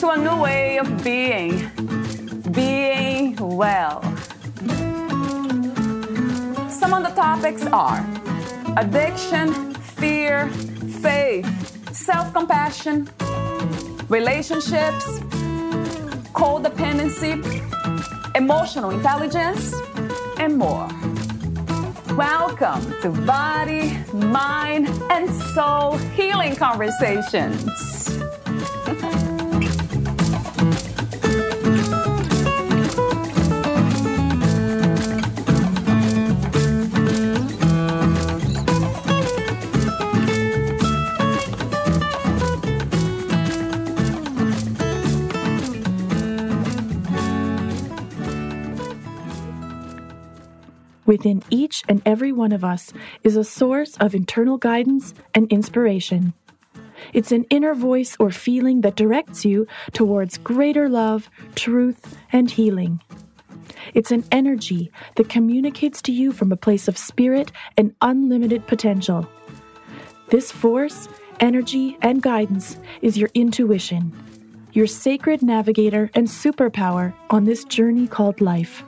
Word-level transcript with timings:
to 0.00 0.10
a 0.10 0.16
new 0.16 0.40
way 0.40 0.78
of 0.78 1.02
being, 1.02 1.70
being 2.52 3.34
well. 3.36 4.00
Some 6.70 6.94
of 6.94 7.02
the 7.02 7.12
topics 7.16 7.66
are 7.66 8.06
addiction, 8.76 9.74
fear, 9.74 10.48
faith, 11.02 11.46
self 11.92 12.32
compassion, 12.32 13.08
relationships, 14.08 15.18
codependency, 16.32 17.34
emotional 18.36 18.90
intelligence, 18.90 19.74
and 20.38 20.56
more. 20.56 20.88
Welcome 22.14 22.94
to 23.02 23.10
Body, 23.26 23.98
Mind, 24.12 24.88
and 25.10 25.28
Soul 25.28 25.96
Healing 26.14 26.54
Conversations. 26.54 27.97
Within 51.08 51.42
each 51.48 51.82
and 51.88 52.02
every 52.04 52.32
one 52.32 52.52
of 52.52 52.62
us 52.62 52.92
is 53.24 53.34
a 53.34 53.42
source 53.42 53.96
of 53.96 54.14
internal 54.14 54.58
guidance 54.58 55.14
and 55.34 55.50
inspiration. 55.50 56.34
It's 57.14 57.32
an 57.32 57.46
inner 57.48 57.74
voice 57.74 58.14
or 58.20 58.30
feeling 58.30 58.82
that 58.82 58.96
directs 58.96 59.42
you 59.42 59.66
towards 59.94 60.36
greater 60.36 60.86
love, 60.86 61.30
truth, 61.54 62.18
and 62.30 62.50
healing. 62.50 63.00
It's 63.94 64.10
an 64.10 64.22
energy 64.30 64.92
that 65.14 65.30
communicates 65.30 66.02
to 66.02 66.12
you 66.12 66.30
from 66.30 66.52
a 66.52 66.56
place 66.56 66.88
of 66.88 66.98
spirit 66.98 67.52
and 67.78 67.94
unlimited 68.02 68.66
potential. 68.66 69.26
This 70.28 70.52
force, 70.52 71.08
energy, 71.40 71.96
and 72.02 72.20
guidance 72.20 72.76
is 73.00 73.16
your 73.16 73.30
intuition, 73.32 74.12
your 74.72 74.86
sacred 74.86 75.42
navigator 75.42 76.10
and 76.12 76.28
superpower 76.28 77.14
on 77.30 77.46
this 77.46 77.64
journey 77.64 78.06
called 78.06 78.42
life. 78.42 78.84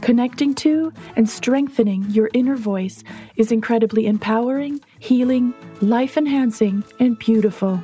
Connecting 0.00 0.54
to 0.54 0.92
and 1.16 1.28
strengthening 1.28 2.04
your 2.10 2.30
inner 2.32 2.56
voice 2.56 3.02
is 3.36 3.52
incredibly 3.52 4.06
empowering, 4.06 4.80
healing, 5.00 5.52
life 5.80 6.16
enhancing, 6.16 6.84
and 6.98 7.18
beautiful. 7.18 7.82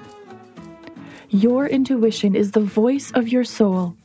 Your 1.31 1.67
intuition 1.67 2.35
is 2.35 2.53
the 2.53 2.61
voice 2.61 3.11
of 3.13 3.29
your 3.29 3.45
soul. 3.45 3.97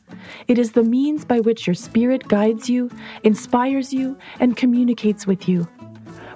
It 0.48 0.58
is 0.58 0.72
the 0.72 0.82
means 0.82 1.24
by 1.24 1.40
which 1.40 1.66
your 1.66 1.74
spirit 1.74 2.26
guides 2.28 2.68
you, 2.68 2.90
inspires 3.22 3.92
you, 3.92 4.18
and 4.40 4.56
communicates 4.56 5.26
with 5.26 5.48
you. 5.48 5.68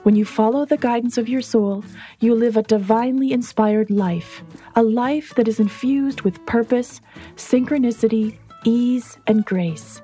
When 0.05 0.15
you 0.15 0.25
follow 0.25 0.65
the 0.65 0.77
guidance 0.77 1.19
of 1.19 1.29
your 1.29 1.41
soul, 1.41 1.85
you 2.21 2.35
live 2.35 2.57
a 2.57 2.63
divinely 2.63 3.33
inspired 3.33 3.91
life, 3.91 4.43
a 4.77 4.83
life 4.83 5.35
that 5.35 5.49
is 5.49 5.59
infused 5.59 6.23
with 6.23 6.45
purpose, 6.47 7.01
synchronicity, 7.37 8.37
ease, 8.65 9.19
and 9.27 9.45
grace. 9.45 10.01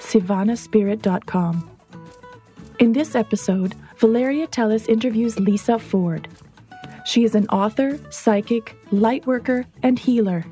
SivanaSpirit.com. 0.00 1.70
In 2.78 2.92
this 2.92 3.14
episode, 3.14 3.74
Valeria 3.98 4.46
Teles 4.46 4.88
interviews 4.88 5.38
Lisa 5.38 5.78
Ford. 5.78 6.26
She 7.04 7.24
is 7.24 7.34
an 7.34 7.46
author, 7.48 7.98
psychic, 8.10 8.76
light 8.90 9.26
worker, 9.26 9.66
and 9.82 9.98
healer. 9.98 10.44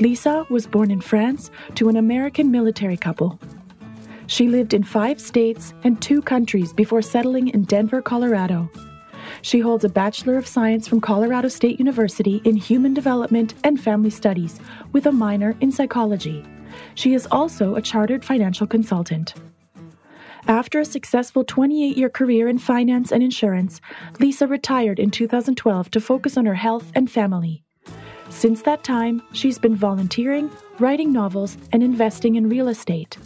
Lisa 0.00 0.46
was 0.50 0.66
born 0.66 0.90
in 0.90 1.00
France 1.00 1.50
to 1.74 1.88
an 1.88 1.96
American 1.96 2.50
military 2.50 2.96
couple. 2.96 3.38
She 4.26 4.48
lived 4.48 4.74
in 4.74 4.82
five 4.82 5.20
states 5.20 5.74
and 5.84 6.00
two 6.00 6.22
countries 6.22 6.72
before 6.72 7.02
settling 7.02 7.48
in 7.48 7.64
Denver, 7.64 8.00
Colorado. 8.00 8.70
She 9.42 9.60
holds 9.60 9.84
a 9.84 9.88
Bachelor 9.88 10.36
of 10.36 10.46
Science 10.46 10.88
from 10.88 11.00
Colorado 11.00 11.48
State 11.48 11.78
University 11.78 12.40
in 12.44 12.56
Human 12.56 12.94
Development 12.94 13.54
and 13.64 13.80
Family 13.80 14.10
Studies 14.10 14.58
with 14.92 15.06
a 15.06 15.12
minor 15.12 15.56
in 15.60 15.70
psychology. 15.72 16.44
She 16.94 17.14
is 17.14 17.26
also 17.30 17.74
a 17.74 17.82
chartered 17.82 18.24
financial 18.24 18.66
consultant. 18.66 19.34
After 20.46 20.80
a 20.80 20.84
successful 20.84 21.44
28 21.44 21.96
year 21.96 22.08
career 22.08 22.48
in 22.48 22.58
finance 22.58 23.12
and 23.12 23.22
insurance, 23.22 23.80
Lisa 24.18 24.46
retired 24.46 24.98
in 24.98 25.10
2012 25.10 25.90
to 25.90 26.00
focus 26.00 26.36
on 26.36 26.46
her 26.46 26.54
health 26.54 26.90
and 26.94 27.10
family. 27.10 27.62
Since 28.30 28.62
that 28.62 28.84
time, 28.84 29.22
she's 29.32 29.58
been 29.58 29.74
volunteering, 29.74 30.50
writing 30.78 31.12
novels, 31.12 31.58
and 31.72 31.82
investing 31.82 32.36
in 32.36 32.48
real 32.48 32.68
estate. 32.68 33.18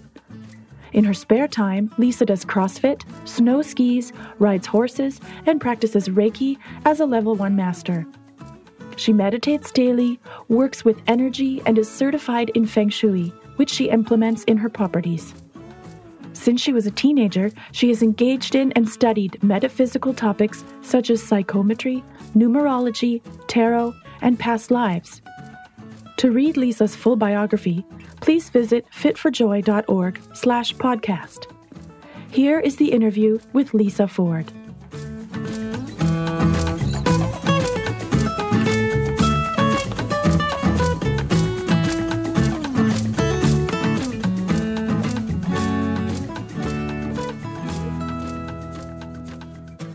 In 0.92 1.04
her 1.04 1.14
spare 1.14 1.48
time, 1.48 1.92
Lisa 1.98 2.24
does 2.24 2.44
CrossFit, 2.44 3.02
snow 3.26 3.62
skis, 3.62 4.12
rides 4.38 4.66
horses, 4.66 5.20
and 5.46 5.60
practices 5.60 6.08
Reiki 6.08 6.56
as 6.84 7.00
a 7.00 7.06
level 7.06 7.34
1 7.34 7.54
master. 7.54 8.06
She 8.96 9.12
meditates 9.12 9.72
daily, 9.72 10.20
works 10.48 10.84
with 10.84 11.02
energy, 11.06 11.60
and 11.66 11.78
is 11.78 11.90
certified 11.90 12.50
in 12.50 12.64
Feng 12.64 12.90
Shui, 12.90 13.32
which 13.56 13.70
she 13.70 13.90
implements 13.90 14.44
in 14.44 14.56
her 14.56 14.68
properties. 14.68 15.34
Since 16.32 16.60
she 16.60 16.72
was 16.72 16.86
a 16.86 16.90
teenager, 16.90 17.50
she 17.72 17.88
has 17.88 18.02
engaged 18.02 18.54
in 18.54 18.72
and 18.72 18.88
studied 18.88 19.42
metaphysical 19.42 20.12
topics 20.12 20.64
such 20.82 21.08
as 21.10 21.22
psychometry, 21.22 22.04
numerology, 22.36 23.22
tarot, 23.46 23.94
and 24.20 24.38
past 24.38 24.70
lives. 24.70 25.22
To 26.18 26.30
read 26.30 26.56
Lisa's 26.56 26.96
full 26.96 27.16
biography, 27.16 27.84
please 28.20 28.50
visit 28.50 28.86
fitforjoy.org 28.90 30.20
slash 30.34 30.74
podcast. 30.74 31.46
Here 32.30 32.60
is 32.60 32.76
the 32.76 32.92
interview 32.92 33.38
with 33.52 33.74
Lisa 33.74 34.08
Ford. 34.08 34.52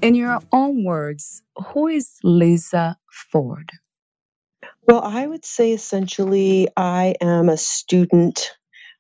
In 0.02 0.16
your 0.16 0.40
own 0.54 0.86
words, 0.86 1.44
who 1.74 1.88
is 1.88 2.20
Lisa 2.24 2.98
Ford? 3.12 3.72
Well, 4.88 5.02
I 5.04 5.28
would 5.28 5.46
say 5.46 5.74
essentially 5.74 6.68
I 6.76 7.16
am 7.22 7.50
a 7.50 7.58
student 7.58 8.52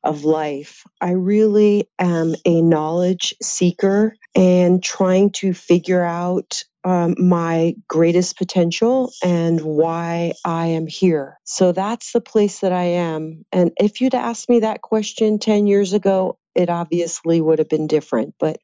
of 0.03 0.23
life. 0.25 0.83
I 1.01 1.11
really 1.11 1.89
am 1.99 2.35
a 2.45 2.61
knowledge 2.61 3.33
seeker 3.41 4.15
and 4.35 4.83
trying 4.83 5.31
to 5.31 5.53
figure 5.53 6.03
out 6.03 6.63
um, 6.85 7.15
my 7.19 7.75
greatest 7.89 8.37
potential 8.37 9.11
and 9.23 9.61
why 9.61 10.33
I 10.45 10.67
am 10.67 10.87
here. 10.87 11.37
So 11.43 11.71
that's 11.73 12.13
the 12.13 12.21
place 12.21 12.59
that 12.59 12.71
I 12.73 12.85
am. 12.85 13.45
And 13.51 13.71
if 13.77 14.01
you'd 14.01 14.15
asked 14.15 14.49
me 14.49 14.61
that 14.61 14.81
question 14.81 15.39
10 15.39 15.67
years 15.67 15.93
ago, 15.93 16.37
it 16.55 16.69
obviously 16.69 17.41
would 17.41 17.59
have 17.59 17.69
been 17.69 17.87
different. 17.87 18.35
But 18.39 18.59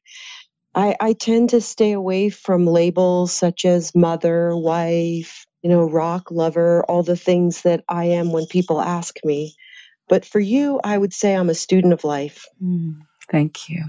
I, 0.76 0.94
I 1.00 1.12
tend 1.14 1.50
to 1.50 1.62
stay 1.62 1.92
away 1.92 2.28
from 2.28 2.66
labels 2.66 3.32
such 3.32 3.64
as 3.64 3.94
mother, 3.94 4.54
wife, 4.54 5.46
you 5.62 5.70
know, 5.70 5.88
rock 5.88 6.30
lover, 6.30 6.84
all 6.84 7.02
the 7.02 7.16
things 7.16 7.62
that 7.62 7.82
I 7.88 8.04
am 8.04 8.30
when 8.30 8.46
people 8.46 8.80
ask 8.80 9.16
me. 9.24 9.56
But 10.08 10.26
for 10.26 10.38
you, 10.38 10.78
I 10.84 10.98
would 10.98 11.14
say 11.14 11.34
I'm 11.34 11.48
a 11.48 11.54
student 11.54 11.94
of 11.94 12.04
life. 12.04 12.46
Mm, 12.62 12.98
thank 13.30 13.70
you. 13.70 13.84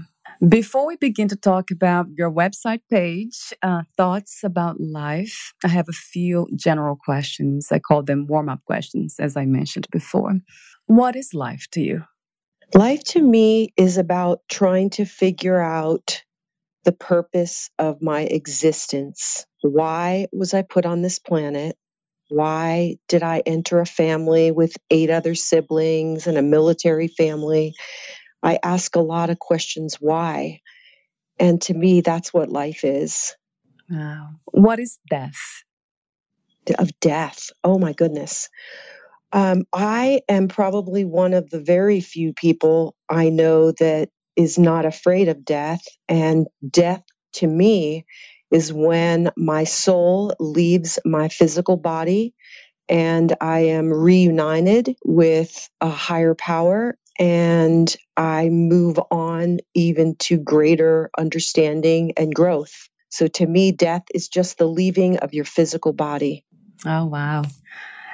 Before 0.48 0.86
we 0.86 0.96
begin 0.96 1.28
to 1.28 1.36
talk 1.36 1.70
about 1.70 2.06
your 2.16 2.30
website 2.30 2.80
page, 2.90 3.52
uh, 3.62 3.82
thoughts 3.96 4.40
about 4.42 4.80
life, 4.80 5.52
I 5.64 5.68
have 5.68 5.88
a 5.88 5.92
few 5.92 6.48
general 6.56 6.96
questions. 6.96 7.68
I 7.70 7.80
call 7.80 8.02
them 8.02 8.26
warm 8.26 8.48
up 8.48 8.64
questions, 8.64 9.16
as 9.18 9.36
I 9.36 9.44
mentioned 9.44 9.88
before. 9.90 10.38
What 10.86 11.16
is 11.16 11.34
life 11.34 11.66
to 11.72 11.82
you? 11.82 12.04
Life 12.74 13.02
to 13.04 13.22
me 13.22 13.74
is 13.76 13.98
about 13.98 14.40
trying 14.48 14.90
to 14.90 15.04
figure 15.04 15.60
out 15.60 16.22
the 16.88 16.92
purpose 16.92 17.68
of 17.78 18.00
my 18.00 18.22
existence. 18.22 19.44
Why 19.60 20.26
was 20.32 20.54
I 20.54 20.62
put 20.62 20.86
on 20.86 21.02
this 21.02 21.18
planet? 21.18 21.76
Why 22.30 22.96
did 23.08 23.22
I 23.22 23.42
enter 23.44 23.80
a 23.80 23.84
family 23.84 24.52
with 24.52 24.74
eight 24.90 25.10
other 25.10 25.34
siblings 25.34 26.26
and 26.26 26.38
a 26.38 26.42
military 26.42 27.08
family? 27.08 27.74
I 28.42 28.58
ask 28.62 28.96
a 28.96 29.00
lot 29.00 29.28
of 29.28 29.38
questions 29.38 29.98
why. 30.00 30.62
And 31.38 31.60
to 31.62 31.74
me, 31.74 32.00
that's 32.00 32.32
what 32.32 32.48
life 32.48 32.84
is. 32.84 33.36
Wow. 33.90 34.30
What 34.46 34.78
is 34.78 34.98
death? 35.10 35.36
Of 36.78 36.98
death. 37.00 37.50
Oh 37.64 37.78
my 37.78 37.92
goodness. 37.92 38.48
Um, 39.32 39.64
I 39.74 40.22
am 40.26 40.48
probably 40.48 41.04
one 41.04 41.34
of 41.34 41.50
the 41.50 41.60
very 41.60 42.00
few 42.00 42.32
people 42.32 42.96
I 43.10 43.28
know 43.28 43.72
that 43.72 44.08
is 44.38 44.56
not 44.56 44.86
afraid 44.86 45.28
of 45.28 45.44
death. 45.44 45.82
And 46.08 46.46
death 46.70 47.02
to 47.34 47.46
me 47.46 48.06
is 48.50 48.72
when 48.72 49.30
my 49.36 49.64
soul 49.64 50.32
leaves 50.38 50.98
my 51.04 51.28
physical 51.28 51.76
body 51.76 52.34
and 52.88 53.36
I 53.40 53.60
am 53.60 53.92
reunited 53.92 54.96
with 55.04 55.68
a 55.80 55.90
higher 55.90 56.34
power 56.34 56.96
and 57.18 57.94
I 58.16 58.48
move 58.48 58.98
on 59.10 59.58
even 59.74 60.14
to 60.20 60.38
greater 60.38 61.10
understanding 61.18 62.12
and 62.16 62.34
growth. 62.34 62.88
So 63.10 63.26
to 63.26 63.46
me, 63.46 63.72
death 63.72 64.04
is 64.14 64.28
just 64.28 64.56
the 64.58 64.68
leaving 64.68 65.18
of 65.18 65.34
your 65.34 65.44
physical 65.44 65.92
body. 65.92 66.44
Oh, 66.86 67.06
wow. 67.06 67.42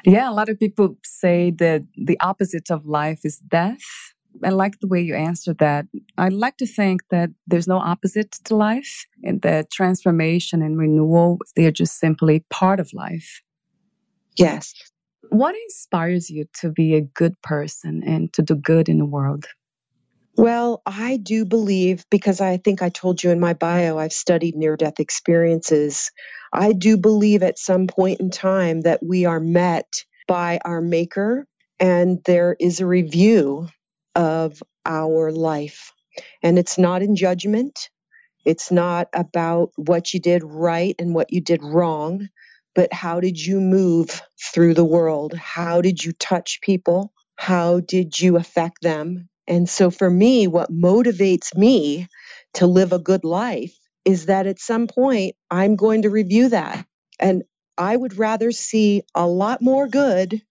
Yeah, 0.06 0.31
a 0.31 0.32
lot 0.32 0.49
of 0.49 0.59
people 0.59 0.97
say 1.05 1.50
that 1.59 1.82
the 1.97 2.19
opposite 2.20 2.70
of 2.70 2.87
life 2.87 3.20
is 3.25 3.38
death. 3.38 4.13
I 4.42 4.50
like 4.50 4.81
the 4.81 4.88
way 4.88 5.00
you 5.00 5.14
answered 5.14 5.58
that. 5.58 5.86
I 6.19 6.28
like 6.28 6.56
to 6.58 6.66
think 6.66 7.02
that 7.10 7.31
there's 7.46 7.69
no 7.69 7.78
opposite 7.78 8.32
to 8.44 8.56
life 8.56 9.06
and 9.22 9.40
that 9.42 9.70
transformation 9.70 10.62
and 10.62 10.78
renewal, 10.78 11.38
they're 11.56 11.70
just 11.70 11.98
simply 11.98 12.44
part 12.50 12.81
of 12.81 12.92
life. 12.92 13.42
Yes. 14.36 14.75
What 15.31 15.54
inspires 15.54 16.31
you 16.31 16.46
to 16.60 16.70
be 16.70 16.94
a 16.94 17.00
good 17.00 17.40
person 17.42 18.02
and 18.04 18.32
to 18.32 18.42
do 18.42 18.54
good 18.54 18.88
in 18.88 18.98
the 18.98 19.04
world? 19.04 19.46
Well, 20.36 20.82
I 20.84 21.16
do 21.16 21.44
believe, 21.44 22.04
because 22.10 22.40
I 22.40 22.56
think 22.56 22.82
I 22.82 22.88
told 22.88 23.22
you 23.22 23.31
in 23.31 23.38
my 23.38 23.54
bio, 23.54 23.98
I've 23.98 24.12
studied 24.12 24.56
near 24.56 24.76
death 24.76 24.98
experiences. 24.98 26.10
I 26.52 26.72
do 26.72 26.96
believe 26.96 27.42
at 27.42 27.58
some 27.58 27.86
point 27.86 28.20
in 28.20 28.31
time 28.31 28.81
that 28.81 29.00
we 29.02 29.26
are 29.26 29.40
met 29.40 30.04
by 30.26 30.58
our 30.64 30.81
Maker 30.81 31.46
and 31.78 32.19
there 32.25 32.56
is 32.58 32.81
a 32.81 32.86
review 32.86 33.69
of 34.14 34.62
our 34.87 35.32
life. 35.32 35.93
And 36.43 36.58
it's 36.58 36.78
not 36.78 37.02
in 37.02 37.16
judgment, 37.16 37.90
it's 38.46 38.72
not 38.72 39.08
about 39.14 39.72
what 39.76 40.14
you 40.14 40.20
did 40.20 40.44
right 40.44 40.96
and 40.99 41.14
what 41.14 41.32
you 41.32 41.43
did 41.43 41.62
wrong, 41.62 42.28
but 42.75 42.93
how 42.93 43.20
did 43.20 43.38
you 43.44 43.61
move 43.61 44.22
through 44.52 44.75
the 44.75 44.84
world? 44.84 45.34
How 45.34 45.82
did 45.82 46.05
you 46.05 46.12
touch 46.14 46.61
people? 46.62 47.12
How 47.37 47.81
did 47.81 48.20
you 48.20 48.38
affect 48.38 48.82
them? 48.82 49.31
And 49.49 49.69
so 49.69 49.90
for 49.93 50.11
me, 50.11 50.49
what 50.49 50.72
motivates 50.72 51.56
me 51.56 52.08
to 52.56 52.67
live 52.69 52.93
a 52.94 53.00
good 53.00 53.25
life 53.25 53.76
is 54.06 54.26
that 54.26 54.49
at 54.49 54.60
some 54.60 54.88
point 54.88 55.37
I'm 55.50 55.76
going 55.76 56.02
to 56.02 56.10
review 56.10 56.50
that. 56.50 56.87
And 57.20 57.44
I 57.78 57.96
would 57.96 58.19
rather 58.19 58.52
see 58.52 59.05
a 59.14 59.26
lot 59.26 59.62
more 59.62 59.88
good 59.88 60.43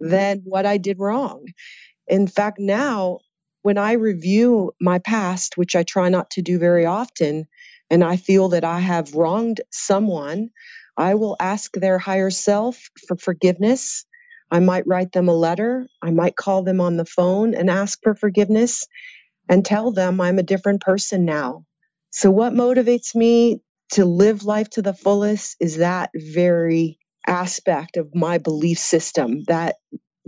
than 0.00 0.42
what 0.44 0.66
I 0.66 0.78
did 0.78 0.98
wrong. 1.00 1.46
In 2.08 2.26
fact, 2.28 2.58
now 2.58 3.20
when 3.62 3.78
I 3.78 3.92
review 3.94 4.72
my 4.80 4.98
past, 5.00 5.56
which 5.58 5.76
I 5.76 5.84
try 5.84 6.08
not 6.08 6.30
to 6.32 6.42
do 6.42 6.58
very 6.58 6.86
often, 6.86 7.46
and 7.90 8.04
I 8.04 8.16
feel 8.16 8.50
that 8.50 8.64
I 8.64 8.80
have 8.80 9.14
wronged 9.14 9.60
someone, 9.72 10.50
I 10.96 11.14
will 11.16 11.36
ask 11.40 11.72
their 11.74 11.98
higher 11.98 12.30
self 12.30 12.90
for 13.06 13.16
forgiveness. 13.16 14.06
I 14.50 14.60
might 14.60 14.86
write 14.86 15.12
them 15.12 15.28
a 15.28 15.34
letter. 15.34 15.88
I 16.02 16.10
might 16.12 16.36
call 16.36 16.62
them 16.64 16.80
on 16.80 16.96
the 16.96 17.06
phone 17.06 17.54
and 17.54 17.70
ask 17.70 18.00
for 18.02 18.14
forgiveness 18.14 18.86
and 19.48 19.64
tell 19.64 19.92
them 19.92 20.20
I'm 20.22 20.40
a 20.40 20.44
different 20.44 20.82
person 20.82 21.26
now. 21.26 21.64
So, 22.12 22.32
what 22.32 22.54
motivates 22.54 23.14
me 23.14 23.62
to 23.92 24.06
live 24.06 24.44
life 24.44 24.70
to 24.72 24.82
the 24.82 24.94
fullest 24.94 25.56
is 25.60 25.78
that 25.78 26.10
very 26.14 26.98
aspect 27.28 27.98
of 27.98 28.14
my 28.14 28.38
belief 28.38 28.78
system 28.80 29.44
that 29.48 29.76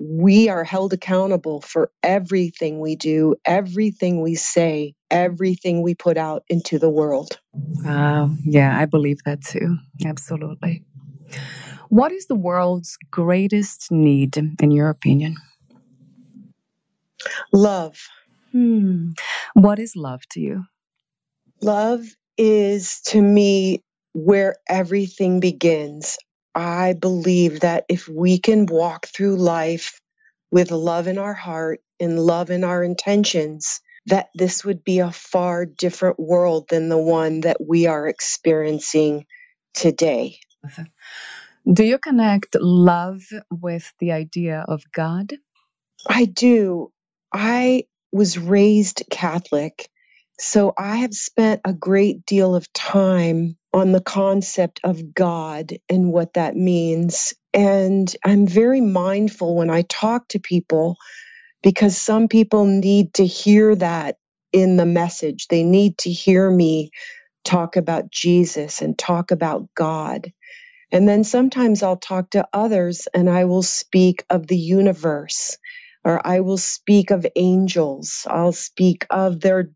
we 0.00 0.48
are 0.48 0.64
held 0.64 0.94
accountable 0.94 1.60
for 1.60 1.90
everything 2.02 2.80
we 2.80 2.96
do, 2.96 3.36
everything 3.44 4.22
we 4.22 4.34
say, 4.34 4.94
everything 5.10 5.82
we 5.82 5.94
put 5.94 6.16
out 6.16 6.42
into 6.48 6.78
the 6.78 6.88
world. 6.88 7.38
Wow. 7.84 8.30
Yeah, 8.42 8.78
I 8.78 8.86
believe 8.86 9.18
that 9.26 9.44
too. 9.44 9.76
Absolutely. 10.06 10.82
What 11.90 12.12
is 12.12 12.26
the 12.26 12.34
world's 12.34 12.96
greatest 13.10 13.92
need, 13.92 14.38
in 14.38 14.70
your 14.70 14.88
opinion? 14.88 15.36
Love. 17.52 17.98
Hmm. 18.52 19.10
What 19.52 19.78
is 19.78 19.96
love 19.96 20.22
to 20.30 20.40
you? 20.40 20.64
Love 21.60 22.06
is 22.38 23.00
to 23.06 23.20
me 23.20 23.82
where 24.14 24.56
everything 24.66 25.40
begins. 25.40 26.16
I 26.54 26.94
believe 26.94 27.60
that 27.60 27.86
if 27.88 28.08
we 28.08 28.38
can 28.38 28.66
walk 28.66 29.06
through 29.06 29.36
life 29.36 30.00
with 30.50 30.70
love 30.70 31.08
in 31.08 31.18
our 31.18 31.34
heart 31.34 31.80
and 32.00 32.18
love 32.18 32.50
in 32.50 32.64
our 32.64 32.84
intentions, 32.84 33.80
that 34.06 34.28
this 34.34 34.64
would 34.64 34.84
be 34.84 35.00
a 35.00 35.12
far 35.12 35.66
different 35.66 36.20
world 36.20 36.68
than 36.70 36.88
the 36.88 36.98
one 36.98 37.42
that 37.42 37.58
we 37.66 37.86
are 37.86 38.08
experiencing 38.08 39.26
today. 39.74 40.38
Do 41.72 41.84
you 41.84 41.98
connect 41.98 42.56
love 42.60 43.22
with 43.50 43.92
the 44.00 44.12
idea 44.12 44.64
of 44.68 44.82
God? 44.92 45.34
I 46.08 46.26
do. 46.26 46.92
I 47.32 47.84
was 48.12 48.38
raised 48.38 49.04
Catholic, 49.10 49.88
so 50.40 50.72
I 50.78 50.98
have 50.98 51.14
spent 51.14 51.62
a 51.64 51.74
great 51.74 52.26
deal 52.26 52.54
of 52.56 52.72
time 52.72 53.56
on 53.72 53.92
the 53.92 54.02
concept 54.02 54.80
of 54.84 55.14
God 55.14 55.74
and 55.88 56.12
what 56.12 56.34
that 56.34 56.56
means. 56.56 57.34
And 57.54 58.14
I'm 58.24 58.46
very 58.46 58.80
mindful 58.80 59.56
when 59.56 59.70
I 59.70 59.82
talk 59.82 60.28
to 60.28 60.40
people 60.40 60.96
because 61.62 61.96
some 61.96 62.28
people 62.28 62.66
need 62.66 63.14
to 63.14 63.26
hear 63.26 63.76
that 63.76 64.16
in 64.52 64.76
the 64.76 64.86
message. 64.86 65.48
They 65.48 65.62
need 65.62 65.98
to 65.98 66.10
hear 66.10 66.50
me 66.50 66.90
talk 67.44 67.76
about 67.76 68.10
Jesus 68.10 68.82
and 68.82 68.98
talk 68.98 69.30
about 69.30 69.68
God. 69.76 70.32
And 70.92 71.08
then 71.08 71.24
sometimes 71.24 71.82
I'll 71.82 71.96
talk 71.98 72.30
to 72.30 72.48
others 72.52 73.08
and 73.14 73.28
I 73.30 73.44
will 73.44 73.62
speak 73.62 74.24
of 74.30 74.46
the 74.46 74.56
universe 74.58 75.58
or 76.04 76.26
I 76.26 76.40
will 76.40 76.58
speak 76.58 77.10
of 77.10 77.26
angels. 77.36 78.26
I'll 78.28 78.52
speak 78.52 79.06
of 79.10 79.40
their 79.40 79.70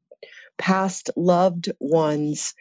past 0.58 1.11
loved 1.16 1.70
ones. 1.80 2.54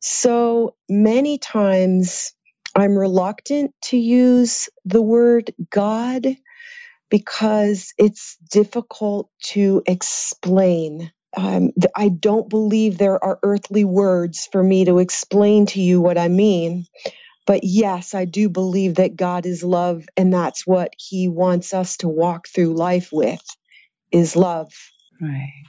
So 0.00 0.74
many 0.88 1.38
times 1.38 2.32
I'm 2.74 2.96
reluctant 2.96 3.74
to 3.86 3.96
use 3.96 4.68
the 4.84 5.02
word 5.02 5.52
God 5.70 6.26
because 7.10 7.92
it's 7.98 8.36
difficult 8.50 9.28
to 9.42 9.82
explain. 9.86 11.12
Um, 11.36 11.70
I 11.94 12.08
don't 12.08 12.48
believe 12.48 12.98
there 12.98 13.22
are 13.22 13.38
earthly 13.42 13.84
words 13.84 14.48
for 14.50 14.62
me 14.62 14.84
to 14.84 14.98
explain 14.98 15.66
to 15.66 15.80
you 15.80 16.00
what 16.00 16.18
I 16.18 16.28
mean. 16.28 16.86
But 17.46 17.64
yes, 17.64 18.14
I 18.14 18.26
do 18.26 18.48
believe 18.48 18.96
that 18.96 19.16
God 19.16 19.44
is 19.44 19.64
love, 19.64 20.04
and 20.16 20.32
that's 20.32 20.66
what 20.66 20.92
He 20.96 21.28
wants 21.28 21.74
us 21.74 21.96
to 21.98 22.08
walk 22.08 22.46
through 22.48 22.74
life 22.74 23.10
with 23.12 23.42
is 24.12 24.36
love. 24.36 24.72
Right. 25.20 25.64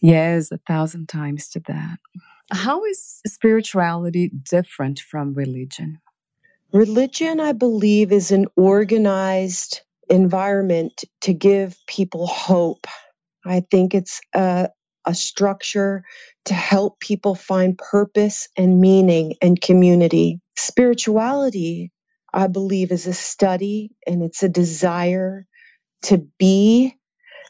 Yes, 0.00 0.52
a 0.52 0.58
thousand 0.58 1.08
times 1.08 1.48
to 1.50 1.60
that. 1.68 1.98
How 2.52 2.84
is 2.84 3.20
spirituality 3.26 4.30
different 4.30 5.00
from 5.00 5.34
religion? 5.34 5.98
Religion, 6.72 7.40
I 7.40 7.52
believe, 7.52 8.12
is 8.12 8.30
an 8.30 8.46
organized 8.56 9.82
environment 10.08 11.04
to 11.22 11.34
give 11.34 11.76
people 11.86 12.26
hope. 12.26 12.86
I 13.44 13.60
think 13.70 13.94
it's 13.94 14.20
a, 14.34 14.70
a 15.06 15.14
structure 15.14 16.04
to 16.46 16.54
help 16.54 17.00
people 17.00 17.34
find 17.34 17.78
purpose 17.78 18.48
and 18.56 18.80
meaning 18.80 19.34
and 19.42 19.60
community. 19.60 20.40
Spirituality, 20.56 21.92
I 22.32 22.46
believe, 22.48 22.92
is 22.92 23.06
a 23.06 23.14
study 23.14 23.90
and 24.06 24.22
it's 24.22 24.42
a 24.42 24.48
desire 24.48 25.46
to 26.02 26.18
be 26.38 26.94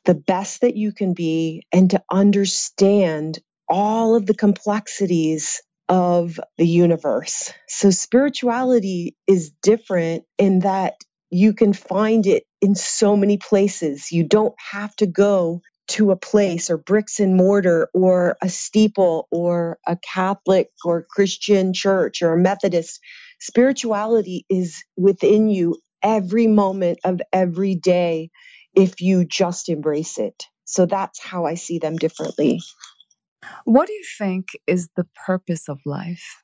the 0.04 0.14
best 0.14 0.62
that 0.62 0.76
you 0.76 0.92
can 0.92 1.14
be 1.14 1.62
and 1.72 1.90
to 1.90 2.02
understand 2.10 3.38
all 3.68 4.16
of 4.16 4.26
the 4.26 4.34
complexities 4.34 5.62
of 5.88 6.40
the 6.58 6.66
universe. 6.66 7.52
So 7.68 7.90
spirituality 7.90 9.16
is 9.26 9.52
different 9.62 10.24
in 10.38 10.60
that 10.60 10.94
you 11.30 11.54
can 11.54 11.72
find 11.72 12.26
it 12.26 12.44
in 12.60 12.74
so 12.74 13.16
many 13.16 13.38
places. 13.38 14.12
You 14.12 14.24
don't 14.24 14.54
have 14.72 14.94
to 14.96 15.06
go 15.06 15.62
to 15.88 16.12
a 16.12 16.16
place 16.16 16.70
or 16.70 16.78
bricks 16.78 17.20
and 17.20 17.36
mortar 17.36 17.88
or 17.94 18.36
a 18.42 18.48
steeple 18.48 19.28
or 19.30 19.78
a 19.86 19.96
Catholic 19.96 20.70
or 20.84 21.06
Christian 21.10 21.74
church 21.74 22.22
or 22.22 22.34
a 22.34 22.38
Methodist 22.38 23.00
Spirituality 23.40 24.46
is 24.50 24.84
within 24.96 25.50
you 25.50 25.76
every 26.02 26.48
moment 26.48 27.00
of 27.04 27.22
every 27.32 27.76
day 27.76 28.30
if 28.74 29.00
you 29.00 29.24
just 29.24 29.68
embrace 29.68 30.18
it. 30.18 30.44
So 30.64 30.86
that's 30.86 31.20
how 31.20 31.46
I 31.46 31.54
see 31.54 31.78
them 31.78 31.96
differently. 31.96 32.60
What 33.64 33.86
do 33.86 33.92
you 33.92 34.04
think 34.18 34.48
is 34.66 34.88
the 34.96 35.06
purpose 35.26 35.68
of 35.68 35.80
life? 35.84 36.42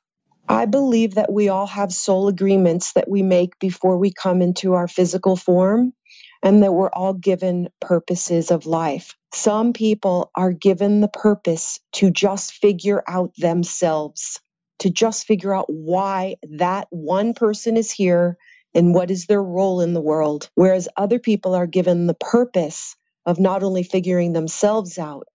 I 0.49 0.65
believe 0.65 1.15
that 1.15 1.31
we 1.31 1.49
all 1.49 1.67
have 1.67 1.91
soul 1.91 2.27
agreements 2.27 2.93
that 2.93 3.09
we 3.09 3.21
make 3.21 3.59
before 3.59 3.97
we 3.97 4.13
come 4.13 4.41
into 4.41 4.73
our 4.73 4.87
physical 4.87 5.35
form, 5.35 5.93
and 6.41 6.63
that 6.63 6.71
we're 6.71 6.89
all 6.89 7.13
given 7.13 7.69
purposes 7.81 8.51
of 8.51 8.65
life. 8.65 9.15
Some 9.33 9.73
people 9.73 10.31
are 10.35 10.53
given 10.53 11.01
the 11.01 11.09
purpose 11.09 11.79
to 11.93 12.09
just 12.09 12.53
figure 12.53 13.03
out 13.07 13.31
themselves, 13.37 14.39
to 14.79 14.89
just 14.89 15.27
figure 15.27 15.53
out 15.53 15.65
why 15.67 16.35
that 16.57 16.87
one 16.91 17.33
person 17.33 17.75
is 17.75 17.91
here 17.91 18.37
and 18.77 18.95
what 18.95 19.11
is 19.11 19.27
their 19.27 19.43
role 19.43 19.81
in 19.81 19.95
the 19.95 20.01
world. 20.01 20.49
Whereas 20.55 20.89
other 20.97 21.19
people 21.19 21.55
are 21.55 21.67
given 21.67 22.07
the 22.07 22.15
purpose 22.15 22.95
of 23.27 23.41
not 23.41 23.63
only 23.63 23.83
figuring 23.83 24.33
themselves 24.33 24.99
out, 24.99 25.27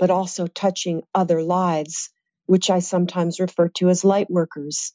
but 0.00 0.10
also 0.10 0.48
touching 0.48 1.04
other 1.14 1.44
lives 1.44 2.10
which 2.46 2.70
I 2.70 2.80
sometimes 2.80 3.40
refer 3.40 3.70
to 3.76 3.90
as 3.90 4.04
light 4.04 4.30
workers. 4.30 4.94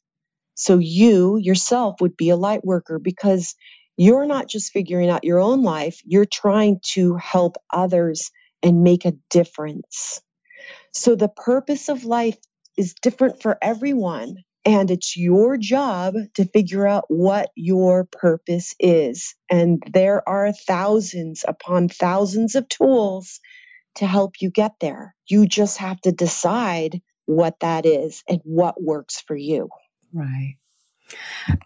So 0.56 0.78
you 0.80 1.38
yourself 1.38 2.02
would 2.02 2.18
be 2.18 2.30
a 2.30 2.38
light 2.38 2.66
worker 2.66 3.00
because 3.00 3.56
you're 3.98 4.28
not 4.28 4.48
just 4.50 4.74
figuring 4.74 5.10
out 5.10 5.26
your 5.26 5.40
own 5.40 5.64
life, 5.64 6.02
you're 6.06 6.26
trying 6.26 6.82
to 6.94 7.16
help 7.18 7.58
others 7.72 8.32
and 8.64 8.84
make 8.84 9.06
a 9.06 9.16
difference. 9.32 10.22
So 10.94 11.16
the 11.16 11.30
purpose 11.30 11.90
of 11.90 12.06
life 12.06 12.38
is 12.78 12.96
different 12.96 13.42
for 13.42 13.58
everyone. 13.62 14.38
And 14.64 14.92
it's 14.92 15.18
your 15.18 15.58
job 15.58 16.14
to 16.36 16.46
figure 16.46 16.86
out 16.86 17.06
what 17.08 17.50
your 17.56 18.06
purpose 18.06 18.76
is. 18.80 19.36
And 19.50 19.82
there 19.92 20.28
are 20.28 20.54
thousands 20.54 21.44
upon 21.48 21.90
thousands 21.90 22.56
of 22.56 22.70
tools 22.70 23.40
to 23.96 24.06
help 24.06 24.36
you 24.40 24.52
get 24.52 24.74
there. 24.80 25.16
You 25.28 25.48
just 25.48 25.80
have 25.80 26.00
to 26.02 26.12
decide 26.12 27.02
what 27.26 27.60
that 27.62 27.86
is 27.86 28.24
and 28.28 28.40
what 28.44 28.82
works 28.82 29.22
for 29.22 29.36
you. 29.36 29.70
Right. 30.14 30.58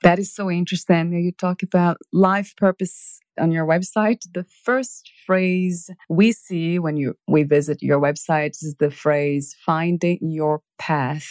That 0.02 0.20
is 0.20 0.34
so 0.34 0.50
interesting. 0.50 1.14
You 1.14 1.32
talk 1.32 1.64
about 1.64 1.98
life 2.12 2.56
purpose 2.56 3.20
on 3.40 3.52
your 3.52 3.66
website. 3.66 4.22
The 4.34 4.46
first 4.64 5.12
phrase 5.26 5.90
we 6.10 6.32
see 6.32 6.80
when 6.80 6.98
you 6.98 7.16
we 7.28 7.44
visit 7.44 7.82
your 7.82 8.00
website 8.00 8.52
is 8.52 8.76
the 8.80 8.92
phrase 8.92 9.56
finding 9.66 10.20
your 10.22 10.62
path. 10.80 11.30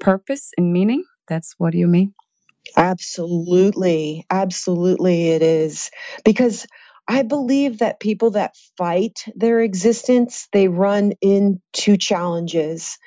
Purpose 0.00 0.52
and 0.58 0.72
meaning. 0.72 1.04
That's 1.28 1.54
what 1.58 1.74
you 1.74 1.86
mean? 1.86 2.14
Absolutely. 2.76 4.26
Absolutely 4.30 5.30
it 5.30 5.42
is. 5.42 5.90
Because 6.24 6.66
I 7.08 7.22
believe 7.22 7.78
that 7.80 8.00
people 8.00 8.32
that 8.32 8.54
fight 8.78 9.24
their 9.36 9.60
existence, 9.60 10.48
they 10.52 10.68
run 10.68 11.12
into 11.22 11.96
challenges. 11.98 12.98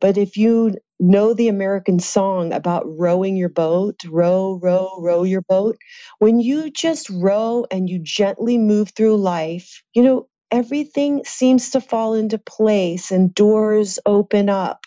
But 0.00 0.18
if 0.18 0.36
you 0.36 0.76
know 1.00 1.34
the 1.34 1.48
American 1.48 2.00
song 2.00 2.52
about 2.52 2.84
rowing 2.86 3.36
your 3.36 3.50
boat, 3.50 3.96
row, 4.06 4.58
row, 4.62 4.98
row 5.00 5.24
your 5.24 5.42
boat, 5.42 5.76
when 6.20 6.40
you 6.40 6.70
just 6.70 7.10
row 7.10 7.66
and 7.70 7.90
you 7.90 8.00
gently 8.00 8.58
move 8.58 8.90
through 8.96 9.16
life, 9.18 9.82
you 9.94 10.02
know, 10.02 10.28
everything 10.52 11.24
seems 11.24 11.70
to 11.70 11.80
fall 11.82 12.14
into 12.14 12.38
place 12.38 13.10
and 13.12 13.34
doors 13.34 13.98
open 14.06 14.48
up. 14.50 14.86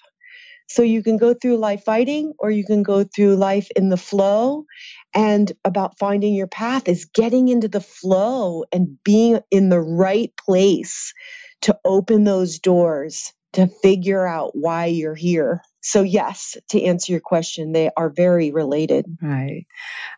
So 0.68 0.82
you 0.82 1.04
can 1.04 1.18
go 1.18 1.34
through 1.34 1.58
life 1.58 1.84
fighting 1.84 2.34
or 2.40 2.50
you 2.52 2.66
can 2.66 2.84
go 2.84 3.04
through 3.04 3.36
life 3.36 3.70
in 3.76 3.90
the 3.90 3.98
flow. 3.98 4.66
And 5.14 5.52
about 5.64 5.98
finding 5.98 6.34
your 6.34 6.48
path 6.48 6.88
is 6.88 7.06
getting 7.06 7.48
into 7.48 7.68
the 7.68 7.82
flow 7.82 8.66
and 8.72 8.98
being 9.04 9.40
in 9.52 9.70
the 9.70 9.80
right 9.82 10.34
place 10.38 11.14
to 11.62 11.78
open 11.86 12.24
those 12.24 12.60
doors 12.60 13.34
to 13.54 13.68
figure 13.68 14.28
out 14.28 14.52
why 14.54 14.86
you're 14.86 15.16
here. 15.16 15.62
So, 15.82 16.02
yes, 16.02 16.58
to 16.70 16.82
answer 16.84 17.14
your 17.14 17.22
question, 17.22 17.72
they 17.72 17.90
are 17.96 18.10
very 18.10 18.52
related. 18.52 19.06
Right. 19.22 19.66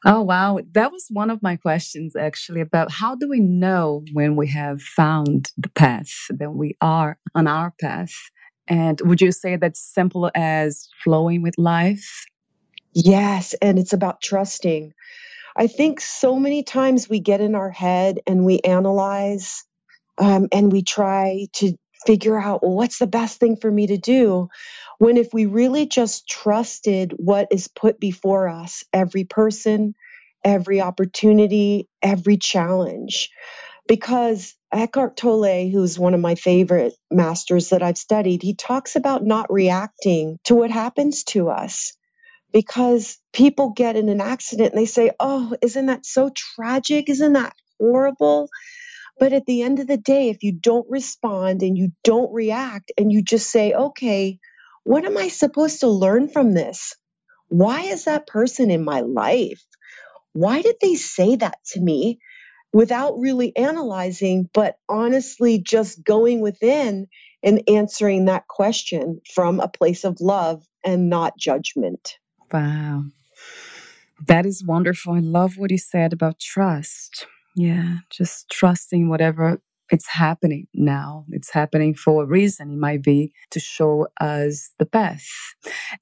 Oh, 0.06 0.22
wow. 0.22 0.60
That 0.72 0.92
was 0.92 1.06
one 1.10 1.30
of 1.30 1.44
my 1.44 1.58
questions 1.58 2.16
actually 2.16 2.62
about 2.62 2.92
how 2.92 3.16
do 3.16 3.30
we 3.30 3.39
know 3.39 4.04
when 4.13 4.36
we 4.36 4.48
have 4.48 4.82
found 4.82 5.51
the 5.58 5.70
path, 5.70 6.12
that 6.30 6.51
we 6.51 6.75
are 6.82 7.20
on 7.36 7.48
our 7.48 7.74
path? 7.80 8.13
And 8.68 9.00
would 9.02 9.22
you 9.22 9.32
say 9.32 9.56
that's 9.56 9.80
simple 9.80 10.30
as 10.36 10.90
flowing 11.04 11.42
with 11.42 11.58
life? 11.58 12.26
Yes. 12.94 13.54
And 13.62 13.78
it's 13.80 13.94
about 13.94 14.22
trusting. 14.22 14.94
I 15.56 15.68
think 15.68 16.00
so 16.02 16.40
many 16.40 16.64
times 16.64 17.10
we 17.10 17.20
get 17.20 17.42
in 17.42 17.56
our 17.56 17.72
head 17.72 18.20
and 18.28 18.46
we 18.46 18.60
analyze 18.60 19.64
um, 20.18 20.48
and 20.52 20.72
we 20.72 20.84
try 20.84 21.48
to 21.54 21.74
figure 22.06 22.40
out 22.40 22.62
well, 22.62 22.74
what's 22.74 23.00
the 23.00 23.08
best 23.08 23.40
thing 23.40 23.56
for 23.56 23.70
me 23.70 23.88
to 23.88 23.98
do 23.98 24.50
when 25.00 25.18
if 25.18 25.34
we 25.34 25.46
really 25.46 25.86
just 25.86 26.28
trusted 26.28 27.14
what 27.18 27.48
is 27.52 27.68
put 27.68 28.00
before 28.00 28.48
us 28.48 28.84
every 28.94 29.24
person 29.24 29.96
every 30.44 30.80
opportunity 30.80 31.90
every 32.02 32.38
challenge 32.38 33.32
because 33.88 34.56
Eckhart 34.72 35.18
Tolle, 35.18 35.70
who's 35.70 36.00
one 36.00 36.14
of 36.14 36.20
my 36.20 36.36
favorite 36.36 36.94
masters 37.12 37.70
that 37.70 37.84
I've 37.84 37.98
studied, 37.98 38.44
he 38.44 38.56
talks 38.56 38.96
about 38.96 39.26
not 39.26 39.52
reacting 39.52 40.40
to 40.46 40.56
what 40.56 40.72
happens 40.72 41.24
to 41.26 41.50
us 41.50 41.94
because 42.54 43.20
people 43.34 43.72
get 43.72 43.96
in 43.96 44.10
an 44.10 44.22
accident 44.22 44.74
and 44.74 44.82
they 44.82 44.86
say, 44.86 45.12
Oh, 45.20 45.56
isn't 45.62 45.88
that 45.88 46.06
so 46.06 46.32
tragic? 46.36 47.10
Isn't 47.10 47.34
that 47.34 47.54
horrible? 47.80 48.50
But 49.20 49.34
at 49.34 49.46
the 49.46 49.64
end 49.64 49.80
of 49.80 49.88
the 49.88 49.98
day, 49.98 50.30
if 50.30 50.44
you 50.44 50.52
don't 50.52 50.90
respond 50.90 51.64
and 51.64 51.78
you 51.78 51.92
don't 52.04 52.34
react 52.34 52.92
and 52.98 53.12
you 53.12 53.22
just 53.24 53.50
say, 53.50 53.74
okay, 53.74 54.40
what 54.84 55.06
am 55.06 55.18
I 55.18 55.30
supposed 55.30 55.82
to 55.82 55.88
learn 55.88 56.30
from 56.30 56.54
this? 56.54 56.96
Why 57.48 57.84
is 57.84 58.06
that 58.06 58.28
person 58.28 58.72
in 58.72 58.84
my 58.84 59.02
life? 59.02 59.64
Why 60.34 60.62
did 60.62 60.78
they 60.82 60.96
say 60.96 61.38
that 61.38 61.58
to 61.74 61.82
me? 61.82 62.20
Without 62.74 63.18
really 63.20 63.56
analyzing, 63.56 64.50
but 64.54 64.78
honestly 64.90 65.60
just 65.60 66.04
going 66.04 66.42
within 66.42 67.08
and 67.44 67.64
answering 67.68 68.26
that 68.26 68.48
question 68.48 69.22
from 69.34 69.60
a 69.60 69.68
place 69.68 70.04
of 70.04 70.20
love 70.20 70.64
and 70.84 71.10
not 71.10 71.38
judgment. 71.38 72.18
Wow. 72.52 73.04
That 74.26 74.46
is 74.46 74.66
wonderful. 74.66 75.14
I 75.14 75.20
love 75.20 75.58
what 75.58 75.72
you 75.72 75.78
said 75.78 76.14
about 76.14 76.40
trust. 76.40 77.28
Yeah, 77.56 77.98
just 78.10 78.50
trusting 78.50 79.10
whatever 79.10 79.60
it's 79.90 80.08
happening 80.08 80.68
now. 80.74 81.26
It's 81.30 81.52
happening 81.52 81.94
for 81.94 82.24
a 82.24 82.26
reason. 82.26 82.72
It 82.72 82.78
might 82.78 83.04
be 83.04 83.32
to 83.52 83.60
show 83.60 84.08
us 84.20 84.72
the 84.80 84.86
path. 84.86 85.28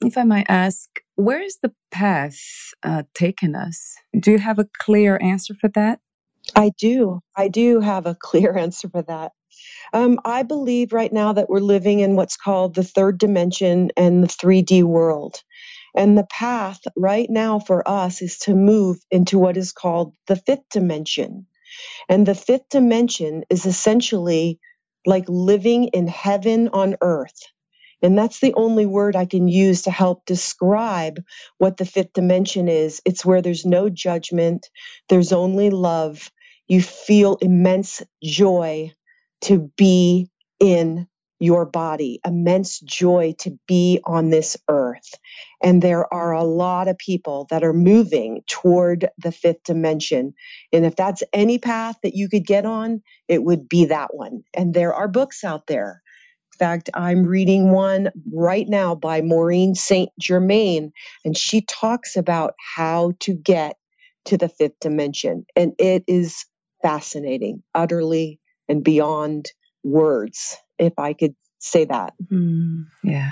If 0.02 0.18
I 0.18 0.24
might 0.24 0.48
ask, 0.50 0.90
where 1.16 1.42
is 1.42 1.60
the 1.62 1.74
path 1.92 2.40
uh, 2.84 3.04
taken 3.14 3.56
us? 3.56 3.96
Do 4.18 4.32
you 4.32 4.40
have 4.40 4.60
a 4.60 4.68
clear 4.80 5.20
answer 5.22 5.54
for 5.54 5.68
that? 5.70 6.00
I 6.56 6.72
do. 6.78 7.22
I 7.36 7.48
do 7.50 7.80
have 7.80 8.06
a 8.08 8.16
clear 8.16 8.58
answer 8.58 8.90
for 8.90 9.04
that. 9.04 9.32
Um, 9.94 10.20
I 10.26 10.44
believe 10.44 10.94
right 10.94 11.12
now 11.12 11.34
that 11.34 11.50
we're 11.50 11.60
living 11.60 12.00
in 12.00 12.16
what's 12.16 12.38
called 12.38 12.76
the 12.76 12.84
third 12.84 13.18
dimension 13.20 13.92
and 13.98 14.24
the 14.24 14.28
3D 14.28 14.84
world. 14.84 15.42
And 15.96 16.18
the 16.18 16.28
path 16.30 16.80
right 16.98 17.30
now 17.30 17.60
for 17.60 17.88
us 17.88 18.22
is 18.22 18.40
to 18.40 18.56
move 18.56 18.98
into 19.12 19.40
what 19.40 19.58
is 19.58 19.72
called 19.74 20.16
the 20.28 20.36
fifth 20.38 20.70
dimension. 20.72 21.48
And 22.10 22.26
the 22.26 22.36
fifth 22.36 22.70
dimension 22.70 23.44
is 23.50 23.66
essentially 23.66 24.60
like 25.06 25.26
living 25.28 25.86
in 25.90 26.08
heaven 26.08 26.70
on 26.70 26.98
earth. 27.02 27.42
And 28.02 28.18
that's 28.18 28.40
the 28.40 28.54
only 28.56 28.86
word 28.86 29.16
I 29.16 29.26
can 29.26 29.48
use 29.48 29.84
to 29.84 29.92
help 29.92 30.26
describe 30.26 31.24
what 31.58 31.78
the 31.78 31.86
fifth 31.86 32.14
dimension 32.14 32.68
is. 32.68 33.02
It's 33.06 33.26
where 33.26 33.42
there's 33.42 33.66
no 33.66 33.90
judgment, 33.90 34.70
there's 35.10 35.34
only 35.34 35.70
love. 35.70 36.32
You 36.68 36.82
feel 36.82 37.38
immense 37.42 38.04
joy 38.24 38.94
to 39.42 39.72
be 39.78 40.30
in 40.60 41.08
your 41.40 41.66
body, 41.66 42.20
immense 42.26 42.80
joy 42.80 43.36
to 43.40 43.60
be 43.68 44.00
on 44.06 44.30
this 44.30 44.58
earth. 44.70 45.16
And 45.64 45.82
there 45.82 46.12
are 46.14 46.34
a 46.34 46.44
lot 46.44 46.88
of 46.88 46.98
people 46.98 47.48
that 47.50 47.64
are 47.64 47.74
moving 47.74 48.44
toward 48.50 49.10
the 49.18 49.32
fifth 49.32 49.64
dimension. 49.66 50.34
And 50.74 50.86
if 50.86 50.96
that's 50.96 51.24
any 51.34 51.60
path 51.60 51.98
that 52.04 52.16
you 52.16 52.30
could 52.30 52.48
get 52.48 52.66
on, 52.66 53.02
it 53.28 53.44
would 53.44 53.70
be 53.70 53.86
that 53.86 54.16
one. 54.16 54.44
And 54.54 54.74
there 54.74 54.94
are 54.94 55.08
books 55.10 55.44
out 55.44 55.68
there. 55.68 56.02
Fact, 56.58 56.90
I'm 56.94 57.26
reading 57.26 57.72
one 57.72 58.12
right 58.32 58.68
now 58.68 58.96
by 58.96 59.22
Maureen 59.22 59.76
St. 59.76 60.10
Germain, 60.20 60.92
and 61.24 61.38
she 61.38 61.62
talks 61.62 62.16
about 62.16 62.56
how 62.76 63.14
to 63.22 63.34
get 63.34 63.78
to 64.26 64.38
the 64.38 64.50
fifth 64.50 64.80
dimension. 64.80 65.46
And 65.56 65.74
it 65.78 66.04
is 66.08 66.46
fascinating, 66.82 67.64
utterly 67.74 68.40
and 68.68 68.84
beyond 68.84 69.52
words 69.84 70.58
if 70.80 70.94
I 70.98 71.14
could 71.14 71.36
say 71.60 71.86
that. 71.86 72.14
Mm, 72.32 72.86
yeah. 73.04 73.32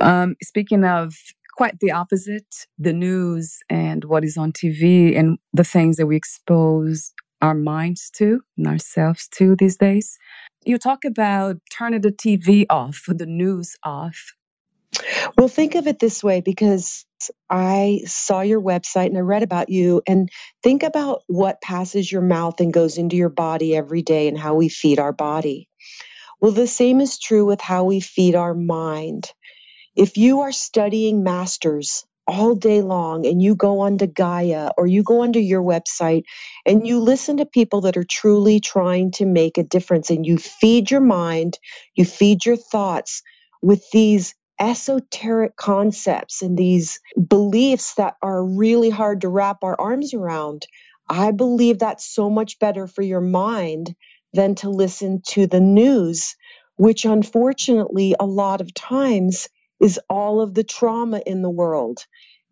Um, 0.00 0.36
speaking 0.42 0.84
of 0.84 1.14
quite 1.58 1.80
the 1.80 1.90
opposite. 1.90 2.66
The 2.78 2.92
news 2.92 3.58
and 3.68 4.04
what 4.04 4.24
is 4.24 4.36
on 4.36 4.52
TV 4.52 5.18
and 5.18 5.38
the 5.52 5.64
things 5.64 5.96
that 5.96 6.06
we 6.06 6.14
expose 6.14 7.12
our 7.40 7.54
minds 7.54 8.10
to 8.16 8.40
and 8.56 8.66
ourselves 8.66 9.28
to 9.36 9.56
these 9.56 9.76
days. 9.76 10.18
You 10.64 10.78
talk 10.78 11.04
about 11.04 11.56
turning 11.76 12.00
the 12.00 12.12
TV 12.12 12.66
off, 12.68 13.04
the 13.08 13.26
news 13.26 13.76
off. 13.84 14.34
Well, 15.36 15.48
think 15.48 15.74
of 15.74 15.86
it 15.86 15.98
this 15.98 16.24
way 16.24 16.40
because 16.40 17.04
I 17.48 18.00
saw 18.06 18.40
your 18.40 18.60
website 18.60 19.06
and 19.06 19.18
I 19.18 19.20
read 19.20 19.42
about 19.42 19.68
you, 19.68 20.02
and 20.06 20.28
think 20.62 20.82
about 20.82 21.22
what 21.26 21.60
passes 21.60 22.10
your 22.10 22.22
mouth 22.22 22.60
and 22.60 22.72
goes 22.72 22.98
into 22.98 23.16
your 23.16 23.28
body 23.28 23.76
every 23.76 24.02
day 24.02 24.28
and 24.28 24.38
how 24.38 24.54
we 24.54 24.68
feed 24.68 24.98
our 24.98 25.12
body. 25.12 25.68
Well, 26.40 26.52
the 26.52 26.66
same 26.66 27.00
is 27.00 27.18
true 27.18 27.44
with 27.44 27.60
how 27.60 27.84
we 27.84 28.00
feed 28.00 28.34
our 28.34 28.54
mind. 28.54 29.32
If 29.94 30.16
you 30.16 30.40
are 30.40 30.52
studying 30.52 31.22
masters 31.22 32.04
all 32.28 32.56
day 32.56 32.82
long 32.82 33.26
and 33.26 33.42
you 33.42 33.56
go 33.56 33.80
onto 33.80 34.06
Gaia 34.08 34.70
or 34.78 34.86
you 34.88 35.04
go 35.04 35.22
onto 35.22 35.40
your 35.40 35.62
website 35.62 36.24
and 36.66 36.86
you 36.86 37.00
listen 37.00 37.38
to 37.38 37.46
people 37.46 37.82
that 37.82 37.98
are 37.98 38.04
truly 38.04 38.60
trying 38.60 39.12
to 39.12 39.26
make 39.26 39.58
a 39.58 39.64
difference 39.64 40.10
and 40.10 40.26
you 40.26 40.38
feed 40.38 40.90
your 40.92 41.02
mind, 41.02 41.58
you 41.96 42.06
feed 42.06 42.46
your 42.46 42.56
thoughts 42.58 43.22
with 43.62 43.84
these 43.92 44.34
esoteric 44.60 45.56
concepts 45.56 46.42
and 46.42 46.58
these 46.58 47.00
beliefs 47.28 47.94
that 47.96 48.16
are 48.22 48.44
really 48.44 48.90
hard 48.90 49.22
to 49.22 49.30
wrap 49.30 49.58
our 49.64 49.80
arms 49.80 50.14
around. 50.14 50.66
I 51.10 51.32
believe 51.32 51.80
that's 51.80 52.06
so 52.06 52.30
much 52.30 52.60
better 52.60 52.88
for 52.88 53.02
your 53.02 53.22
mind 53.22 53.94
than 54.34 54.56
to 54.56 54.70
listen 54.70 55.22
to 55.28 55.46
the 55.48 55.60
news, 55.60 56.36
which 56.76 57.06
unfortunately, 57.06 58.16
a 58.20 58.26
lot 58.26 58.62
of 58.62 58.74
times 58.74 59.48
is 59.80 60.00
all 60.10 60.40
of 60.40 60.54
the 60.54 60.64
trauma 60.64 61.22
in 61.26 61.42
the 61.42 61.50
world. 61.50 62.00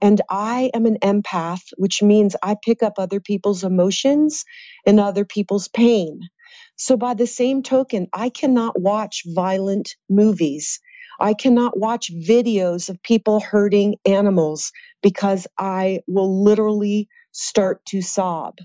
And 0.02 0.20
I 0.30 0.70
am 0.74 0.86
an 0.86 0.98
empath, 1.02 1.62
which 1.78 2.02
means 2.02 2.36
I 2.42 2.56
pick 2.62 2.82
up 2.82 2.94
other 2.98 3.20
people's 3.20 3.64
emotions 3.64 4.44
and 4.86 5.00
other 5.00 5.24
people's 5.24 5.68
pain. 5.68 6.22
So, 6.76 6.96
by 6.96 7.14
the 7.14 7.26
same 7.26 7.62
token, 7.62 8.08
I 8.12 8.28
cannot 8.30 8.80
watch 8.80 9.22
violent 9.26 9.96
movies. 10.10 10.80
I 11.20 11.34
cannot 11.34 11.78
watch 11.78 12.12
videos 12.12 12.90
of 12.90 13.02
people 13.02 13.40
hurting 13.40 13.96
animals 14.06 14.72
because 15.02 15.46
I 15.58 16.00
will 16.08 16.44
literally 16.44 17.08
start 17.32 17.84
to 17.86 18.02
sob. 18.02 18.56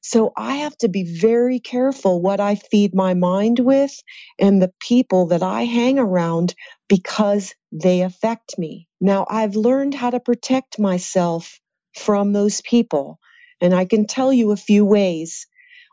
So 0.00 0.32
I 0.36 0.56
have 0.56 0.76
to 0.78 0.88
be 0.88 1.04
very 1.04 1.60
careful 1.60 2.22
what 2.22 2.40
I 2.40 2.54
feed 2.54 2.94
my 2.94 3.14
mind 3.14 3.58
with 3.58 3.92
and 4.38 4.62
the 4.62 4.72
people 4.80 5.26
that 5.28 5.42
I 5.42 5.64
hang 5.64 5.98
around 5.98 6.54
because 6.88 7.54
they 7.72 8.02
affect 8.02 8.58
me. 8.58 8.88
Now, 9.00 9.26
I've 9.28 9.56
learned 9.56 9.94
how 9.94 10.10
to 10.10 10.20
protect 10.20 10.78
myself 10.78 11.60
from 11.96 12.32
those 12.32 12.60
people, 12.62 13.18
and 13.60 13.74
I 13.74 13.84
can 13.84 14.06
tell 14.06 14.32
you 14.32 14.52
a 14.52 14.56
few 14.56 14.84
ways. 14.84 15.46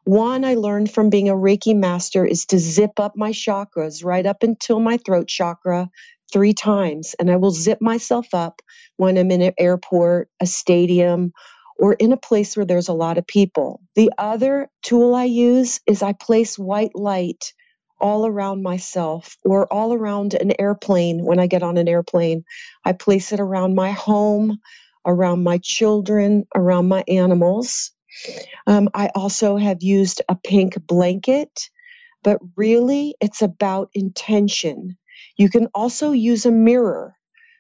One, 0.06 0.46
I 0.46 0.54
learned 0.54 0.92
from 0.92 1.10
being 1.10 1.30
a 1.30 1.36
Reiki 1.36 1.76
master 1.76 2.26
is 2.26 2.46
to 2.48 2.60
zip 2.60 3.00
up 3.00 3.14
my 3.16 3.32
chakras 3.32 4.06
right 4.06 4.26
up 4.26 4.44
until 4.44 4.80
my 4.80 4.98
throat 4.98 5.28
chakra 5.28 5.90
three 6.32 6.54
times. 6.54 7.16
And 7.20 7.32
I 7.32 7.38
will 7.38 7.52
zip 7.52 7.82
myself 7.82 8.28
up 8.34 8.62
when 8.98 9.18
I'm 9.18 9.32
in 9.32 9.42
an 9.42 9.54
airport, 9.58 10.30
a 10.40 10.46
stadium, 10.46 11.34
or 11.77 11.94
in 11.94 12.13
a 12.13 12.17
place 12.17 12.58
where 12.58 12.65
there's 12.65 12.89
a 12.89 12.94
lot 12.94 13.17
of 13.17 13.27
people. 13.27 13.82
The 13.96 14.12
other 14.17 14.70
tool 14.84 15.15
I 15.15 15.25
use 15.25 15.82
is 15.88 16.03
I 16.03 16.13
place 16.13 16.60
white 16.60 16.96
light 16.96 17.53
all 18.01 18.25
around 18.27 18.63
myself 18.63 19.38
or 19.46 19.72
all 19.72 19.94
around 19.94 20.34
an 20.36 20.53
airplane 20.60 21.25
when 21.25 21.39
I 21.39 21.48
get 21.48 21.63
on 21.63 21.77
an 21.77 21.88
airplane. 21.88 22.46
I 22.86 22.94
place 22.94 23.34
it 23.34 23.39
around 23.39 23.75
my 23.75 23.92
home, 23.92 24.59
around 25.05 25.44
my 25.44 25.59
children, 25.59 26.46
around 26.55 26.88
my 26.90 27.03
animals. 27.07 27.92
Um, 28.68 28.90
I 28.94 29.09
also 29.16 29.57
have 29.57 29.83
used 29.83 30.22
a 30.29 30.35
pink 30.35 30.75
blanket, 30.88 31.70
but 32.24 32.40
really 32.57 33.16
it's 33.22 33.42
about 33.42 33.90
intention. 33.94 34.98
You 35.38 35.50
can 35.50 35.68
also 35.75 36.11
use 36.11 36.46
a 36.46 36.51
mirror. 36.51 37.16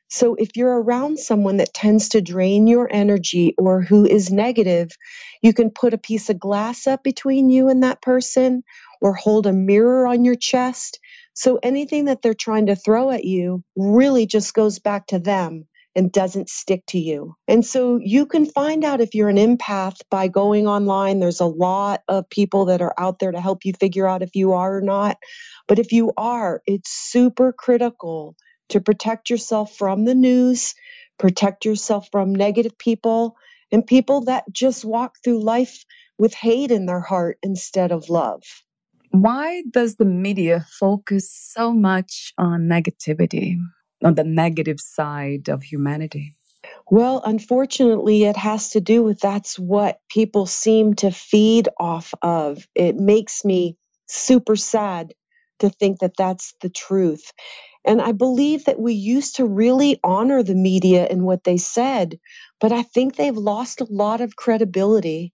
So 0.07 0.35
if 0.35 0.55
you're 0.55 0.81
around 0.81 1.19
someone 1.19 1.57
that 1.57 1.73
tends 1.73 2.09
to 2.09 2.21
drain 2.21 2.67
your 2.67 2.87
energy 2.91 3.55
or 3.57 3.81
who 3.81 4.05
is 4.05 4.31
negative, 4.31 4.91
you 5.41 5.53
can 5.53 5.71
put 5.71 5.93
a 5.93 5.97
piece 5.97 6.29
of 6.29 6.39
glass 6.39 6.87
up 6.87 7.03
between 7.03 7.49
you 7.49 7.69
and 7.69 7.83
that 7.83 8.01
person 8.01 8.63
or 9.01 9.13
hold 9.13 9.47
a 9.47 9.53
mirror 9.53 10.07
on 10.07 10.23
your 10.23 10.35
chest. 10.35 10.99
So 11.33 11.59
anything 11.61 12.05
that 12.05 12.21
they're 12.21 12.33
trying 12.33 12.67
to 12.67 12.75
throw 12.75 13.11
at 13.11 13.25
you 13.25 13.63
really 13.75 14.25
just 14.25 14.53
goes 14.53 14.79
back 14.79 15.07
to 15.07 15.19
them 15.19 15.67
and 15.95 16.11
doesn't 16.11 16.49
stick 16.49 16.85
to 16.87 16.99
you. 16.99 17.35
And 17.47 17.65
so 17.65 17.97
you 18.01 18.25
can 18.25 18.45
find 18.45 18.83
out 18.83 19.01
if 19.01 19.15
you're 19.15 19.29
an 19.29 19.37
empath 19.37 20.01
by 20.11 20.27
going 20.27 20.67
online. 20.67 21.19
There's 21.19 21.39
a 21.39 21.45
lot 21.45 22.03
of 22.07 22.29
people 22.29 22.65
that 22.65 22.81
are 22.81 22.93
out 22.97 23.19
there 23.19 23.31
to 23.31 23.39
help 23.39 23.63
you 23.63 23.73
figure 23.73 24.07
out 24.07 24.21
if 24.21 24.35
you 24.35 24.53
are 24.53 24.77
or 24.77 24.81
not. 24.81 25.17
But 25.67 25.79
if 25.79 25.93
you 25.93 26.11
are, 26.17 26.61
it's 26.67 26.89
super 26.89 27.53
critical 27.53 28.35
to 28.69 28.81
protect 28.81 29.29
yourself 29.29 29.75
from 29.75 30.05
the 30.05 30.15
news, 30.15 30.75
protect 31.17 31.65
yourself 31.65 32.09
from 32.11 32.33
negative 32.33 32.77
people, 32.77 33.35
and 33.71 33.85
people 33.85 34.21
that 34.25 34.45
just 34.51 34.85
walk 34.85 35.17
through 35.23 35.43
life 35.43 35.85
with 36.17 36.33
hate 36.33 36.71
in 36.71 36.85
their 36.85 37.01
heart 37.01 37.37
instead 37.43 37.91
of 37.91 38.09
love. 38.09 38.43
Why 39.11 39.63
does 39.71 39.95
the 39.95 40.05
media 40.05 40.65
focus 40.79 41.31
so 41.31 41.73
much 41.73 42.33
on 42.37 42.67
negativity? 42.67 43.57
on 44.03 44.15
the 44.15 44.23
negative 44.23 44.79
side 44.79 45.49
of 45.49 45.63
humanity? 45.63 46.35
Well, 46.89 47.21
unfortunately, 47.25 48.23
it 48.23 48.37
has 48.37 48.71
to 48.71 48.81
do 48.81 49.03
with 49.03 49.19
that's 49.19 49.57
what 49.57 49.99
people 50.09 50.45
seem 50.45 50.93
to 50.95 51.11
feed 51.11 51.69
off 51.79 52.13
of. 52.21 52.67
It 52.75 52.95
makes 52.95 53.43
me 53.43 53.77
super 54.07 54.55
sad 54.55 55.13
to 55.59 55.69
think 55.69 55.99
that 55.99 56.17
that's 56.17 56.53
the 56.61 56.69
truth. 56.69 57.31
And 57.85 58.01
I 58.01 58.11
believe 58.11 58.65
that 58.65 58.79
we 58.79 58.93
used 58.93 59.37
to 59.37 59.45
really 59.45 59.99
honor 60.03 60.43
the 60.43 60.55
media 60.55 61.05
and 61.09 61.23
what 61.23 61.43
they 61.43 61.57
said, 61.57 62.19
but 62.59 62.71
I 62.71 62.83
think 62.83 63.15
they've 63.15 63.35
lost 63.35 63.81
a 63.81 63.87
lot 63.89 64.21
of 64.21 64.35
credibility. 64.35 65.33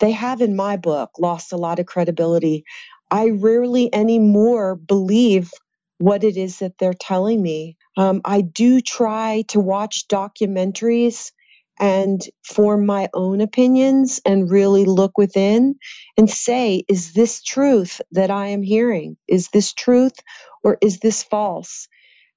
They 0.00 0.12
have, 0.12 0.40
in 0.40 0.54
my 0.54 0.76
book, 0.76 1.10
lost 1.18 1.52
a 1.52 1.56
lot 1.56 1.78
of 1.80 1.86
credibility. 1.86 2.64
I 3.10 3.30
rarely 3.30 3.92
anymore 3.94 4.76
believe 4.76 5.50
what 5.98 6.24
it 6.24 6.36
is 6.36 6.60
that 6.60 6.78
they're 6.78 6.94
telling 6.94 7.42
me. 7.42 7.76
Um, 7.96 8.20
I 8.24 8.42
do 8.42 8.80
try 8.80 9.42
to 9.48 9.60
watch 9.60 10.06
documentaries 10.08 11.32
and 11.78 12.20
form 12.44 12.86
my 12.86 13.08
own 13.14 13.40
opinions 13.40 14.20
and 14.24 14.50
really 14.50 14.84
look 14.84 15.18
within 15.18 15.76
and 16.16 16.30
say, 16.30 16.84
is 16.88 17.12
this 17.12 17.42
truth 17.42 18.00
that 18.12 18.30
I 18.30 18.48
am 18.48 18.62
hearing? 18.62 19.16
Is 19.28 19.48
this 19.48 19.72
truth 19.72 20.14
or 20.62 20.78
is 20.80 21.00
this 21.00 21.22
false? 21.22 21.88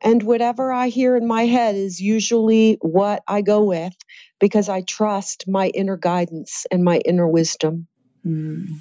And 0.01 0.23
whatever 0.23 0.71
I 0.71 0.89
hear 0.89 1.15
in 1.15 1.27
my 1.27 1.45
head 1.45 1.75
is 1.75 1.99
usually 1.99 2.77
what 2.81 3.23
I 3.27 3.41
go 3.41 3.63
with 3.63 3.95
because 4.39 4.69
I 4.69 4.81
trust 4.81 5.45
my 5.47 5.67
inner 5.67 5.97
guidance 5.97 6.65
and 6.71 6.83
my 6.83 6.97
inner 6.97 7.27
wisdom. 7.27 7.87
Mm. 8.25 8.79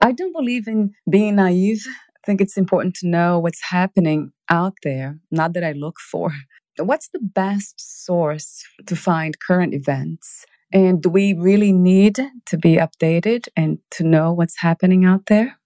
I 0.00 0.12
don't 0.12 0.32
believe 0.32 0.68
in 0.68 0.94
being 1.08 1.36
naive 1.36 1.86
I 2.24 2.26
think 2.26 2.40
it's 2.40 2.56
important 2.56 2.94
to 2.96 3.06
know 3.06 3.38
what's 3.38 3.62
happening 3.62 4.32
out 4.48 4.72
there, 4.82 5.18
not 5.30 5.52
that 5.52 5.62
I 5.62 5.72
look 5.72 5.96
for. 6.00 6.32
What's 6.78 7.08
the 7.08 7.20
best 7.20 8.04
source 8.04 8.64
to 8.86 8.96
find 8.96 9.38
current 9.38 9.74
events? 9.74 10.44
And 10.72 11.00
do 11.00 11.08
we 11.08 11.34
really 11.34 11.72
need 11.72 12.20
to 12.46 12.58
be 12.58 12.76
updated 12.76 13.46
and 13.56 13.78
to 13.92 14.04
know 14.04 14.32
what's 14.32 14.58
happening 14.58 15.04
out 15.04 15.26
there? 15.26 15.58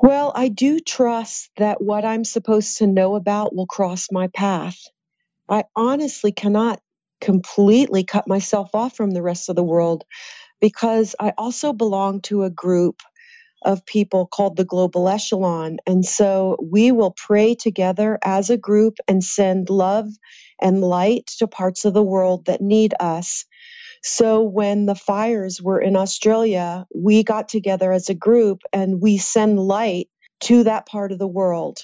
Well, 0.00 0.30
I 0.34 0.48
do 0.48 0.78
trust 0.78 1.50
that 1.56 1.82
what 1.82 2.04
I'm 2.04 2.24
supposed 2.24 2.78
to 2.78 2.86
know 2.86 3.16
about 3.16 3.54
will 3.54 3.66
cross 3.66 4.12
my 4.12 4.28
path. 4.28 4.78
I 5.48 5.64
honestly 5.74 6.30
cannot 6.30 6.80
completely 7.20 8.04
cut 8.04 8.28
myself 8.28 8.70
off 8.74 8.94
from 8.94 9.10
the 9.10 9.22
rest 9.22 9.48
of 9.48 9.56
the 9.56 9.64
world 9.64 10.04
because 10.60 11.16
I 11.18 11.32
also 11.36 11.72
belong 11.72 12.20
to 12.22 12.44
a 12.44 12.50
group 12.50 13.02
of 13.62 13.84
people 13.86 14.26
called 14.26 14.56
the 14.56 14.64
Global 14.64 15.08
Echelon. 15.08 15.78
And 15.86 16.04
so 16.04 16.56
we 16.62 16.92
will 16.92 17.12
pray 17.12 17.54
together 17.54 18.18
as 18.24 18.50
a 18.50 18.56
group 18.56 18.98
and 19.06 19.22
send 19.22 19.70
love 19.70 20.06
and 20.60 20.80
light 20.80 21.26
to 21.38 21.46
parts 21.46 21.84
of 21.84 21.94
the 21.94 22.02
world 22.02 22.46
that 22.46 22.60
need 22.60 22.94
us. 23.00 23.44
So 24.02 24.42
when 24.42 24.86
the 24.86 24.94
fires 24.94 25.60
were 25.60 25.80
in 25.80 25.96
Australia, 25.96 26.86
we 26.94 27.24
got 27.24 27.48
together 27.48 27.92
as 27.92 28.08
a 28.08 28.14
group 28.14 28.62
and 28.72 29.02
we 29.02 29.18
send 29.18 29.58
light 29.58 30.08
to 30.40 30.64
that 30.64 30.86
part 30.86 31.12
of 31.12 31.18
the 31.18 31.28
world. 31.28 31.80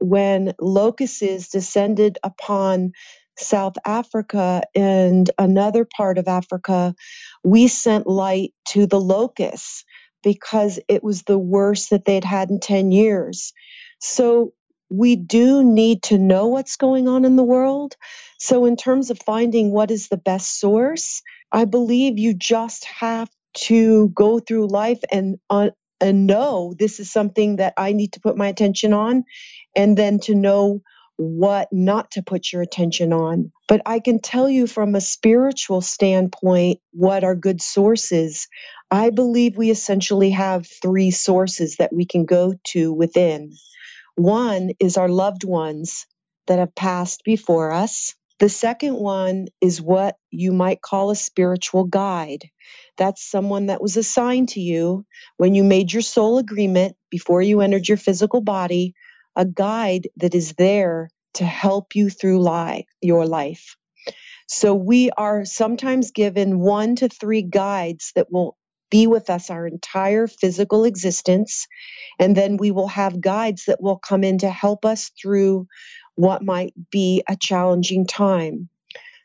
When 0.00 0.52
locusts 0.60 1.48
descended 1.48 2.18
upon 2.22 2.92
South 3.38 3.76
Africa 3.84 4.62
and 4.74 5.30
another 5.38 5.86
part 5.96 6.18
of 6.18 6.28
Africa, 6.28 6.94
we 7.42 7.68
sent 7.68 8.06
light 8.06 8.52
to 8.68 8.86
the 8.86 9.00
locusts 9.00 9.84
because 10.24 10.80
it 10.88 11.04
was 11.04 11.22
the 11.22 11.38
worst 11.38 11.90
that 11.90 12.06
they'd 12.06 12.24
had 12.24 12.50
in 12.50 12.60
10 12.60 12.92
years. 12.92 13.52
So 14.00 14.54
we 14.90 15.16
do 15.16 15.64
need 15.64 16.02
to 16.04 16.18
know 16.18 16.48
what's 16.48 16.76
going 16.76 17.08
on 17.08 17.24
in 17.24 17.36
the 17.36 17.44
world. 17.44 17.96
So, 18.38 18.66
in 18.66 18.76
terms 18.76 19.10
of 19.10 19.18
finding 19.20 19.70
what 19.70 19.90
is 19.90 20.08
the 20.08 20.16
best 20.16 20.60
source, 20.60 21.22
I 21.52 21.64
believe 21.64 22.18
you 22.18 22.34
just 22.34 22.84
have 22.84 23.30
to 23.66 24.08
go 24.10 24.40
through 24.40 24.68
life 24.68 25.00
and 25.10 25.38
uh, 25.50 25.70
and 26.00 26.26
know 26.26 26.74
this 26.78 27.00
is 27.00 27.10
something 27.10 27.56
that 27.56 27.74
I 27.76 27.92
need 27.92 28.12
to 28.14 28.20
put 28.20 28.36
my 28.36 28.48
attention 28.48 28.92
on, 28.92 29.24
and 29.74 29.96
then 29.96 30.20
to 30.20 30.34
know 30.34 30.82
what 31.16 31.68
not 31.72 32.10
to 32.12 32.22
put 32.22 32.52
your 32.52 32.62
attention 32.62 33.12
on. 33.12 33.52
But 33.68 33.82
I 33.86 34.00
can 34.00 34.20
tell 34.20 34.48
you 34.48 34.66
from 34.66 34.94
a 34.94 35.00
spiritual 35.00 35.80
standpoint 35.80 36.80
what 36.92 37.24
are 37.24 37.36
good 37.36 37.62
sources. 37.62 38.48
I 38.90 39.10
believe 39.10 39.56
we 39.56 39.70
essentially 39.70 40.30
have 40.30 40.66
three 40.66 41.10
sources 41.10 41.76
that 41.76 41.92
we 41.92 42.04
can 42.04 42.24
go 42.24 42.54
to 42.68 42.92
within. 42.92 43.52
One 44.16 44.70
is 44.78 44.96
our 44.96 45.08
loved 45.08 45.44
ones 45.44 46.06
that 46.46 46.58
have 46.58 46.74
passed 46.74 47.22
before 47.24 47.72
us. 47.72 48.14
The 48.38 48.48
second 48.48 48.94
one 48.94 49.46
is 49.60 49.80
what 49.80 50.16
you 50.30 50.52
might 50.52 50.82
call 50.82 51.10
a 51.10 51.16
spiritual 51.16 51.84
guide. 51.84 52.50
That's 52.96 53.28
someone 53.28 53.66
that 53.66 53.82
was 53.82 53.96
assigned 53.96 54.50
to 54.50 54.60
you 54.60 55.06
when 55.36 55.54
you 55.54 55.64
made 55.64 55.92
your 55.92 56.02
soul 56.02 56.38
agreement 56.38 56.96
before 57.10 57.42
you 57.42 57.60
entered 57.60 57.88
your 57.88 57.96
physical 57.96 58.40
body, 58.40 58.94
a 59.34 59.44
guide 59.44 60.08
that 60.16 60.34
is 60.34 60.52
there 60.54 61.10
to 61.34 61.44
help 61.44 61.96
you 61.96 62.10
through 62.10 62.40
life, 62.42 62.86
your 63.00 63.26
life. 63.26 63.76
So 64.48 64.74
we 64.74 65.10
are 65.10 65.44
sometimes 65.44 66.10
given 66.10 66.60
one 66.60 66.96
to 66.96 67.08
three 67.08 67.42
guides 67.42 68.12
that 68.14 68.30
will 68.30 68.56
be 68.94 69.08
with 69.08 69.28
us 69.28 69.50
our 69.50 69.66
entire 69.66 70.28
physical 70.28 70.84
existence. 70.84 71.66
And 72.20 72.36
then 72.36 72.58
we 72.58 72.70
will 72.70 72.86
have 72.86 73.20
guides 73.20 73.64
that 73.64 73.82
will 73.82 73.98
come 73.98 74.22
in 74.22 74.38
to 74.38 74.48
help 74.48 74.84
us 74.84 75.10
through 75.20 75.66
what 76.14 76.44
might 76.44 76.74
be 76.92 77.20
a 77.28 77.34
challenging 77.34 78.06
time. 78.06 78.68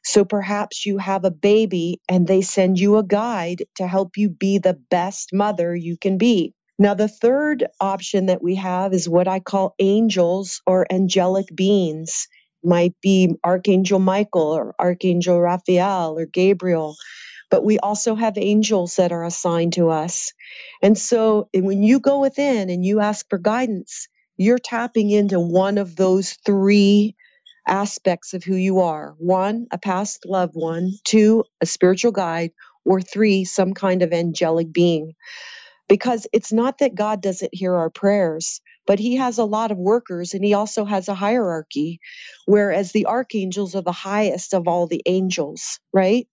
So 0.03 0.25
perhaps 0.25 0.87
you 0.87 0.97
have 0.97 1.23
a 1.23 1.29
baby 1.29 2.01
and 2.09 2.25
they 2.25 2.41
send 2.41 2.79
you 2.79 2.97
a 2.97 3.03
guide 3.03 3.65
to 3.75 3.85
help 3.85 4.17
you 4.17 4.31
be 4.31 4.57
the 4.57 4.73
best 4.89 5.33
mother 5.33 5.75
you 5.75 5.97
can 5.97 6.17
be. 6.17 6.55
Now, 6.79 6.95
the 6.95 7.07
third 7.07 7.67
option 7.79 8.25
that 8.25 8.41
we 8.41 8.55
have 8.55 8.91
is 8.91 9.07
what 9.07 9.27
I 9.27 9.39
call 9.39 9.75
angels 9.77 10.63
or 10.65 10.91
angelic 10.91 11.55
beings. 11.55 12.27
Might 12.63 12.95
be 13.03 13.35
Archangel 13.43 13.99
Michael 13.99 14.51
or 14.51 14.73
Archangel 14.79 15.39
Raphael 15.39 16.17
or 16.17 16.25
Gabriel 16.25 16.95
but 17.51 17.65
we 17.65 17.79
also 17.79 18.15
have 18.15 18.37
angels 18.37 18.97
that 18.97 19.13
are 19.13 19.25
assigned 19.25 19.73
to 19.75 19.89
us. 19.89 20.33
And 20.83 20.97
so 20.97 21.49
when 21.55 21.83
you 21.83 22.01
go 22.01 22.21
within 22.21 22.69
and 22.71 22.85
you 22.85 23.01
ask 23.01 23.27
for 23.29 23.39
guidance, 23.39 24.09
you're 24.37 24.59
tapping 24.59 25.11
into 25.11 25.39
one 25.39 25.79
of 25.79 25.95
those 25.97 26.33
three 26.45 27.15
aspects 27.67 28.33
of 28.33 28.43
who 28.43 28.55
you 28.55 28.81
are 28.81 29.15
one, 29.19 29.67
a 29.71 29.77
past 29.77 30.25
loved 30.25 30.55
one, 30.55 30.93
two, 31.03 31.43
a 31.61 31.65
spiritual 31.65 32.11
guide, 32.11 32.51
or 32.85 33.01
three, 33.01 33.45
some 33.45 33.73
kind 33.73 34.01
of 34.03 34.13
angelic 34.13 34.71
being. 34.73 35.13
Because 35.89 36.27
it's 36.33 36.53
not 36.53 36.79
that 36.79 36.95
God 36.95 37.21
doesn't 37.21 37.53
hear 37.55 37.75
our 37.75 37.89
prayers, 37.91 38.61
but 38.87 38.99
He 38.99 39.17
has 39.17 39.37
a 39.39 39.45
lot 39.45 39.71
of 39.71 39.77
workers 39.77 40.33
and 40.33 40.45
He 40.45 40.53
also 40.53 40.85
has 40.85 41.09
a 41.09 41.15
hierarchy, 41.15 41.99
whereas 42.45 42.91
the 42.91 43.07
archangels 43.07 43.75
are 43.75 43.83
the 43.83 43.91
highest 43.91 44.53
of 44.53 44.67
all 44.67 44.87
the 44.87 45.03
angels, 45.05 45.79
right? 45.93 46.27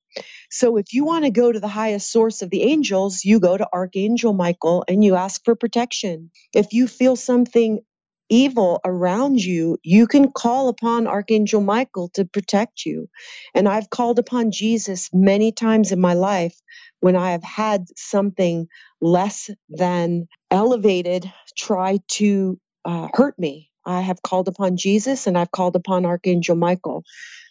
So 0.50 0.76
if 0.79 0.92
you 0.92 1.05
want 1.05 1.24
to 1.24 1.31
go 1.31 1.52
to 1.52 1.61
the 1.61 1.68
highest 1.68 2.11
source 2.12 2.42
of 2.42 2.50
the 2.50 2.62
angels, 2.62 3.24
you 3.24 3.40
go 3.40 3.57
to 3.57 3.68
Archangel 3.72 4.33
Michael 4.33 4.85
and 4.88 5.05
you 5.05 5.16
ask 5.16 5.44
for 5.44 5.55
protection. 5.57 6.31
If 6.55 6.72
you 6.72 6.88
feel 6.88 7.16
something 7.16 7.81
evil 8.29 8.81
around 8.85 9.44
you, 9.44 9.79
you 9.85 10.07
can 10.07 10.33
call 10.33 10.68
upon 10.68 11.07
Archangel 11.07 11.61
Michael 11.61 12.11
to 12.14 12.24
protect 12.24 12.85
you. 12.87 13.09
And 13.55 13.68
I've 13.68 13.90
called 13.90 14.18
upon 14.18 14.50
Jesus 14.50 15.11
many 15.12 15.52
times 15.52 15.92
in 15.92 16.00
my 16.00 16.14
life 16.14 16.57
when 17.00 17.16
I 17.16 17.33
have 17.33 17.44
had 17.44 17.87
something 17.96 18.68
less 19.00 19.50
than 19.68 20.29
elevated 20.50 21.31
try 21.57 22.00
to 22.09 22.59
uh, 22.85 23.09
hurt 23.14 23.38
me. 23.38 23.70
I 23.87 24.00
have 24.00 24.22
called 24.22 24.48
upon 24.48 24.76
Jesus 24.76 25.29
and 25.29 25.38
I've 25.38 25.52
called 25.52 25.76
upon 25.76 26.07
Archangel 26.07 26.57
Michael. 26.57 27.05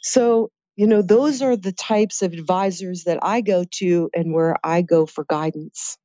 So 0.03 0.51
you 0.75 0.87
know, 0.87 1.01
those 1.01 1.41
are 1.41 1.55
the 1.55 1.71
types 1.71 2.21
of 2.21 2.33
advisors 2.33 3.03
that 3.05 3.19
I 3.21 3.41
go 3.41 3.65
to 3.75 4.09
and 4.13 4.33
where 4.33 4.55
I 4.63 4.81
go 4.81 5.05
for 5.05 5.25
guidance. 5.27 5.97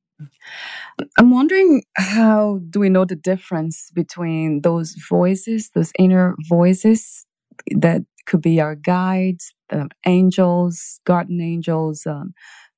I'm 1.17 1.31
wondering 1.31 1.83
how 1.95 2.59
do 2.69 2.79
we 2.79 2.89
know 2.89 3.05
the 3.05 3.15
difference 3.15 3.89
between 3.93 4.61
those 4.61 4.95
voices, 5.09 5.71
those 5.73 5.91
inner 5.97 6.35
voices 6.47 7.25
that 7.75 8.01
could 8.25 8.41
be 8.41 8.61
our 8.61 8.75
guides, 8.75 9.53
uh, 9.71 9.85
angels, 10.05 10.99
guardian 11.05 11.41
angels, 11.41 12.05
um, 12.05 12.33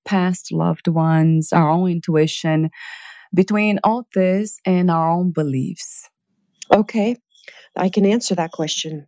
past 0.06 0.51
loved 0.51 0.88
ones, 0.88 1.51
our 1.51 1.69
own 1.69 1.89
intuition, 1.89 2.69
between 3.34 3.79
all 3.84 4.08
this 4.13 4.60
and 4.65 4.89
our 4.89 5.12
own 5.12 5.32
beliefs? 5.32 6.10
Okay, 6.71 7.17
I 7.75 7.89
can 7.89 8.06
answer 8.06 8.36
that 8.36 8.51
question. 8.51 9.08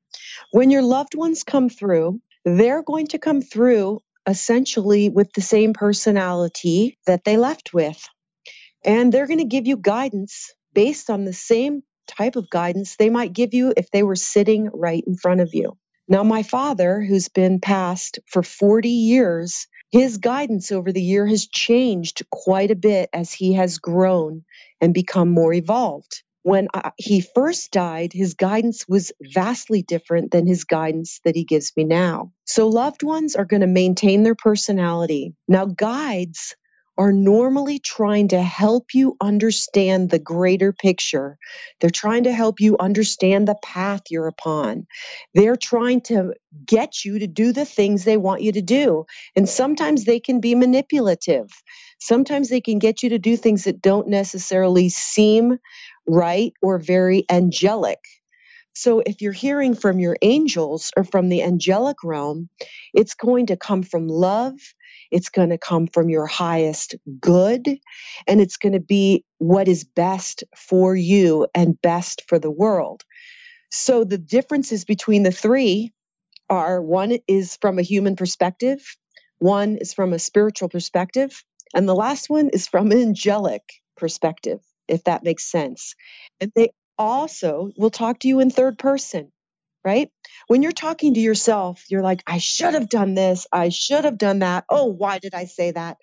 When 0.51 0.71
your 0.71 0.81
loved 0.81 1.15
ones 1.15 1.43
come 1.43 1.69
through, 1.69 2.19
they're 2.45 2.83
going 2.83 3.07
to 3.07 3.19
come 3.19 3.41
through 3.41 4.01
essentially 4.27 5.09
with 5.09 5.33
the 5.33 5.41
same 5.41 5.73
personality 5.73 6.97
that 7.05 7.23
they 7.23 7.37
left 7.37 7.73
with. 7.73 8.07
And 8.83 9.11
they're 9.11 9.27
going 9.27 9.39
to 9.39 9.45
give 9.45 9.67
you 9.67 9.77
guidance 9.77 10.53
based 10.73 11.09
on 11.09 11.25
the 11.25 11.33
same 11.33 11.81
type 12.07 12.35
of 12.35 12.49
guidance 12.49 12.95
they 12.95 13.09
might 13.09 13.33
give 13.33 13.53
you 13.53 13.73
if 13.75 13.89
they 13.89 14.03
were 14.03 14.15
sitting 14.15 14.69
right 14.73 15.03
in 15.05 15.17
front 15.17 15.41
of 15.41 15.53
you. 15.53 15.77
Now, 16.07 16.23
my 16.23 16.43
father, 16.43 17.01
who's 17.01 17.29
been 17.29 17.59
passed 17.59 18.19
for 18.27 18.43
40 18.43 18.89
years, 18.89 19.67
his 19.91 20.19
guidance 20.19 20.71
over 20.71 20.91
the 20.91 21.01
year 21.01 21.25
has 21.25 21.47
changed 21.47 22.29
quite 22.29 22.69
a 22.69 22.75
bit 22.75 23.09
as 23.11 23.33
he 23.33 23.53
has 23.53 23.79
grown 23.79 24.43
and 24.79 24.93
become 24.93 25.29
more 25.29 25.51
evolved 25.51 26.21
when 26.45 26.67
I, 26.75 26.91
he 26.97 27.21
first 27.21 27.71
died, 27.71 28.13
his 28.13 28.35
guidance 28.35 28.87
was 28.87 29.11
vastly 29.19 29.81
different 29.81 30.29
than 30.29 30.45
his 30.45 30.63
guidance 30.63 31.19
that 31.25 31.35
he 31.35 31.43
gives 31.43 31.75
me 31.75 31.85
now. 31.85 32.33
So, 32.45 32.67
loved 32.67 33.01
ones 33.01 33.35
are 33.35 33.45
going 33.45 33.61
to 33.61 33.67
maintain 33.67 34.21
their 34.21 34.35
personality. 34.35 35.33
Now, 35.47 35.65
guides 35.65 36.55
are 36.99 37.11
normally 37.11 37.79
trying 37.79 38.27
to 38.27 38.43
help 38.43 38.93
you 38.93 39.17
understand 39.19 40.11
the 40.11 40.19
greater 40.19 40.71
picture. 40.71 41.39
They're 41.81 41.89
trying 41.89 42.25
to 42.25 42.31
help 42.31 42.59
you 42.59 42.77
understand 42.79 43.47
the 43.47 43.57
path 43.63 44.03
you're 44.11 44.27
upon. 44.27 44.85
They're 45.33 45.57
trying 45.57 46.01
to 46.01 46.35
get 46.63 47.03
you 47.03 47.17
to 47.17 47.27
do 47.27 47.53
the 47.53 47.65
things 47.65 48.03
they 48.03 48.17
want 48.17 48.43
you 48.43 48.51
to 48.51 48.61
do. 48.61 49.07
And 49.35 49.49
sometimes 49.49 50.05
they 50.05 50.19
can 50.19 50.39
be 50.39 50.53
manipulative. 50.53 51.49
Sometimes 51.99 52.49
they 52.49 52.61
can 52.61 52.77
get 52.77 53.01
you 53.01 53.09
to 53.09 53.19
do 53.19 53.35
things 53.35 53.63
that 53.63 53.81
don't 53.81 54.07
necessarily 54.07 54.89
seem 54.89 55.57
right 56.07 56.53
or 56.61 56.79
very 56.79 57.25
angelic. 57.29 57.99
So 58.73 59.01
if 59.05 59.21
you're 59.21 59.31
hearing 59.31 59.73
from 59.73 59.99
your 59.99 60.17
angels 60.21 60.91
or 60.97 61.05
from 61.05 61.29
the 61.29 61.43
angelic 61.43 62.03
realm, 62.03 62.49
it's 62.93 63.15
going 63.15 63.47
to 63.47 63.57
come 63.57 63.83
from 63.83 64.07
love, 64.07 64.55
it's 65.11 65.29
going 65.29 65.49
to 65.49 65.57
come 65.57 65.87
from 65.87 66.09
your 66.09 66.27
highest 66.27 66.95
good, 67.21 67.65
and 68.27 68.41
it's 68.41 68.57
going 68.57 68.73
to 68.73 68.81
be 68.81 69.23
what 69.37 69.69
is 69.69 69.85
best 69.85 70.43
for 70.57 70.93
you 70.93 71.47
and 71.55 71.81
best 71.81 72.23
for 72.27 72.37
the 72.37 72.51
world. 72.51 73.03
So 73.71 74.03
the 74.03 74.17
differences 74.17 74.83
between 74.83 75.23
the 75.23 75.31
three 75.31 75.93
are 76.49 76.81
one 76.81 77.17
is 77.27 77.57
from 77.61 77.79
a 77.79 77.83
human 77.83 78.17
perspective, 78.17 78.81
one 79.39 79.77
is 79.77 79.93
from 79.93 80.11
a 80.11 80.19
spiritual 80.19 80.67
perspective, 80.67 81.43
and 81.73 81.87
the 81.87 81.95
last 81.95 82.29
one 82.29 82.49
is 82.49 82.67
from 82.67 82.91
an 82.91 82.99
angelic 82.99 83.63
perspective 83.95 84.59
if 84.87 85.03
that 85.05 85.23
makes 85.23 85.45
sense. 85.49 85.95
And 86.41 86.51
they 86.55 86.71
also 86.97 87.71
will 87.77 87.91
talk 87.91 88.19
to 88.19 88.27
you 88.27 88.39
in 88.41 88.49
third 88.51 88.77
person, 88.79 89.31
right? 89.85 90.11
When 90.47 90.63
you're 90.63 90.71
talking 90.71 91.15
to 91.15 91.19
yourself, 91.19 91.85
you're 91.89 92.03
like, 92.03 92.23
I 92.27 92.39
should 92.39 92.73
have 92.75 92.89
done 92.89 93.15
this. 93.15 93.47
I 93.51 93.69
should 93.69 94.05
have 94.05 94.17
done 94.17 94.39
that. 94.39 94.65
Oh, 94.69 94.85
why 94.87 95.19
did 95.19 95.33
I 95.35 95.45
say 95.45 95.71
that? 95.71 95.97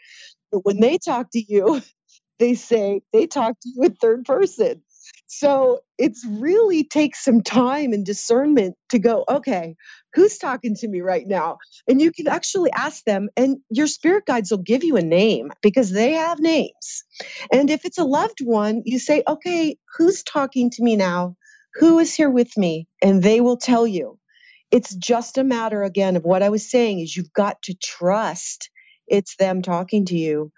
But 0.52 0.64
when 0.64 0.80
they 0.80 0.98
talk 0.98 1.30
to 1.32 1.40
you, 1.46 1.82
they 2.38 2.54
say, 2.54 3.02
they 3.12 3.26
talk 3.28 3.58
to 3.60 3.70
you 3.74 3.84
in 3.84 3.94
third 3.94 4.24
person. 4.24 4.82
So 5.26 5.80
it's 5.98 6.24
really 6.26 6.84
takes 6.84 7.24
some 7.24 7.42
time 7.42 7.92
and 7.92 8.04
discernment 8.04 8.76
to 8.90 8.98
go, 8.98 9.24
okay, 9.28 9.76
who's 10.14 10.38
talking 10.38 10.74
to 10.76 10.88
me 10.88 11.00
right 11.00 11.26
now? 11.26 11.58
And 11.88 12.00
you 12.00 12.12
can 12.12 12.28
actually 12.28 12.70
ask 12.72 13.04
them, 13.04 13.28
and 13.36 13.58
your 13.70 13.86
spirit 13.86 14.26
guides 14.26 14.50
will 14.50 14.58
give 14.58 14.84
you 14.84 14.96
a 14.96 15.02
name 15.02 15.50
because 15.62 15.90
they 15.90 16.12
have 16.12 16.38
names. 16.38 17.04
And 17.52 17.70
if 17.70 17.84
it's 17.84 17.98
a 17.98 18.04
loved 18.04 18.40
one, 18.42 18.82
you 18.84 18.98
say, 18.98 19.22
okay, 19.26 19.76
who's 19.96 20.22
talking 20.22 20.70
to 20.70 20.82
me 20.82 20.96
now? 20.96 21.36
Who 21.74 21.98
is 21.98 22.14
here 22.14 22.30
with 22.30 22.56
me? 22.56 22.86
And 23.02 23.22
they 23.22 23.40
will 23.40 23.56
tell 23.56 23.86
you. 23.86 24.18
It's 24.70 24.94
just 24.94 25.36
a 25.36 25.44
matter, 25.44 25.82
again, 25.82 26.16
of 26.16 26.24
what 26.24 26.42
I 26.42 26.48
was 26.48 26.70
saying 26.70 27.00
is 27.00 27.14
you've 27.14 27.32
got 27.32 27.60
to 27.62 27.74
trust 27.74 28.70
it's 29.06 29.36
them 29.36 29.62
talking 29.62 30.06
to 30.06 30.16
you 30.16 30.52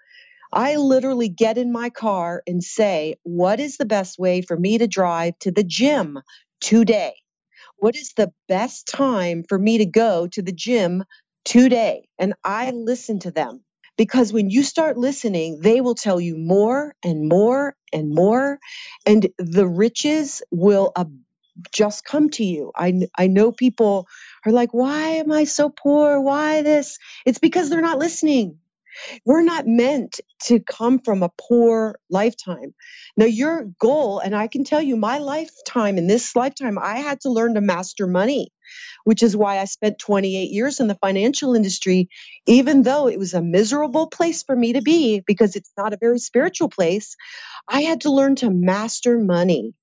I 0.55 0.77
literally 0.77 1.29
get 1.29 1.59
in 1.59 1.73
my 1.73 1.91
car 1.91 2.43
and 2.47 2.63
say, 2.63 3.17
What 3.23 3.59
is 3.61 3.77
the 3.77 3.85
best 3.85 4.19
way 4.19 4.41
for 4.43 4.57
me 4.57 4.79
to 4.79 4.87
drive 4.87 5.39
to 5.41 5.51
the 5.51 5.65
gym 5.65 6.19
today? 6.61 7.15
What 7.77 7.95
is 7.97 8.13
the 8.17 8.33
best 8.49 8.87
time 8.87 9.43
for 9.49 9.59
me 9.59 9.79
to 9.79 9.85
go 9.87 10.27
to 10.27 10.41
the 10.43 10.53
gym 10.53 11.03
today? 11.45 12.09
And 12.19 12.35
I 12.43 12.71
listen 12.71 13.19
to 13.21 13.31
them 13.31 13.63
because 13.97 14.33
when 14.33 14.49
you 14.49 14.63
start 14.63 14.97
listening, 14.97 15.59
they 15.61 15.81
will 15.81 15.95
tell 15.95 16.19
you 16.21 16.37
more 16.37 16.95
and 17.03 17.29
more 17.29 17.75
and 17.93 18.13
more, 18.13 18.59
and 19.05 19.27
the 19.39 19.67
riches 19.67 20.41
will 20.51 20.93
just 21.73 22.05
come 22.05 22.29
to 22.31 22.45
you. 22.45 22.71
I, 22.75 23.07
I 23.17 23.27
know 23.27 23.51
people 23.53 24.07
are 24.45 24.53
like, 24.53 24.73
why 24.73 25.09
am 25.11 25.31
I 25.31 25.45
so 25.45 25.69
poor? 25.69 26.21
Why 26.21 26.63
this? 26.63 26.99
It's 27.25 27.39
because 27.39 27.69
they're 27.69 27.81
not 27.81 27.99
listening. 27.99 28.59
We're 29.25 29.43
not 29.43 29.67
meant 29.67 30.19
to 30.43 30.59
come 30.59 30.99
from 30.99 31.23
a 31.23 31.31
poor 31.37 31.99
lifetime. 32.09 32.73
Now, 33.17 33.25
your 33.25 33.65
goal, 33.79 34.19
and 34.19 34.35
I 34.35 34.47
can 34.47 34.63
tell 34.63 34.81
you, 34.81 34.95
my 34.95 35.19
lifetime 35.19 35.97
in 35.97 36.07
this 36.07 36.35
lifetime, 36.35 36.77
I 36.79 36.97
had 36.97 37.21
to 37.21 37.29
learn 37.29 37.55
to 37.55 37.61
master 37.61 38.07
money, 38.07 38.51
which 39.03 39.23
is 39.23 39.35
why 39.35 39.59
I 39.59 39.65
spent 39.65 39.99
28 39.99 40.51
years 40.51 40.79
in 40.79 40.87
the 40.87 40.97
financial 41.01 41.55
industry, 41.55 42.09
even 42.45 42.83
though 42.83 43.07
it 43.07 43.19
was 43.19 43.33
a 43.33 43.41
miserable 43.41 44.07
place 44.07 44.43
for 44.43 44.55
me 44.55 44.73
to 44.73 44.81
be 44.81 45.21
because 45.25 45.55
it's 45.55 45.71
not 45.77 45.93
a 45.93 45.97
very 45.99 46.19
spiritual 46.19 46.69
place. 46.69 47.15
I 47.67 47.81
had 47.81 48.01
to 48.01 48.11
learn 48.11 48.35
to 48.37 48.49
master 48.49 49.19
money. 49.19 49.73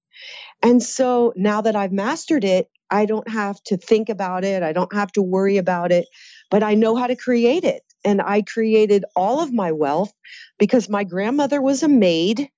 And 0.62 0.83
so 0.83 1.33
now 1.37 1.61
that 1.62 1.77
I've 1.77 1.92
mastered 1.92 2.44
it, 2.44 2.68
I 2.90 3.07
don't 3.07 3.29
have 3.29 3.62
to 3.64 3.77
think 3.77 4.09
about 4.09 4.44
it. 4.44 4.62
I 4.62 4.72
don't 4.72 4.92
have 4.94 5.11
to 5.12 5.22
worry 5.22 5.57
about 5.57 5.92
it, 5.92 6.07
but 6.51 6.62
I 6.62 6.75
know 6.75 6.94
how 6.94 7.07
to 7.07 7.16
create 7.16 7.64
it. 7.64 7.83
And 8.04 8.20
I 8.22 8.42
created 8.42 9.04
all 9.16 9.40
of 9.40 9.52
my 9.52 9.72
wealth 9.72 10.12
because 10.58 10.88
my 10.88 11.04
grandmother 11.04 11.60
was 11.62 11.82
a 11.82 11.88
maid 11.88 12.48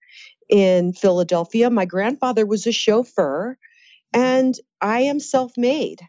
in 0.48 0.92
Philadelphia. 0.92 1.70
My 1.70 1.84
grandfather 1.84 2.46
was 2.46 2.66
a 2.66 2.72
chauffeur, 2.72 3.58
and 4.12 4.54
I 4.80 5.02
am 5.02 5.20
self 5.20 5.52
made. 5.56 6.00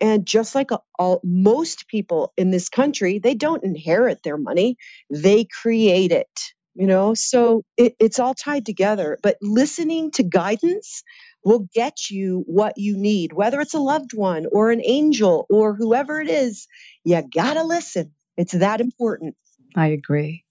And 0.00 0.26
just 0.26 0.54
like 0.54 0.70
all, 0.98 1.20
most 1.24 1.86
people 1.88 2.32
in 2.36 2.50
this 2.50 2.68
country, 2.68 3.20
they 3.20 3.34
don't 3.34 3.64
inherit 3.64 4.22
their 4.24 4.36
money, 4.36 4.76
they 5.10 5.44
create 5.44 6.12
it. 6.12 6.28
You 6.74 6.86
know, 6.86 7.14
so 7.14 7.64
it, 7.76 7.94
it's 8.00 8.18
all 8.18 8.34
tied 8.34 8.66
together. 8.66 9.18
But 9.22 9.36
listening 9.42 10.10
to 10.12 10.22
guidance 10.22 11.04
will 11.44 11.68
get 11.74 12.10
you 12.10 12.44
what 12.46 12.78
you 12.78 12.96
need, 12.96 13.32
whether 13.32 13.60
it's 13.60 13.74
a 13.74 13.80
loved 13.80 14.14
one 14.14 14.46
or 14.52 14.70
an 14.70 14.80
angel 14.84 15.46
or 15.50 15.74
whoever 15.74 16.20
it 16.20 16.30
is. 16.30 16.66
You 17.04 17.22
gotta 17.34 17.62
listen. 17.62 18.14
It's 18.36 18.52
that 18.52 18.80
important. 18.80 19.36
I 19.76 19.88
agree. 19.88 20.44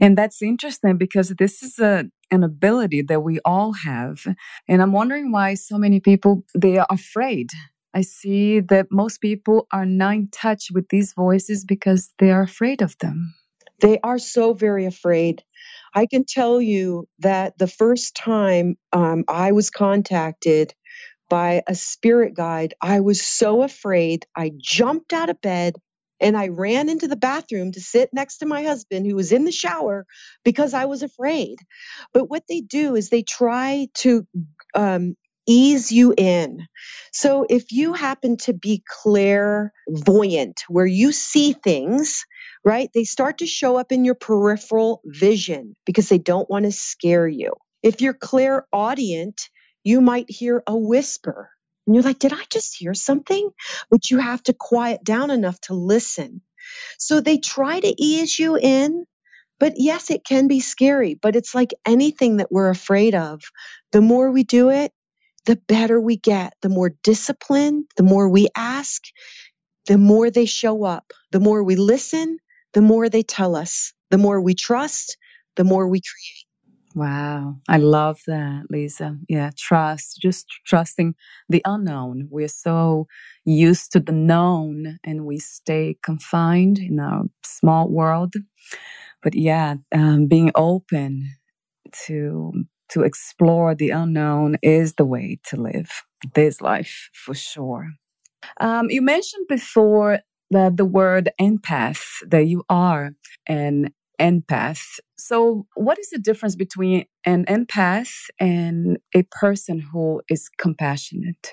And 0.00 0.18
that's 0.18 0.42
interesting 0.42 0.96
because 0.96 1.28
this 1.30 1.62
is 1.62 1.78
a 1.78 2.04
an 2.30 2.42
ability 2.42 3.02
that 3.02 3.22
we 3.22 3.38
all 3.44 3.72
have. 3.72 4.24
And 4.66 4.80
I'm 4.80 4.92
wondering 4.92 5.32
why 5.32 5.54
so 5.54 5.78
many 5.78 6.00
people 6.00 6.44
they 6.54 6.78
are 6.78 6.86
afraid. 6.90 7.50
I 7.94 8.00
see 8.00 8.60
that 8.60 8.86
most 8.90 9.20
people 9.20 9.66
are 9.70 9.84
not 9.84 10.14
in 10.14 10.28
touch 10.28 10.70
with 10.72 10.88
these 10.88 11.12
voices 11.12 11.64
because 11.64 12.10
they 12.18 12.30
are 12.30 12.42
afraid 12.42 12.80
of 12.80 12.96
them. 12.98 13.34
They 13.80 13.98
are 14.02 14.18
so 14.18 14.54
very 14.54 14.86
afraid. 14.86 15.42
I 15.94 16.06
can 16.06 16.24
tell 16.24 16.60
you 16.60 17.06
that 17.18 17.58
the 17.58 17.66
first 17.66 18.14
time 18.14 18.76
um, 18.92 19.24
I 19.28 19.52
was 19.52 19.68
contacted 19.68 20.72
by 21.28 21.62
a 21.66 21.74
spirit 21.74 22.34
guide, 22.34 22.74
I 22.80 23.00
was 23.00 23.20
so 23.22 23.62
afraid. 23.62 24.24
I 24.34 24.52
jumped 24.56 25.12
out 25.12 25.28
of 25.28 25.40
bed 25.40 25.76
and 26.22 26.36
I 26.36 26.48
ran 26.48 26.88
into 26.88 27.08
the 27.08 27.16
bathroom 27.16 27.72
to 27.72 27.80
sit 27.80 28.10
next 28.12 28.38
to 28.38 28.46
my 28.46 28.62
husband 28.62 29.06
who 29.06 29.16
was 29.16 29.32
in 29.32 29.44
the 29.44 29.52
shower 29.52 30.06
because 30.44 30.72
I 30.72 30.86
was 30.86 31.02
afraid. 31.02 31.58
But 32.14 32.30
what 32.30 32.44
they 32.48 32.60
do 32.60 32.94
is 32.94 33.10
they 33.10 33.22
try 33.22 33.88
to 33.96 34.26
um, 34.74 35.16
ease 35.46 35.90
you 35.90 36.14
in. 36.16 36.66
So 37.12 37.44
if 37.50 37.72
you 37.72 37.92
happen 37.92 38.36
to 38.38 38.52
be 38.52 38.82
clairvoyant, 38.86 40.62
where 40.68 40.86
you 40.86 41.12
see 41.12 41.52
things, 41.52 42.24
right, 42.64 42.88
they 42.94 43.04
start 43.04 43.38
to 43.38 43.46
show 43.46 43.76
up 43.76 43.92
in 43.92 44.04
your 44.04 44.14
peripheral 44.14 45.02
vision 45.04 45.74
because 45.84 46.08
they 46.08 46.18
don't 46.18 46.48
want 46.48 46.64
to 46.64 46.72
scare 46.72 47.26
you. 47.26 47.52
If 47.82 48.00
you're 48.00 48.14
clairaudient, 48.14 49.48
you 49.82 50.00
might 50.00 50.30
hear 50.30 50.62
a 50.66 50.76
whisper 50.76 51.50
and 51.86 51.96
you're 51.96 52.04
like, 52.04 52.20
did 52.20 52.32
I 52.34 52.44
just 52.50 52.76
hear 52.76 52.94
something? 52.94 53.50
But 53.90 54.10
you 54.10 54.18
have 54.18 54.42
to 54.44 54.54
quiet 54.54 55.04
down 55.04 55.30
enough 55.30 55.60
to 55.62 55.74
listen. 55.74 56.42
So 56.98 57.20
they 57.20 57.38
try 57.38 57.80
to 57.80 57.94
ease 58.02 58.38
you 58.38 58.56
in. 58.56 59.06
But 59.60 59.74
yes, 59.76 60.10
it 60.10 60.24
can 60.26 60.48
be 60.48 60.60
scary, 60.60 61.14
but 61.14 61.36
it's 61.36 61.54
like 61.54 61.74
anything 61.86 62.38
that 62.38 62.52
we're 62.52 62.70
afraid 62.70 63.14
of. 63.16 63.42
The 63.92 64.02
more 64.02 64.30
we 64.30 64.44
do 64.44 64.70
it, 64.70 64.92
the 65.46 65.56
better 65.68 66.00
we 66.00 66.16
get. 66.18 66.54
The 66.62 66.70
more 66.70 66.92
discipline, 67.02 67.86
the 67.96 68.04
more 68.04 68.28
we 68.28 68.48
ask, 68.56 69.02
the 69.86 69.98
more 69.98 70.30
they 70.30 70.46
show 70.46 70.84
up. 70.84 71.12
The 71.32 71.40
more 71.40 71.64
we 71.64 71.76
listen, 71.76 72.38
the 72.74 72.82
more 72.82 73.08
they 73.08 73.22
tell 73.22 73.56
us. 73.56 73.94
The 74.10 74.18
more 74.18 74.40
we 74.40 74.54
trust, 74.54 75.18
the 75.56 75.64
more 75.64 75.88
we 75.88 76.00
create. 76.00 76.41
Wow. 76.94 77.56
I 77.68 77.78
love 77.78 78.20
that, 78.26 78.64
Lisa. 78.70 79.16
Yeah, 79.28 79.50
trust, 79.56 80.18
just 80.20 80.46
trusting 80.66 81.14
the 81.48 81.62
unknown. 81.64 82.28
We're 82.30 82.48
so 82.48 83.06
used 83.44 83.92
to 83.92 84.00
the 84.00 84.12
known 84.12 84.98
and 85.04 85.24
we 85.24 85.38
stay 85.38 85.96
confined 86.02 86.78
in 86.78 87.00
our 87.00 87.24
small 87.44 87.88
world. 87.88 88.34
But 89.22 89.34
yeah, 89.34 89.76
um, 89.94 90.26
being 90.28 90.52
open 90.54 91.30
to 92.06 92.52
to 92.90 93.02
explore 93.02 93.74
the 93.74 93.90
unknown 93.90 94.56
is 94.62 94.94
the 94.94 95.04
way 95.06 95.38
to 95.46 95.56
live 95.56 95.90
this 96.34 96.60
life 96.60 97.10
for 97.14 97.34
sure. 97.34 97.88
Um, 98.60 98.90
you 98.90 99.02
mentioned 99.02 99.46
before 99.48 100.20
the, 100.50 100.72
the 100.74 100.84
word 100.84 101.30
empath 101.40 102.02
that 102.28 102.46
you 102.46 102.64
are 102.68 103.12
an 103.48 103.92
empath. 104.20 104.98
So, 105.16 105.66
what 105.74 105.98
is 105.98 106.10
the 106.10 106.18
difference 106.18 106.56
between 106.56 107.06
an 107.24 107.44
empath 107.46 108.30
and 108.38 108.98
a 109.14 109.22
person 109.24 109.78
who 109.78 110.22
is 110.28 110.48
compassionate? 110.58 111.52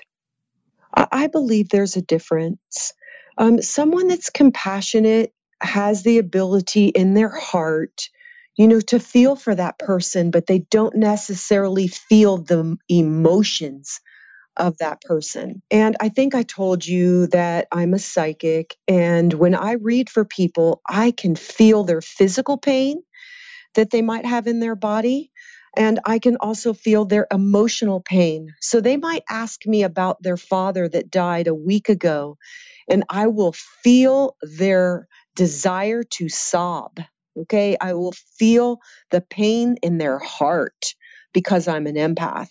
I 0.94 1.28
believe 1.28 1.68
there's 1.68 1.96
a 1.96 2.02
difference. 2.02 2.92
Um, 3.38 3.62
someone 3.62 4.08
that's 4.08 4.30
compassionate 4.30 5.32
has 5.62 6.02
the 6.02 6.18
ability 6.18 6.88
in 6.88 7.14
their 7.14 7.28
heart, 7.28 8.08
you 8.56 8.66
know, 8.66 8.80
to 8.80 8.98
feel 8.98 9.36
for 9.36 9.54
that 9.54 9.78
person, 9.78 10.30
but 10.30 10.46
they 10.46 10.60
don't 10.70 10.96
necessarily 10.96 11.86
feel 11.86 12.38
the 12.38 12.76
emotions 12.88 14.00
of 14.56 14.78
that 14.78 15.02
person. 15.02 15.62
And 15.70 15.96
I 16.00 16.10
think 16.10 16.34
I 16.34 16.42
told 16.44 16.86
you 16.86 17.28
that 17.28 17.68
I'm 17.72 17.94
a 17.94 17.98
psychic. 18.00 18.76
And 18.88 19.32
when 19.34 19.54
I 19.54 19.72
read 19.72 20.10
for 20.10 20.24
people, 20.24 20.82
I 20.88 21.12
can 21.12 21.36
feel 21.36 21.84
their 21.84 22.02
physical 22.02 22.58
pain 22.58 23.02
that 23.74 23.90
they 23.90 24.02
might 24.02 24.26
have 24.26 24.46
in 24.46 24.60
their 24.60 24.76
body. 24.76 25.30
And 25.76 26.00
I 26.04 26.18
can 26.18 26.36
also 26.36 26.72
feel 26.72 27.04
their 27.04 27.28
emotional 27.32 28.00
pain. 28.00 28.54
So 28.60 28.80
they 28.80 28.96
might 28.96 29.22
ask 29.28 29.66
me 29.66 29.84
about 29.84 30.22
their 30.22 30.36
father 30.36 30.88
that 30.88 31.10
died 31.10 31.46
a 31.46 31.54
week 31.54 31.88
ago, 31.88 32.38
and 32.88 33.04
I 33.08 33.28
will 33.28 33.52
feel 33.52 34.36
their 34.42 35.06
desire 35.36 36.02
to 36.02 36.28
sob. 36.28 36.98
Okay. 37.38 37.76
I 37.80 37.94
will 37.94 38.12
feel 38.38 38.80
the 39.12 39.20
pain 39.20 39.76
in 39.82 39.98
their 39.98 40.18
heart 40.18 40.94
because 41.32 41.68
I'm 41.68 41.86
an 41.86 41.94
empath. 41.94 42.50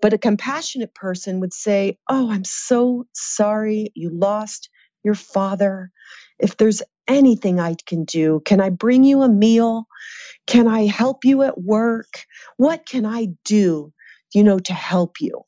But 0.00 0.12
a 0.12 0.18
compassionate 0.18 0.94
person 0.94 1.40
would 1.40 1.52
say, 1.52 1.98
Oh, 2.08 2.30
I'm 2.30 2.44
so 2.44 3.06
sorry 3.14 3.92
you 3.94 4.10
lost 4.10 4.70
your 5.04 5.14
father. 5.14 5.90
If 6.38 6.56
there's 6.56 6.82
anything 7.08 7.60
I 7.60 7.76
can 7.86 8.04
do, 8.04 8.40
can 8.44 8.60
I 8.60 8.70
bring 8.70 9.04
you 9.04 9.22
a 9.22 9.28
meal? 9.28 9.86
Can 10.46 10.68
I 10.68 10.86
help 10.86 11.24
you 11.24 11.42
at 11.42 11.60
work? 11.60 12.24
What 12.56 12.86
can 12.86 13.06
I 13.06 13.28
do, 13.44 13.92
you 14.34 14.44
know, 14.44 14.58
to 14.60 14.74
help 14.74 15.20
you? 15.20 15.42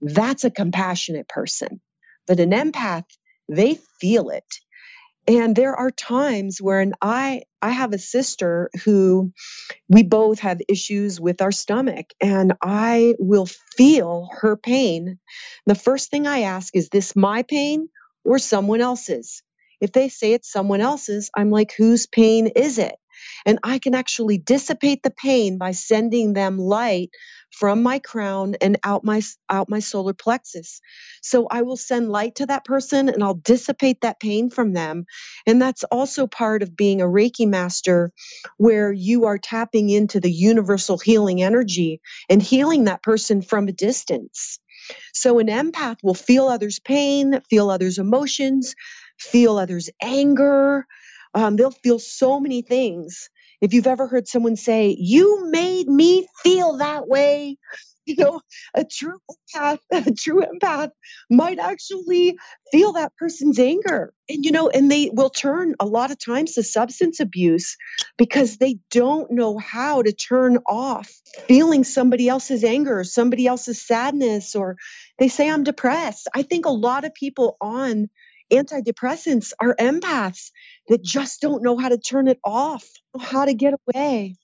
That's 0.00 0.44
a 0.44 0.50
compassionate 0.50 1.28
person. 1.28 1.80
But 2.26 2.40
an 2.40 2.50
empath, 2.50 3.04
they 3.48 3.78
feel 4.00 4.30
it. 4.30 4.46
And 5.28 5.54
there 5.56 5.74
are 5.74 5.90
times 5.90 6.60
when 6.60 6.94
I 7.00 7.42
I 7.62 7.70
have 7.70 7.94
a 7.94 7.98
sister 7.98 8.70
who 8.84 9.32
we 9.88 10.02
both 10.02 10.40
have 10.40 10.60
issues 10.68 11.20
with 11.20 11.42
our 11.42 11.52
stomach 11.52 12.06
and 12.20 12.54
I 12.62 13.14
will 13.18 13.46
feel 13.76 14.30
her 14.40 14.56
pain. 14.56 15.18
The 15.66 15.76
first 15.76 16.10
thing 16.10 16.26
I 16.26 16.42
ask 16.42 16.76
is 16.76 16.90
this 16.90 17.16
my 17.16 17.44
pain 17.44 17.88
or 18.24 18.38
someone 18.38 18.82
else's? 18.82 19.42
If 19.80 19.92
they 19.92 20.08
say 20.10 20.34
it's 20.34 20.50
someone 20.52 20.80
else's, 20.82 21.30
I'm 21.36 21.50
like 21.50 21.74
whose 21.76 22.06
pain 22.06 22.48
is 22.48 22.78
it? 22.78 22.96
And 23.46 23.58
I 23.62 23.78
can 23.78 23.94
actually 23.94 24.38
dissipate 24.38 25.02
the 25.02 25.10
pain 25.10 25.58
by 25.58 25.72
sending 25.72 26.32
them 26.34 26.58
light 26.58 27.10
from 27.50 27.82
my 27.82 27.98
crown 27.98 28.56
and 28.60 28.78
out 28.84 29.04
my 29.04 29.22
out 29.50 29.68
my 29.68 29.80
solar 29.80 30.14
plexus. 30.14 30.80
So 31.22 31.46
I 31.48 31.62
will 31.62 31.76
send 31.76 32.10
light 32.10 32.36
to 32.36 32.46
that 32.46 32.64
person 32.64 33.08
and 33.08 33.22
I'll 33.22 33.34
dissipate 33.34 34.02
that 34.02 34.20
pain 34.20 34.50
from 34.50 34.72
them. 34.72 35.06
And 35.46 35.60
that's 35.60 35.84
also 35.84 36.26
part 36.26 36.62
of 36.62 36.76
being 36.76 37.00
a 37.00 37.06
Reiki 37.06 37.46
master 37.48 38.12
where 38.58 38.92
you 38.92 39.26
are 39.26 39.38
tapping 39.38 39.90
into 39.90 40.20
the 40.20 40.32
universal 40.32 40.98
healing 40.98 41.42
energy 41.42 42.00
and 42.28 42.42
healing 42.42 42.84
that 42.84 43.02
person 43.02 43.42
from 43.42 43.68
a 43.68 43.72
distance. 43.72 44.58
So 45.14 45.38
an 45.38 45.48
empath 45.48 45.98
will 46.02 46.14
feel 46.14 46.48
others' 46.48 46.80
pain, 46.80 47.40
feel 47.50 47.70
others' 47.70 47.98
emotions, 47.98 48.74
feel 49.18 49.58
others' 49.58 49.90
anger. 50.02 50.86
Um, 51.34 51.56
they'll 51.56 51.70
feel 51.70 51.98
so 51.98 52.40
many 52.40 52.62
things. 52.62 53.30
If 53.60 53.74
you've 53.74 53.86
ever 53.86 54.08
heard 54.08 54.28
someone 54.28 54.56
say, 54.56 54.96
You 54.98 55.50
made 55.50 55.88
me 55.88 56.26
feel 56.42 56.78
that 56.78 57.08
way, 57.08 57.56
you 58.06 58.16
know, 58.16 58.40
a 58.74 58.84
true 58.84 59.18
empath, 59.54 59.78
a 59.92 60.12
true 60.12 60.42
empath 60.42 60.90
might 61.30 61.58
actually 61.58 62.36
feel 62.72 62.92
that 62.94 63.16
person's 63.16 63.58
anger. 63.58 64.12
And, 64.28 64.44
you 64.44 64.52
know, 64.52 64.68
and 64.70 64.90
they 64.90 65.10
will 65.12 65.30
turn 65.30 65.74
a 65.80 65.86
lot 65.86 66.10
of 66.10 66.18
times 66.18 66.54
to 66.54 66.62
substance 66.62 67.20
abuse 67.20 67.76
because 68.18 68.56
they 68.58 68.78
don't 68.90 69.30
know 69.30 69.58
how 69.58 70.02
to 70.02 70.12
turn 70.12 70.58
off 70.66 71.10
feeling 71.48 71.84
somebody 71.84 72.28
else's 72.28 72.64
anger 72.64 73.04
somebody 73.04 73.46
else's 73.46 73.80
sadness, 73.86 74.54
or 74.54 74.76
they 75.18 75.28
say, 75.28 75.48
I'm 75.48 75.64
depressed. 75.64 76.28
I 76.34 76.42
think 76.42 76.66
a 76.66 76.70
lot 76.70 77.04
of 77.04 77.14
people 77.14 77.56
on 77.60 78.08
antidepressants 78.52 79.52
are 79.60 79.74
empaths 79.76 80.50
that 80.88 81.02
just 81.02 81.40
don't 81.40 81.62
know 81.62 81.78
how 81.78 81.88
to 81.88 81.98
turn 81.98 82.28
it 82.28 82.38
off, 82.44 82.84
how 83.18 83.44
to 83.44 83.54
get 83.54 83.74
away. 83.88 84.36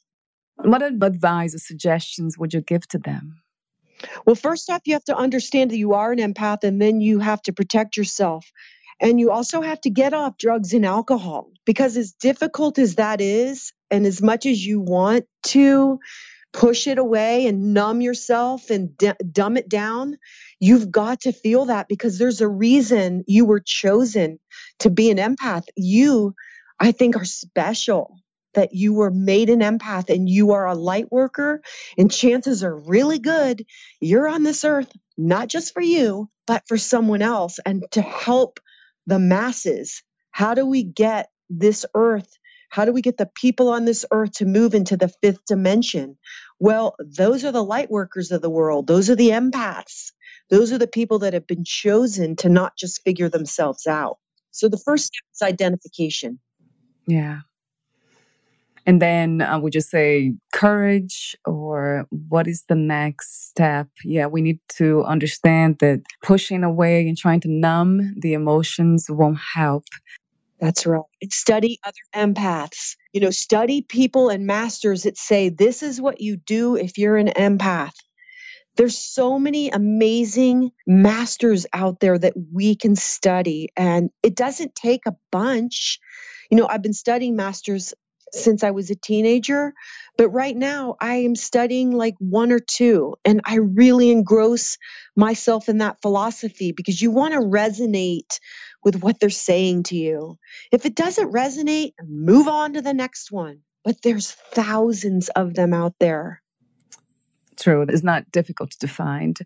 What 0.57 0.83
advice 0.83 1.55
or 1.55 1.59
suggestions 1.59 2.37
would 2.37 2.53
you 2.53 2.61
give 2.61 2.87
to 2.89 2.99
them? 2.99 3.43
Well, 4.25 4.37
first 4.37 4.71
off, 4.71 4.83
you 4.87 4.95
have 4.95 5.05
to 5.05 5.17
understand 5.17 5.71
that 5.71 5.77
you 5.77 5.95
are 5.95 6.13
an 6.13 6.19
empath 6.19 6.65
and 6.65 6.81
then 6.81 7.01
you 7.01 7.19
have 7.19 7.43
to 7.43 7.53
protect 7.53 7.97
yourself. 7.97 8.51
And 9.01 9.21
you 9.21 9.31
also 9.31 9.61
have 9.61 9.81
to 9.83 9.91
get 9.91 10.13
off 10.13 10.39
drugs 10.39 10.73
and 10.73 10.85
alcohol 10.85 11.53
because, 11.65 11.97
as 11.97 12.13
difficult 12.13 12.79
as 12.79 12.97
that 12.97 13.21
is, 13.21 13.73
and 13.91 14.05
as 14.05 14.21
much 14.21 14.45
as 14.45 14.65
you 14.65 14.81
want 14.81 15.27
to 15.45 16.01
push 16.53 16.87
it 16.87 16.99
away 16.99 17.47
and 17.47 17.75
numb 17.75 18.01
yourself 18.01 18.71
and 18.71 18.97
d- 18.97 19.13
dumb 19.31 19.57
it 19.57 19.69
down, 19.69 20.17
you've 20.61 20.91
got 20.91 21.21
to 21.23 21.33
feel 21.33 21.67
that 21.67 21.89
because 21.89 22.19
there's 22.19 22.41
a 22.41 22.49
reason 22.49 23.25
you 23.27 23.45
were 23.45 23.61
chosen 23.61 24.39
to 24.81 24.91
be 24.91 25.11
an 25.11 25.19
empath. 25.19 25.65
You, 25.77 26.35
I 26.81 26.93
think, 26.93 27.17
are 27.17 27.25
special 27.25 28.19
that 28.55 28.75
you 28.75 28.93
were 28.95 29.11
made 29.11 29.51
an 29.51 29.61
empath 29.61 30.09
and 30.13 30.29
you 30.29 30.53
are 30.53 30.67
a 30.67 30.75
light 30.75 31.13
worker, 31.13 31.61
and 31.97 32.11
chances 32.11 32.65
are 32.65 32.77
really 32.77 33.19
good 33.19 33.65
you're 34.01 34.29
on 34.29 34.43
this 34.43 34.65
earth, 34.65 34.91
not 35.17 35.49
just 35.49 35.75
for 35.75 35.83
you, 35.83 36.29
but 36.47 36.63
for 36.67 36.79
someone 36.79 37.23
else 37.23 37.59
and 37.65 37.85
to 37.93 38.03
help 38.03 38.59
the 39.07 39.19
masses. 39.19 40.03
How 40.31 40.55
do 40.55 40.65
we 40.67 40.83
get 40.83 41.29
this 41.51 41.85
earth? 41.95 42.39
How 42.69 42.85
do 42.85 42.93
we 42.93 43.03
get 43.03 43.17
the 43.17 43.31
people 43.35 43.69
on 43.69 43.85
this 43.85 44.05
earth 44.11 44.33
to 44.35 44.47
move 44.47 44.75
into 44.75 44.97
the 44.97 45.09
fifth 45.23 45.45
dimension? 45.47 46.19
Well, 46.59 46.97
those 46.99 47.45
are 47.45 47.53
the 47.53 47.65
light 47.65 47.91
workers 47.91 48.31
of 48.31 48.43
the 48.43 48.51
world. 48.51 48.87
Those 48.87 49.11
are 49.11 49.17
the 49.17 49.31
empaths. 49.31 50.13
Those 50.51 50.73
are 50.73 50.79
the 50.79 50.87
people 50.87 51.21
that 51.21 51.35
have 51.35 51.47
been 51.47 51.65
chosen 51.65 52.37
to 52.37 52.49
not 52.49 52.77
just 52.77 53.03
figure 53.03 53.29
themselves 53.29 53.87
out. 53.87 54.19
So 54.51 54.69
the 54.69 54.79
first 54.79 55.07
step 55.07 55.23
is 55.35 55.43
identification. 55.43 56.39
Yeah. 57.07 57.41
And 58.89 59.03
then 59.03 59.43
uh, 59.43 59.59
would 59.59 59.75
you 59.75 59.83
say 59.83 60.33
courage 60.55 61.37
or 61.45 62.07
what 62.29 62.49
is 62.49 62.65
the 62.69 62.75
next 62.75 63.51
step? 63.51 63.89
Yeah, 64.03 64.27
we 64.27 64.41
need 64.41 64.61
to 64.77 65.05
understand 65.05 65.79
that 65.81 66.01
pushing 66.23 66.65
away 66.65 67.07
and 67.07 67.17
trying 67.17 67.41
to 67.41 67.51
numb 67.51 68.15
the 68.19 68.33
emotions 68.33 69.07
won't 69.11 69.39
help. 69.55 69.85
That's 70.61 70.87
right. 70.87 71.03
And 71.23 71.33
study 71.33 71.79
other 71.85 71.95
empaths. 72.15 72.97
You 73.13 73.21
know, 73.21 73.31
study 73.31 73.83
people 73.83 74.29
and 74.29 74.47
masters 74.47 75.05
that 75.05 75.17
say 75.17 75.49
this 75.49 75.83
is 75.83 76.01
what 76.01 76.21
you 76.21 76.37
do 76.37 76.77
if 76.77 76.99
you're 76.99 77.17
an 77.17 77.29
empath. 77.29 77.93
There's 78.77 78.97
so 78.97 79.39
many 79.39 79.71
amazing 79.71 80.71
masters 80.87 81.67
out 81.73 82.01
there 82.01 82.17
that 82.17 82.35
we 82.53 82.77
can 82.77 82.95
study, 82.95 83.71
and 83.77 84.11
it 84.23 84.37
doesn't 84.37 84.75
take 84.77 85.07
a 85.07 85.17
bunch. 85.33 85.99
You 86.51 86.57
know, 86.57 86.69
I've 86.69 86.83
been 86.83 86.93
studying 86.93 87.35
masters 87.35 87.93
since 88.33 88.63
I 88.63 88.71
was 88.71 88.91
a 88.91 88.95
teenager. 88.95 89.73
But 90.17 90.29
right 90.31 90.57
now, 90.57 90.97
I 91.01 91.17
am 91.17 91.35
studying 91.35 91.93
like 91.93 92.15
one 92.19 92.53
or 92.53 92.59
two, 92.59 93.17
and 93.25 93.41
I 93.45 93.57
really 93.57 94.11
engross 94.11 94.77
myself 95.17 95.69
in 95.69 95.79
that 95.79 96.01
philosophy 96.03 96.73
because 96.73 97.01
you 97.01 97.11
want 97.11 97.35
to 97.35 97.41
resonate 97.41 98.39
with 98.85 99.03
what 99.03 99.21
they're 99.21 99.31
saying 99.31 99.85
to 99.85 99.97
you. 99.97 100.39
If 100.73 100.87
it 100.87 100.95
doesn't 100.97 101.33
resonate, 101.33 101.93
move 102.03 102.49
on 102.49 102.75
to 102.75 102.83
the 102.83 102.95
next 102.95 103.33
one. 103.33 103.61
But 103.85 104.03
there's 104.03 104.33
thousands 104.33 105.29
of 105.31 105.55
them 105.55 105.75
out 105.75 105.95
there. 106.01 106.43
True. 107.59 107.83
It's 107.89 108.05
not 108.05 108.31
difficult 108.33 108.73
to 108.73 108.89
find. 108.89 109.39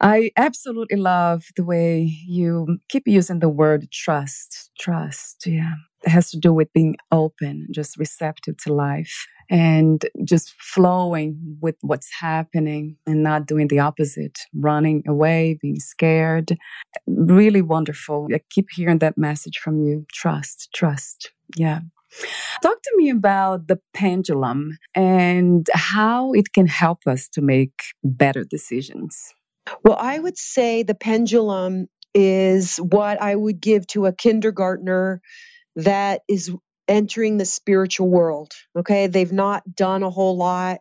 I 0.00 0.32
absolutely 0.36 0.98
love 0.98 1.46
the 1.56 1.64
way 1.64 2.02
you 2.26 2.78
keep 2.88 3.08
using 3.08 3.40
the 3.40 3.48
word 3.48 3.90
trust. 3.92 4.70
Trust. 4.78 5.46
Yeah. 5.46 5.74
It 6.04 6.10
has 6.10 6.30
to 6.30 6.38
do 6.38 6.52
with 6.52 6.72
being 6.72 6.96
open, 7.10 7.68
just 7.70 7.98
receptive 7.98 8.56
to 8.58 8.72
life 8.72 9.26
and 9.50 10.04
just 10.24 10.54
flowing 10.60 11.56
with 11.60 11.76
what's 11.80 12.10
happening 12.20 12.96
and 13.06 13.22
not 13.22 13.46
doing 13.46 13.68
the 13.68 13.78
opposite, 13.78 14.38
running 14.54 15.02
away, 15.08 15.58
being 15.60 15.80
scared. 15.80 16.56
Really 17.06 17.62
wonderful. 17.62 18.28
I 18.32 18.40
keep 18.50 18.68
hearing 18.70 18.98
that 18.98 19.16
message 19.16 19.58
from 19.58 19.84
you. 19.86 20.06
Trust, 20.12 20.68
trust. 20.74 21.32
Yeah. 21.56 21.80
Talk 22.62 22.82
to 22.82 22.92
me 22.96 23.10
about 23.10 23.68
the 23.68 23.80
pendulum 23.94 24.78
and 24.94 25.66
how 25.74 26.32
it 26.32 26.52
can 26.52 26.66
help 26.66 27.06
us 27.06 27.28
to 27.30 27.42
make 27.42 27.82
better 28.02 28.44
decisions. 28.44 29.34
Well, 29.84 29.96
I 29.98 30.18
would 30.18 30.38
say 30.38 30.82
the 30.82 30.94
pendulum 30.94 31.88
is 32.14 32.78
what 32.78 33.20
I 33.20 33.36
would 33.36 33.60
give 33.60 33.86
to 33.88 34.06
a 34.06 34.12
kindergartner 34.12 35.20
that 35.78 36.22
is 36.28 36.52
entering 36.88 37.36
the 37.36 37.44
spiritual 37.44 38.08
world. 38.08 38.52
Okay. 38.76 39.06
They've 39.06 39.32
not 39.32 39.74
done 39.74 40.02
a 40.02 40.10
whole 40.10 40.36
lot. 40.36 40.80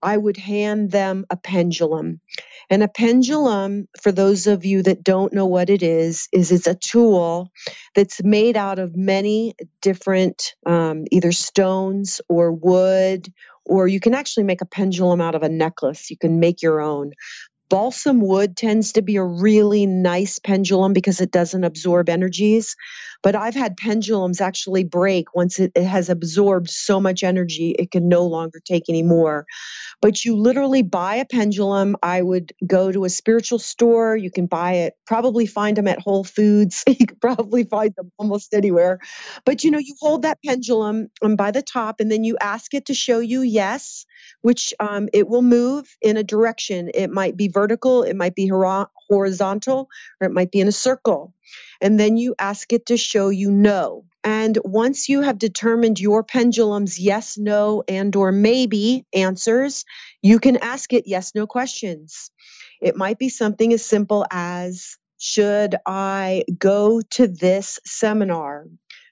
I 0.00 0.16
would 0.16 0.36
hand 0.36 0.90
them 0.90 1.26
a 1.28 1.36
pendulum. 1.36 2.20
And 2.70 2.82
a 2.82 2.88
pendulum, 2.88 3.88
for 4.00 4.12
those 4.12 4.46
of 4.46 4.64
you 4.64 4.82
that 4.84 5.02
don't 5.02 5.32
know 5.32 5.46
what 5.46 5.70
it 5.70 5.82
is, 5.82 6.28
is 6.32 6.52
it's 6.52 6.68
a 6.68 6.74
tool 6.76 7.50
that's 7.94 8.22
made 8.22 8.56
out 8.56 8.78
of 8.78 8.96
many 8.96 9.54
different 9.82 10.54
um, 10.64 11.04
either 11.10 11.32
stones 11.32 12.20
or 12.28 12.52
wood, 12.52 13.32
or 13.66 13.88
you 13.88 14.00
can 14.00 14.14
actually 14.14 14.44
make 14.44 14.60
a 14.60 14.66
pendulum 14.66 15.20
out 15.20 15.34
of 15.34 15.42
a 15.42 15.48
necklace. 15.48 16.10
You 16.10 16.16
can 16.16 16.38
make 16.38 16.62
your 16.62 16.80
own. 16.80 17.12
Balsam 17.68 18.20
wood 18.20 18.56
tends 18.56 18.92
to 18.92 19.02
be 19.02 19.16
a 19.16 19.24
really 19.24 19.86
nice 19.86 20.38
pendulum 20.38 20.92
because 20.92 21.20
it 21.20 21.30
doesn't 21.30 21.64
absorb 21.64 22.08
energies. 22.08 22.76
But 23.22 23.34
I've 23.34 23.54
had 23.54 23.76
pendulums 23.76 24.40
actually 24.40 24.84
break 24.84 25.34
once 25.34 25.58
it, 25.58 25.72
it, 25.74 25.84
has 25.84 26.08
absorbed 26.08 26.70
so 26.70 27.00
much 27.00 27.22
energy, 27.24 27.70
it 27.70 27.90
can 27.90 28.08
no 28.08 28.24
longer 28.26 28.60
take 28.64 28.84
any 28.88 29.02
more. 29.02 29.46
But 30.00 30.24
you 30.24 30.36
literally 30.36 30.82
buy 30.82 31.16
a 31.16 31.24
pendulum. 31.24 31.96
I 32.02 32.22
would 32.22 32.52
go 32.64 32.92
to 32.92 33.04
a 33.04 33.08
spiritual 33.08 33.58
store. 33.58 34.16
You 34.16 34.30
can 34.30 34.46
buy 34.46 34.74
it, 34.74 34.94
probably 35.06 35.46
find 35.46 35.76
them 35.76 35.88
at 35.88 35.98
Whole 35.98 36.22
Foods. 36.22 36.84
you 36.86 37.06
can 37.06 37.18
probably 37.20 37.64
find 37.64 37.92
them 37.96 38.12
almost 38.18 38.54
anywhere. 38.54 39.00
But 39.44 39.64
you 39.64 39.70
know, 39.72 39.78
you 39.78 39.96
hold 40.00 40.22
that 40.22 40.38
pendulum 40.44 41.08
um, 41.22 41.34
by 41.34 41.50
the 41.50 41.62
top 41.62 42.00
and 42.00 42.10
then 42.10 42.22
you 42.22 42.36
ask 42.40 42.74
it 42.74 42.86
to 42.86 42.94
show 42.94 43.18
you 43.18 43.42
yes, 43.42 44.06
which 44.42 44.72
um, 44.78 45.08
it 45.12 45.28
will 45.28 45.42
move 45.42 45.88
in 46.00 46.16
a 46.16 46.22
direction. 46.22 46.90
It 46.94 47.10
might 47.10 47.36
be 47.36 47.48
vertical, 47.48 48.04
it 48.04 48.14
might 48.14 48.36
be 48.36 48.48
horizontal, 49.08 49.88
or 50.20 50.28
it 50.28 50.32
might 50.32 50.52
be 50.52 50.60
in 50.60 50.68
a 50.68 50.72
circle 50.72 51.34
and 51.80 51.98
then 51.98 52.16
you 52.16 52.34
ask 52.38 52.72
it 52.72 52.86
to 52.86 52.96
show 52.96 53.28
you 53.28 53.50
no. 53.50 54.04
And 54.24 54.58
once 54.64 55.08
you 55.08 55.22
have 55.22 55.38
determined 55.38 56.00
your 56.00 56.22
pendulum's 56.22 56.98
yes, 56.98 57.38
no, 57.38 57.82
and 57.88 58.14
or 58.16 58.32
maybe 58.32 59.06
answers, 59.14 59.84
you 60.22 60.38
can 60.38 60.56
ask 60.58 60.92
it 60.92 61.04
yes, 61.06 61.34
no 61.34 61.46
questions. 61.46 62.30
It 62.80 62.96
might 62.96 63.18
be 63.18 63.28
something 63.28 63.72
as 63.72 63.84
simple 63.84 64.26
as 64.30 64.96
should 65.18 65.76
I 65.84 66.44
go 66.58 67.00
to 67.00 67.26
this 67.26 67.80
seminar? 67.84 68.66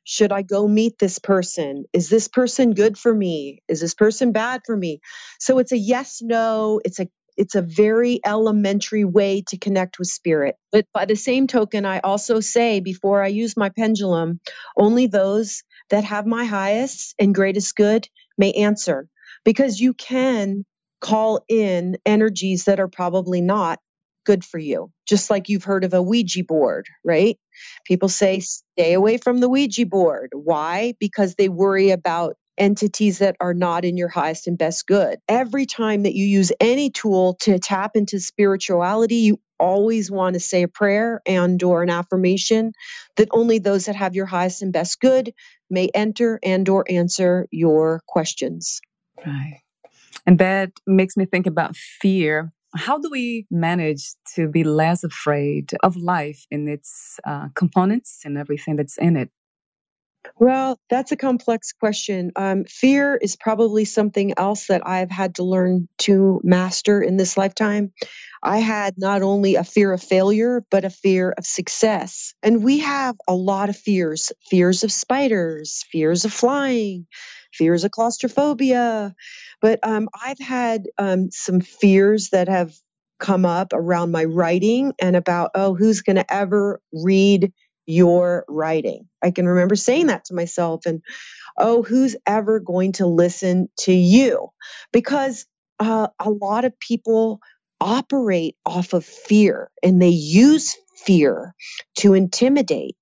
Should 0.04 0.30
I 0.30 0.42
go 0.42 0.68
meet 0.68 1.00
this 1.00 1.18
person? 1.18 1.84
Is 1.92 2.08
this 2.08 2.28
person 2.28 2.74
good 2.74 2.96
for 2.96 3.12
me? 3.12 3.62
Is 3.66 3.80
this 3.80 3.94
person 3.94 4.30
bad 4.30 4.60
for 4.64 4.76
me? 4.76 5.00
So 5.40 5.58
it's 5.58 5.72
a 5.72 5.78
yes, 5.78 6.22
no, 6.22 6.80
it's 6.84 7.00
a 7.00 7.08
it's 7.36 7.54
a 7.54 7.62
very 7.62 8.20
elementary 8.24 9.04
way 9.04 9.42
to 9.48 9.58
connect 9.58 9.98
with 9.98 10.08
spirit. 10.08 10.56
But 10.72 10.86
by 10.92 11.04
the 11.04 11.16
same 11.16 11.46
token, 11.46 11.84
I 11.84 12.00
also 12.00 12.40
say 12.40 12.80
before 12.80 13.22
I 13.22 13.28
use 13.28 13.56
my 13.56 13.68
pendulum, 13.68 14.40
only 14.76 15.06
those 15.06 15.62
that 15.90 16.04
have 16.04 16.26
my 16.26 16.44
highest 16.44 17.14
and 17.18 17.34
greatest 17.34 17.76
good 17.76 18.08
may 18.38 18.52
answer 18.52 19.08
because 19.44 19.80
you 19.80 19.94
can 19.94 20.64
call 21.00 21.44
in 21.48 21.96
energies 22.06 22.64
that 22.64 22.80
are 22.80 22.88
probably 22.88 23.40
not 23.40 23.78
good 24.24 24.44
for 24.44 24.58
you. 24.58 24.90
Just 25.06 25.30
like 25.30 25.48
you've 25.48 25.64
heard 25.64 25.84
of 25.84 25.94
a 25.94 26.02
Ouija 26.02 26.42
board, 26.44 26.86
right? 27.04 27.38
People 27.86 28.08
say 28.08 28.40
stay 28.40 28.92
away 28.92 29.18
from 29.18 29.38
the 29.38 29.48
Ouija 29.48 29.86
board. 29.86 30.30
Why? 30.34 30.94
Because 30.98 31.36
they 31.36 31.48
worry 31.48 31.90
about 31.90 32.36
entities 32.58 33.18
that 33.18 33.36
are 33.40 33.54
not 33.54 33.84
in 33.84 33.96
your 33.96 34.08
highest 34.08 34.46
and 34.46 34.58
best 34.58 34.86
good. 34.86 35.18
Every 35.28 35.66
time 35.66 36.02
that 36.04 36.14
you 36.14 36.26
use 36.26 36.52
any 36.60 36.90
tool 36.90 37.34
to 37.40 37.58
tap 37.58 37.92
into 37.94 38.20
spirituality, 38.20 39.16
you 39.16 39.40
always 39.58 40.10
want 40.10 40.34
to 40.34 40.40
say 40.40 40.62
a 40.62 40.68
prayer 40.68 41.22
and 41.26 41.62
or 41.62 41.82
an 41.82 41.90
affirmation 41.90 42.72
that 43.16 43.28
only 43.30 43.58
those 43.58 43.86
that 43.86 43.96
have 43.96 44.14
your 44.14 44.26
highest 44.26 44.62
and 44.62 44.72
best 44.72 45.00
good 45.00 45.32
may 45.70 45.88
enter 45.94 46.38
and 46.42 46.68
or 46.68 46.84
answer 46.88 47.46
your 47.50 48.02
questions. 48.06 48.80
Right. 49.24 49.60
And 50.26 50.38
that 50.38 50.72
makes 50.86 51.16
me 51.16 51.24
think 51.24 51.46
about 51.46 51.76
fear. 51.76 52.52
How 52.74 52.98
do 52.98 53.08
we 53.10 53.46
manage 53.50 54.14
to 54.34 54.48
be 54.48 54.64
less 54.64 55.04
afraid 55.04 55.72
of 55.82 55.96
life 55.96 56.46
in 56.50 56.68
its 56.68 57.18
uh, 57.26 57.48
components 57.54 58.20
and 58.24 58.36
everything 58.36 58.76
that's 58.76 58.98
in 58.98 59.16
it? 59.16 59.30
Well, 60.38 60.78
that's 60.90 61.12
a 61.12 61.16
complex 61.16 61.72
question. 61.72 62.32
Um, 62.36 62.64
fear 62.64 63.16
is 63.16 63.36
probably 63.36 63.84
something 63.84 64.34
else 64.36 64.66
that 64.66 64.86
I've 64.86 65.10
had 65.10 65.36
to 65.36 65.44
learn 65.44 65.88
to 65.98 66.40
master 66.44 67.00
in 67.00 67.16
this 67.16 67.36
lifetime. 67.36 67.92
I 68.42 68.58
had 68.58 68.94
not 68.98 69.22
only 69.22 69.54
a 69.56 69.64
fear 69.64 69.92
of 69.92 70.02
failure, 70.02 70.62
but 70.70 70.84
a 70.84 70.90
fear 70.90 71.34
of 71.36 71.46
success. 71.46 72.34
And 72.42 72.62
we 72.62 72.80
have 72.80 73.16
a 73.26 73.34
lot 73.34 73.68
of 73.68 73.76
fears 73.76 74.32
fears 74.50 74.84
of 74.84 74.92
spiders, 74.92 75.84
fears 75.90 76.24
of 76.24 76.32
flying, 76.32 77.06
fears 77.52 77.84
of 77.84 77.90
claustrophobia. 77.90 79.14
But 79.60 79.80
um, 79.82 80.08
I've 80.22 80.38
had 80.38 80.86
um, 80.98 81.30
some 81.30 81.60
fears 81.60 82.30
that 82.30 82.48
have 82.48 82.72
come 83.18 83.46
up 83.46 83.72
around 83.72 84.10
my 84.10 84.24
writing 84.24 84.92
and 85.00 85.16
about, 85.16 85.50
oh, 85.54 85.74
who's 85.74 86.02
going 86.02 86.16
to 86.16 86.32
ever 86.32 86.80
read 86.92 87.52
your 87.86 88.44
writing? 88.48 89.08
I 89.22 89.30
can 89.32 89.46
remember 89.46 89.76
saying 89.76 90.08
that 90.08 90.26
to 90.26 90.34
myself 90.34 90.86
and, 90.86 91.02
oh, 91.58 91.82
who's 91.82 92.16
ever 92.26 92.60
going 92.60 92.92
to 92.92 93.06
listen 93.06 93.68
to 93.80 93.92
you? 93.92 94.48
Because 94.92 95.46
uh, 95.78 96.08
a 96.18 96.30
lot 96.30 96.64
of 96.64 96.78
people 96.80 97.40
operate 97.80 98.56
off 98.64 98.92
of 98.92 99.04
fear 99.04 99.70
and 99.82 100.00
they 100.00 100.08
use 100.08 100.76
fear 101.04 101.54
to 101.96 102.14
intimidate. 102.14 102.96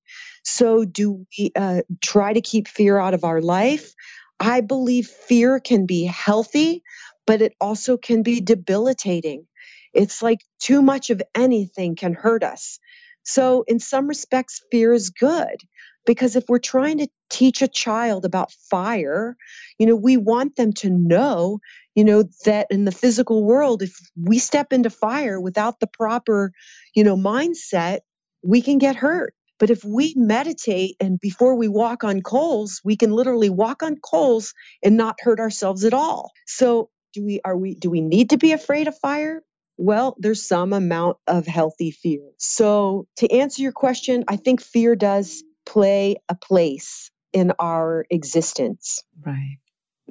So, 0.45 0.85
do 0.85 1.25
we 1.39 1.53
uh, 1.55 1.83
try 2.03 2.33
to 2.33 2.41
keep 2.41 2.67
fear 2.67 2.99
out 2.99 3.15
of 3.15 3.25
our 3.25 3.41
life? 3.41 3.95
I 4.41 4.61
believe 4.61 5.07
fear 5.07 5.61
can 5.61 5.87
be 5.87 6.05
healthy, 6.05 6.83
but 7.27 7.43
it 7.43 7.55
also 7.61 7.97
can 7.97 8.25
be 8.25 8.41
debilitating. 8.41 9.47
It's 9.95 10.21
like 10.21 10.41
too 10.59 10.83
much 10.83 11.11
of 11.11 11.23
anything 11.37 11.95
can 11.95 12.15
hurt 12.15 12.43
us. 12.43 12.81
So, 13.25 13.65
in 13.67 13.79
some 13.81 14.07
respects, 14.07 14.63
fear 14.71 14.93
is 14.93 15.11
good 15.11 15.63
because 16.07 16.37
if 16.37 16.45
we're 16.49 16.59
trying 16.59 16.99
to 16.99 17.09
teach 17.31 17.63
a 17.63 17.69
child 17.69 18.25
about 18.25 18.53
fire, 18.71 19.37
you 19.79 19.87
know, 19.87 19.97
we 19.97 20.17
want 20.17 20.57
them 20.57 20.73
to 20.75 20.91
know, 20.91 21.61
you 21.95 22.05
know, 22.05 22.25
that 22.45 22.67
in 22.71 22.85
the 22.85 22.93
physical 22.93 23.45
world, 23.45 23.83
if 23.83 23.97
we 24.21 24.39
step 24.39 24.73
into 24.73 24.91
fire 24.91 25.41
without 25.41 25.81
the 25.81 25.87
proper, 25.87 26.53
you 26.95 27.05
know, 27.05 27.17
mindset, 27.17 28.01
we 28.43 28.61
can 28.61 28.79
get 28.79 28.97
hurt. 28.97 29.35
But 29.59 29.71
if 29.71 29.85
we 29.85 30.15
meditate 30.17 30.97
and 31.01 31.19
before 31.19 31.55
we 31.55 31.69
walk 31.69 32.05
on 32.05 32.23
coals, 32.23 32.81
we 32.85 32.97
can 32.97 33.13
literally 33.13 33.51
walk 33.51 33.83
on 33.83 33.97
coals 33.97 34.53
and 34.83 34.97
not 34.97 35.17
hurt 35.21 35.41
ourselves 35.41 35.85
at 35.85 35.95
all. 35.95 36.33
So 36.47 36.91
do 37.13 37.25
we 37.25 37.41
are 37.45 37.57
we 37.57 37.77
do 37.77 37.89
we 37.89 38.01
need 38.01 38.31
to 38.31 38.37
be 38.37 38.53
afraid 38.53 38.89
of 38.89 38.99
fire? 38.99 39.43
Well, 39.77 40.17
there's 40.19 40.47
some 40.47 40.73
amount 40.73 41.19
of 41.27 41.47
healthy 41.47 41.91
fear. 41.91 42.23
So 42.39 43.07
to 43.17 43.31
answer 43.31 43.63
your 43.63 43.73
question, 43.73 44.25
I 44.29 44.37
think 44.37 44.61
fear 44.63 44.95
does 44.95 45.43
play 45.67 46.17
a 46.29 46.35
place 46.35 47.11
in 47.33 47.53
our 47.59 48.07
existence. 48.11 49.03
Right. 49.25 49.59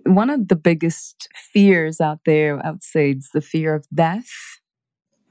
One 0.05 0.29
of 0.29 0.47
the 0.47 0.55
biggest 0.55 1.29
fears 1.53 2.01
out 2.01 2.19
there, 2.25 2.59
I 2.65 2.71
would 2.71 2.83
say, 2.83 3.11
is 3.11 3.29
the 3.33 3.41
fear 3.41 3.75
of 3.75 3.85
death 3.93 4.29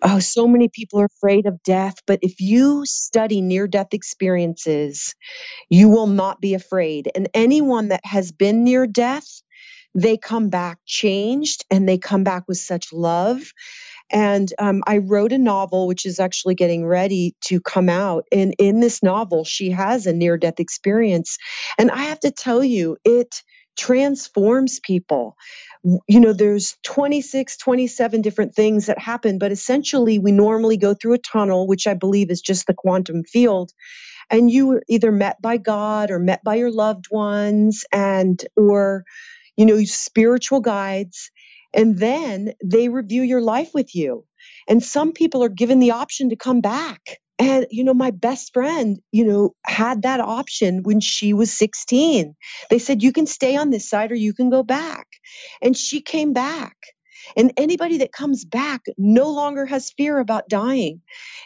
oh, 0.02 0.18
so 0.18 0.46
many 0.46 0.68
people 0.68 1.00
are 1.00 1.06
afraid 1.06 1.46
of 1.46 1.62
death. 1.62 1.96
But 2.06 2.20
if 2.22 2.40
you 2.40 2.84
study 2.84 3.40
near 3.40 3.66
death 3.66 3.92
experiences, 3.92 5.14
you 5.70 5.88
will 5.88 6.06
not 6.06 6.40
be 6.40 6.54
afraid. 6.54 7.10
And 7.14 7.28
anyone 7.34 7.88
that 7.88 8.04
has 8.04 8.32
been 8.32 8.64
near 8.64 8.86
death, 8.86 9.42
they 9.94 10.16
come 10.16 10.48
back 10.48 10.78
changed 10.86 11.64
and 11.70 11.88
they 11.88 11.98
come 11.98 12.24
back 12.24 12.44
with 12.48 12.58
such 12.58 12.92
love. 12.92 13.52
And 14.12 14.52
um, 14.58 14.82
I 14.86 14.98
wrote 14.98 15.32
a 15.32 15.38
novel, 15.38 15.86
which 15.88 16.06
is 16.06 16.20
actually 16.20 16.56
getting 16.56 16.86
ready 16.86 17.36
to 17.46 17.60
come 17.60 17.88
out. 17.88 18.26
And 18.32 18.54
in 18.58 18.80
this 18.80 19.02
novel, 19.02 19.44
she 19.44 19.70
has 19.70 20.06
a 20.06 20.12
near 20.14 20.38
death 20.38 20.60
experience. 20.60 21.38
And 21.78 21.90
I 21.90 22.04
have 22.04 22.20
to 22.20 22.32
tell 22.32 22.64
you, 22.64 22.98
it 23.04 23.42
transforms 23.78 24.80
people 24.80 25.36
you 26.08 26.20
know 26.20 26.32
there's 26.32 26.76
26 26.84 27.56
27 27.58 28.20
different 28.22 28.54
things 28.54 28.86
that 28.86 28.98
happen 28.98 29.38
but 29.38 29.52
essentially 29.52 30.18
we 30.18 30.32
normally 30.32 30.76
go 30.76 30.94
through 30.94 31.14
a 31.14 31.18
tunnel 31.18 31.66
which 31.66 31.86
i 31.86 31.94
believe 31.94 32.30
is 32.30 32.42
just 32.42 32.66
the 32.66 32.74
quantum 32.74 33.24
field 33.24 33.72
and 34.30 34.50
you 34.50 34.68
were 34.68 34.84
either 34.88 35.12
met 35.12 35.40
by 35.42 35.56
god 35.58 36.10
or 36.10 36.18
met 36.18 36.44
by 36.44 36.56
your 36.56 36.72
loved 36.72 37.06
ones 37.10 37.84
and 37.92 38.44
or 38.56 39.04
you 39.56 39.66
know 39.66 39.82
spiritual 39.84 40.60
guides 40.60 41.30
and 41.74 41.98
then 41.98 42.52
they 42.64 42.88
review 42.88 43.22
your 43.22 43.40
life 43.40 43.70
with 43.74 43.94
you 43.94 44.24
and 44.68 44.82
some 44.82 45.12
people 45.12 45.42
are 45.42 45.48
given 45.48 45.78
the 45.78 45.92
option 45.92 46.30
to 46.30 46.36
come 46.36 46.60
back 46.60 47.18
and, 47.42 47.66
you 47.70 47.82
know, 47.82 47.94
my 47.94 48.12
best 48.12 48.52
friend, 48.52 48.98
you 49.10 49.24
know, 49.24 49.54
had 49.64 50.02
that 50.02 50.20
option 50.20 50.84
when 50.84 51.00
she 51.00 51.32
was 51.32 51.52
16. 51.52 52.36
They 52.70 52.78
said, 52.78 53.02
you 53.02 53.12
can 53.12 53.26
stay 53.26 53.56
on 53.56 53.70
this 53.70 53.88
side 53.88 54.12
or 54.12 54.14
you 54.14 54.32
can 54.32 54.48
go 54.48 54.62
back. 54.62 55.08
And 55.60 55.76
she 55.76 56.00
came 56.00 56.32
back. 56.32 56.76
And 57.36 57.52
anybody 57.56 57.98
that 57.98 58.12
comes 58.12 58.44
back 58.44 58.82
no 58.96 59.30
longer 59.30 59.66
has 59.66 59.90
fear 59.90 60.18
about 60.18 60.48
dying. 60.48 61.00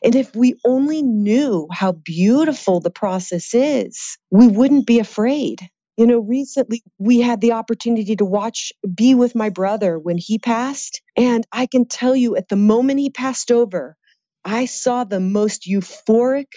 And 0.05 0.15
if 0.15 0.35
we 0.35 0.57
only 0.67 1.03
knew 1.03 1.67
how 1.71 1.93
beautiful 1.93 2.81
the 2.81 2.91
process 2.91 3.55
is, 3.55 4.19
we 4.31 4.49
wouldn't 4.49 4.87
be 4.87 4.99
afraid. 4.99 5.67
You 5.97 6.09
know, 6.09 6.21
recently 6.21 6.83
we 6.99 7.21
had 7.21 7.41
the 7.41 7.53
opportunity 7.53 8.17
to 8.17 8.27
watch 8.27 8.73
Be 8.95 9.15
with 9.15 9.37
my 9.37 9.51
brother 9.51 9.99
when 9.99 10.19
he 10.19 10.39
passed. 10.41 11.03
And 11.17 11.47
I 11.53 11.67
can 11.67 11.87
tell 11.87 12.17
you 12.17 12.37
at 12.37 12.49
the 12.49 12.57
moment 12.57 13.01
he 13.01 13.11
passed 13.11 13.53
over, 13.53 13.97
I 14.45 14.67
saw 14.67 15.05
the 15.05 15.21
most 15.21 15.65
euphoric 15.69 16.49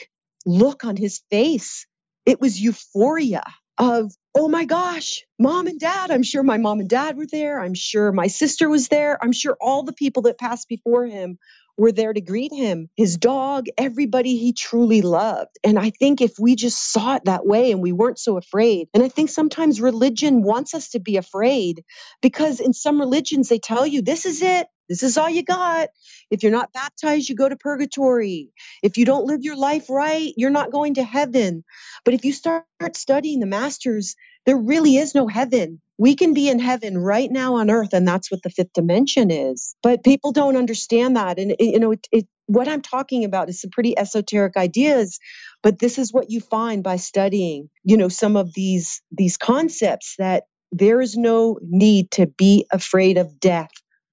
look 0.45 0.85
on 0.85 0.97
his 0.97 1.21
face. 1.31 1.87
It 2.25 2.41
was 2.41 2.61
euphoria 2.61 3.43
of, 3.77 4.11
oh 4.35 4.49
my 4.49 4.65
gosh, 4.65 5.23
mom 5.39 5.67
and 5.67 5.79
dad. 5.79 6.11
I'm 6.11 6.23
sure 6.23 6.43
my 6.43 6.57
mom 6.57 6.81
and 6.81 6.89
dad 6.89 7.17
were 7.17 7.27
there. 7.27 7.61
I'm 7.61 7.75
sure 7.75 8.11
my 8.11 8.27
sister 8.27 8.69
was 8.69 8.89
there. 8.89 9.23
I'm 9.23 9.33
sure 9.33 9.57
all 9.61 9.83
the 9.83 9.93
people 9.93 10.23
that 10.23 10.39
passed 10.39 10.67
before 10.69 11.05
him 11.05 11.37
were 11.79 11.93
there 11.93 12.13
to 12.13 12.21
greet 12.21 12.53
him, 12.53 12.89
his 12.97 13.17
dog, 13.17 13.67
everybody 13.77 14.37
he 14.37 14.53
truly 14.53 15.03
loved. 15.03 15.59
And 15.65 15.79
I 15.79 15.91
think 15.91 16.21
if 16.21 16.33
we 16.39 16.55
just 16.57 16.93
saw 16.93 17.17
it 17.17 17.25
that 17.25 17.47
way 17.47 17.71
and 17.73 17.81
we 17.81 17.93
weren't 17.93 18.19
so 18.19 18.37
afraid, 18.37 18.89
and 18.93 19.03
I 19.03 19.09
think 19.09 19.31
sometimes 19.31 19.81
religion 19.81 20.43
wants 20.43 20.75
us 20.75 20.91
to 20.91 21.01
be 21.01 21.17
afraid 21.17 21.83
because 22.21 22.61
in 22.61 22.73
some 22.73 22.99
religions 23.01 23.49
they 23.49 23.59
tell 23.59 23.87
you, 23.87 24.03
this 24.03 24.27
is 24.27 24.43
it. 24.43 24.67
This 24.89 25.03
is 25.03 25.17
all 25.17 25.31
you 25.31 25.43
got. 25.43 25.89
If 26.31 26.43
you're 26.43 26.53
not 26.53 26.73
baptized, 26.73 27.29
you 27.29 27.35
go 27.35 27.49
to 27.49 27.57
purgatory. 27.57 28.51
If 28.83 28.97
you 28.97 29.05
don't 29.05 29.25
live 29.27 29.41
your 29.43 29.57
life 29.57 29.89
right, 29.89 30.33
you're 30.37 30.51
not 30.51 30.71
going 30.71 30.95
to 30.95 31.03
heaven. 31.03 31.65
But 32.05 32.15
if 32.15 32.25
you 32.25 32.33
start 32.33 32.65
studying 32.95 33.41
the 33.41 33.47
masters, 33.47 34.15
there 34.49 34.57
really 34.57 34.97
is 34.97 35.13
no 35.13 35.27
heaven. 35.27 35.79
We 35.99 36.15
can 36.15 36.33
be 36.33 36.49
in 36.49 36.57
heaven 36.57 36.97
right 36.97 37.29
now 37.29 37.53
on 37.53 37.69
earth, 37.69 37.93
and 37.93 38.07
that's 38.07 38.31
what 38.31 38.41
the 38.41 38.49
fifth 38.49 38.73
dimension 38.73 39.29
is. 39.29 39.75
But 39.83 40.03
people 40.03 40.31
don't 40.31 40.57
understand 40.57 41.17
that. 41.17 41.37
And, 41.37 41.55
you 41.59 41.79
know, 41.79 41.91
it, 41.91 42.07
it, 42.11 42.27
what 42.47 42.67
I'm 42.67 42.81
talking 42.81 43.25
about 43.25 43.49
is 43.49 43.61
some 43.61 43.69
pretty 43.69 43.95
esoteric 43.95 44.57
ideas, 44.57 45.19
but 45.61 45.77
this 45.77 45.99
is 45.99 46.11
what 46.11 46.31
you 46.31 46.41
find 46.41 46.83
by 46.83 46.95
studying, 46.95 47.69
you 47.83 47.95
know, 47.95 48.09
some 48.09 48.35
of 48.35 48.51
these 48.55 49.03
these 49.11 49.37
concepts 49.37 50.15
that 50.17 50.45
there 50.71 50.99
is 50.99 51.15
no 51.15 51.59
need 51.61 52.09
to 52.11 52.25
be 52.25 52.65
afraid 52.71 53.19
of 53.19 53.39
death 53.39 53.69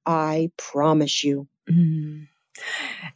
I 0.06 0.50
promise 0.56 1.24
you. 1.24 1.48
Mm. 1.68 2.28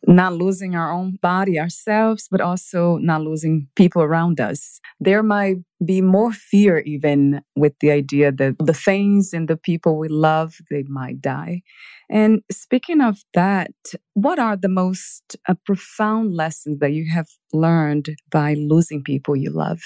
Not 0.07 0.34
losing 0.34 0.74
our 0.74 0.93
own 0.93 1.18
body 1.22 1.59
ourselves, 1.59 2.28
but 2.30 2.41
also 2.41 2.97
not 2.99 3.22
losing 3.22 3.68
people 3.76 4.03
around 4.03 4.41
us. 4.41 4.80
There 4.99 5.22
might 5.22 5.57
be 5.84 6.01
more 6.01 6.32
fear 6.32 6.78
even 6.80 7.43
with 7.57 7.74
the 7.80 7.91
idea 7.91 8.32
that 8.32 8.57
the 8.59 8.74
things 8.74 9.32
and 9.32 9.49
the 9.49 9.57
people 9.57 9.99
we 9.99 10.09
love, 10.09 10.57
they 10.70 10.82
might 10.84 11.20
die. 11.20 11.62
And 12.11 12.43
speaking 12.51 13.01
of 13.01 13.18
that, 13.34 13.72
what 14.14 14.38
are 14.38 14.57
the 14.57 14.68
most 14.68 15.36
uh, 15.49 15.55
profound 15.64 16.34
lessons 16.34 16.80
that 16.80 16.93
you 16.93 17.11
have 17.11 17.28
learned 17.53 18.16
by 18.30 18.55
losing 18.55 19.03
people 19.03 19.36
you 19.36 19.51
love? 19.51 19.80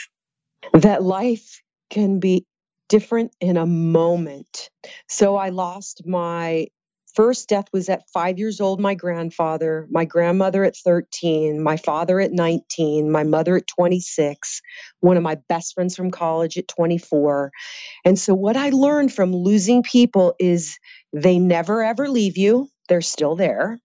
That 0.72 1.02
life 1.02 1.62
can 1.90 2.18
be 2.18 2.46
different 2.88 3.34
in 3.40 3.56
a 3.56 3.66
moment. 3.66 4.70
So 5.08 5.36
I 5.36 5.50
lost 5.50 6.02
my 6.06 6.68
first 7.14 7.48
death 7.48 7.66
was 7.72 7.88
at 7.88 8.08
five 8.12 8.38
years 8.38 8.60
old, 8.60 8.80
my 8.80 8.94
grandfather, 8.94 9.86
my 9.90 10.04
grandmother 10.04 10.64
at 10.64 10.76
13, 10.76 11.62
my 11.62 11.76
father 11.76 12.20
at 12.20 12.32
19, 12.32 13.10
my 13.10 13.22
mother 13.22 13.56
at 13.56 13.66
26, 13.66 14.60
one 15.00 15.16
of 15.16 15.22
my 15.22 15.36
best 15.48 15.74
friends 15.74 15.96
from 15.96 16.10
college 16.10 16.58
at 16.58 16.68
24. 16.68 17.52
And 18.04 18.18
so, 18.18 18.34
what 18.34 18.56
I 18.56 18.70
learned 18.70 19.12
from 19.12 19.34
losing 19.34 19.82
people 19.82 20.34
is 20.38 20.78
they 21.12 21.38
never 21.38 21.82
ever 21.82 22.08
leave 22.08 22.36
you, 22.36 22.68
they're 22.88 23.00
still 23.00 23.36
there. 23.36 23.78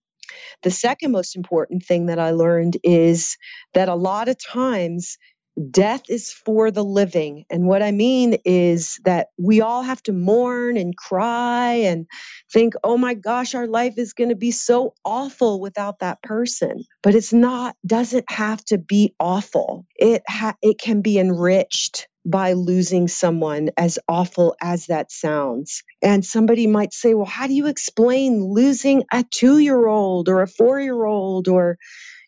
The 0.62 0.72
second 0.72 1.12
most 1.12 1.36
important 1.36 1.84
thing 1.84 2.08
that 2.08 2.20
I 2.20 2.32
learned 2.32 2.78
is 2.84 3.38
that 3.74 3.90
a 3.90 3.96
lot 3.96 4.28
of 4.28 4.38
times 4.44 5.18
death 5.60 6.04
is 6.10 6.32
for 6.32 6.72
the 6.72 6.84
living. 6.84 7.46
And 7.50 7.66
what 7.66 7.84
I 7.84 7.92
mean 7.92 8.38
is 8.46 9.00
that 9.06 9.30
we 9.38 9.62
all 9.62 9.84
have 9.84 10.02
to 10.04 10.14
mourn 10.14 10.78
and 10.78 10.96
cry 10.96 11.74
and 11.86 12.08
think, 12.52 12.74
oh 12.84 12.98
my 12.98 13.14
gosh, 13.14 13.56
our 13.56 13.68
life 13.68 13.98
is 13.98 14.14
going 14.14 14.30
to 14.30 14.36
be 14.36 14.52
so 14.52 14.94
awful 15.04 15.60
without 15.60 16.00
that 16.00 16.22
person. 16.22 16.84
But 17.04 17.16
it's 17.16 17.34
not, 17.34 17.76
doesn't 17.86 18.32
have 18.32 18.64
to 18.66 18.78
be 18.78 19.14
awful. 19.20 19.86
It, 19.96 20.24
ha- 20.28 20.56
it 20.62 20.80
can 20.80 21.02
be 21.02 21.20
enriched 21.20 22.08
by 22.26 22.54
losing 22.54 23.08
someone, 23.08 23.70
as 23.78 23.98
awful 24.08 24.56
as 24.62 24.88
that 24.88 25.12
sounds. 25.12 25.84
And 26.02 26.24
somebody 26.24 26.68
might 26.68 26.94
say, 26.94 27.14
well, 27.14 27.26
how 27.26 27.48
do 27.48 27.54
you 27.54 27.68
explain 27.68 28.44
losing 28.44 29.04
a 29.12 29.24
two 29.24 29.58
year 29.58 29.88
old 29.88 30.30
or 30.30 30.42
a 30.42 30.48
four 30.48 30.80
year 30.80 31.06
old 31.06 31.48
or 31.48 31.78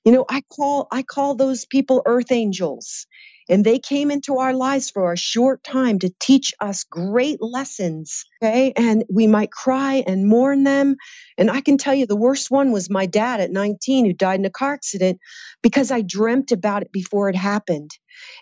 you 0.06 0.12
know 0.12 0.26
i 0.30 0.42
call 0.56 0.88
i 0.92 1.04
call 1.04 1.36
those 1.36 1.66
people 1.66 2.02
earth 2.06 2.32
angels 2.32 3.08
and 3.52 3.66
they 3.66 3.80
came 3.80 4.12
into 4.12 4.38
our 4.38 4.54
lives 4.54 4.90
for 4.90 5.12
a 5.12 5.18
short 5.18 5.62
time 5.62 6.00
to 6.00 6.14
teach 6.22 6.54
us 6.62 6.86
great 6.86 7.42
lessons. 7.42 8.26
Okay. 8.42 8.72
And 8.78 9.04
we 9.10 9.28
might 9.28 9.52
cry 9.52 10.04
and 10.08 10.26
mourn 10.26 10.64
them. 10.64 10.96
And 11.38 11.52
I 11.52 11.60
can 11.60 11.78
tell 11.78 11.94
you 11.94 12.06
the 12.06 12.16
worst 12.16 12.50
one 12.50 12.72
was 12.72 12.90
my 12.90 13.06
dad 13.06 13.42
at 13.42 13.52
19 13.52 14.06
who 14.06 14.14
died 14.14 14.40
in 14.40 14.46
a 14.46 14.50
car 14.50 14.74
accident 14.74 15.20
because 15.62 15.92
I 15.92 16.02
dreamt 16.02 16.54
about 16.54 16.84
it 16.84 16.94
before 16.94 17.28
it 17.28 17.36
happened. 17.36 17.92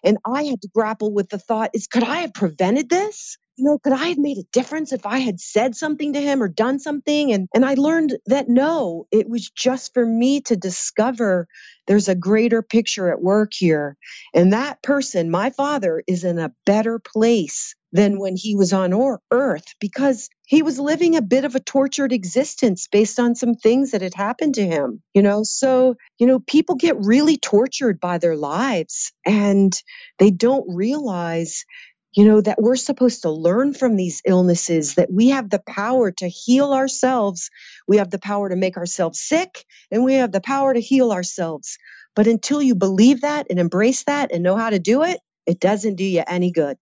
And 0.04 0.20
I 0.26 0.44
had 0.44 0.62
to 0.62 0.70
grapple 0.74 1.12
with 1.12 1.30
the 1.30 1.40
thought 1.40 1.72
is 1.74 1.88
could 1.88 2.04
I 2.04 2.18
have 2.18 2.34
prevented 2.34 2.88
this? 2.90 3.38
You 3.60 3.66
know, 3.66 3.80
could 3.80 3.94
I 3.94 4.08
have 4.08 4.18
made 4.18 4.40
a 4.40 4.44
difference 4.54 4.94
if 4.94 5.06
I 5.06 5.20
had 5.20 5.40
said 5.42 5.76
something 5.76 6.14
to 6.14 6.22
him 6.22 6.42
or 6.42 6.48
done 6.48 6.80
something? 6.80 7.34
And 7.34 7.50
and 7.54 7.66
I 7.66 7.76
learned 7.76 8.18
that 8.28 8.50
no, 8.50 9.08
it 9.12 9.30
was 9.30 9.50
just 9.52 9.94
for 9.94 10.06
me 10.06 10.42
to 10.44 10.58
discover 10.58 11.48
there's 11.88 12.10
a 12.10 12.16
greater 12.16 12.62
picture 12.62 13.12
at 13.12 13.22
work 13.22 13.54
here. 13.54 13.98
And 14.34 14.54
that 14.54 14.82
person, 14.84 15.32
my 15.32 15.52
father, 15.52 16.04
is 16.08 16.24
in 16.24 16.40
a 16.40 16.54
better 16.66 17.00
place 17.00 17.76
than 17.92 18.20
when 18.20 18.36
he 18.38 18.56
was 18.56 18.74
on 18.74 18.94
earth 19.32 19.66
because 19.80 20.30
he 20.46 20.62
was 20.62 20.80
living 20.80 21.16
a 21.16 21.22
bit 21.22 21.46
of 21.46 21.56
a 21.56 21.60
tortured 21.60 22.14
existence 22.14 22.88
based 22.92 23.20
on 23.20 23.36
some 23.36 23.56
things 23.56 23.92
that 23.92 24.02
had 24.02 24.14
happened 24.14 24.56
to 24.56 24.66
him 24.66 25.02
you 25.14 25.22
know 25.22 25.42
so 25.44 25.96
you 26.20 26.28
know 26.28 26.40
people 26.40 26.76
get 26.76 26.96
really 27.00 27.38
tortured 27.38 28.00
by 28.00 28.18
their 28.18 28.36
lives 28.36 29.12
and 29.26 29.74
they 30.20 30.30
don't 30.32 30.66
realize 30.76 31.66
you 32.14 32.26
know, 32.26 32.42
that 32.42 32.62
we're 32.62 32.76
supposed 32.76 33.22
to 33.22 33.30
learn 33.30 33.74
from 33.74 33.96
these 33.96 34.22
illnesses, 34.26 34.96
that 34.96 35.12
we 35.12 35.30
have 35.30 35.50
the 35.50 35.62
power 35.68 36.12
to 36.12 36.28
heal 36.28 36.74
ourselves. 36.74 37.50
We 37.88 37.98
have 37.98 38.10
the 38.10 38.20
power 38.20 38.50
to 38.50 38.56
make 38.56 38.78
ourselves 38.78 39.20
sick, 39.20 39.66
and 39.92 40.04
we 40.04 40.16
have 40.16 40.32
the 40.32 40.42
power 40.42 40.74
to 40.74 40.80
heal 40.80 41.12
ourselves. 41.12 41.78
But 42.16 42.28
until 42.28 42.62
you 42.62 42.76
believe 42.76 43.22
that 43.22 43.48
and 43.50 43.60
embrace 43.60 44.04
that 44.06 44.32
and 44.32 44.44
know 44.44 44.56
how 44.56 44.70
to 44.70 44.80
do 44.80 45.04
it, 45.04 45.20
it 45.46 45.60
doesn't 45.60 45.96
do 45.96 46.04
you 46.04 46.24
any 46.28 46.52
good. 46.52 46.78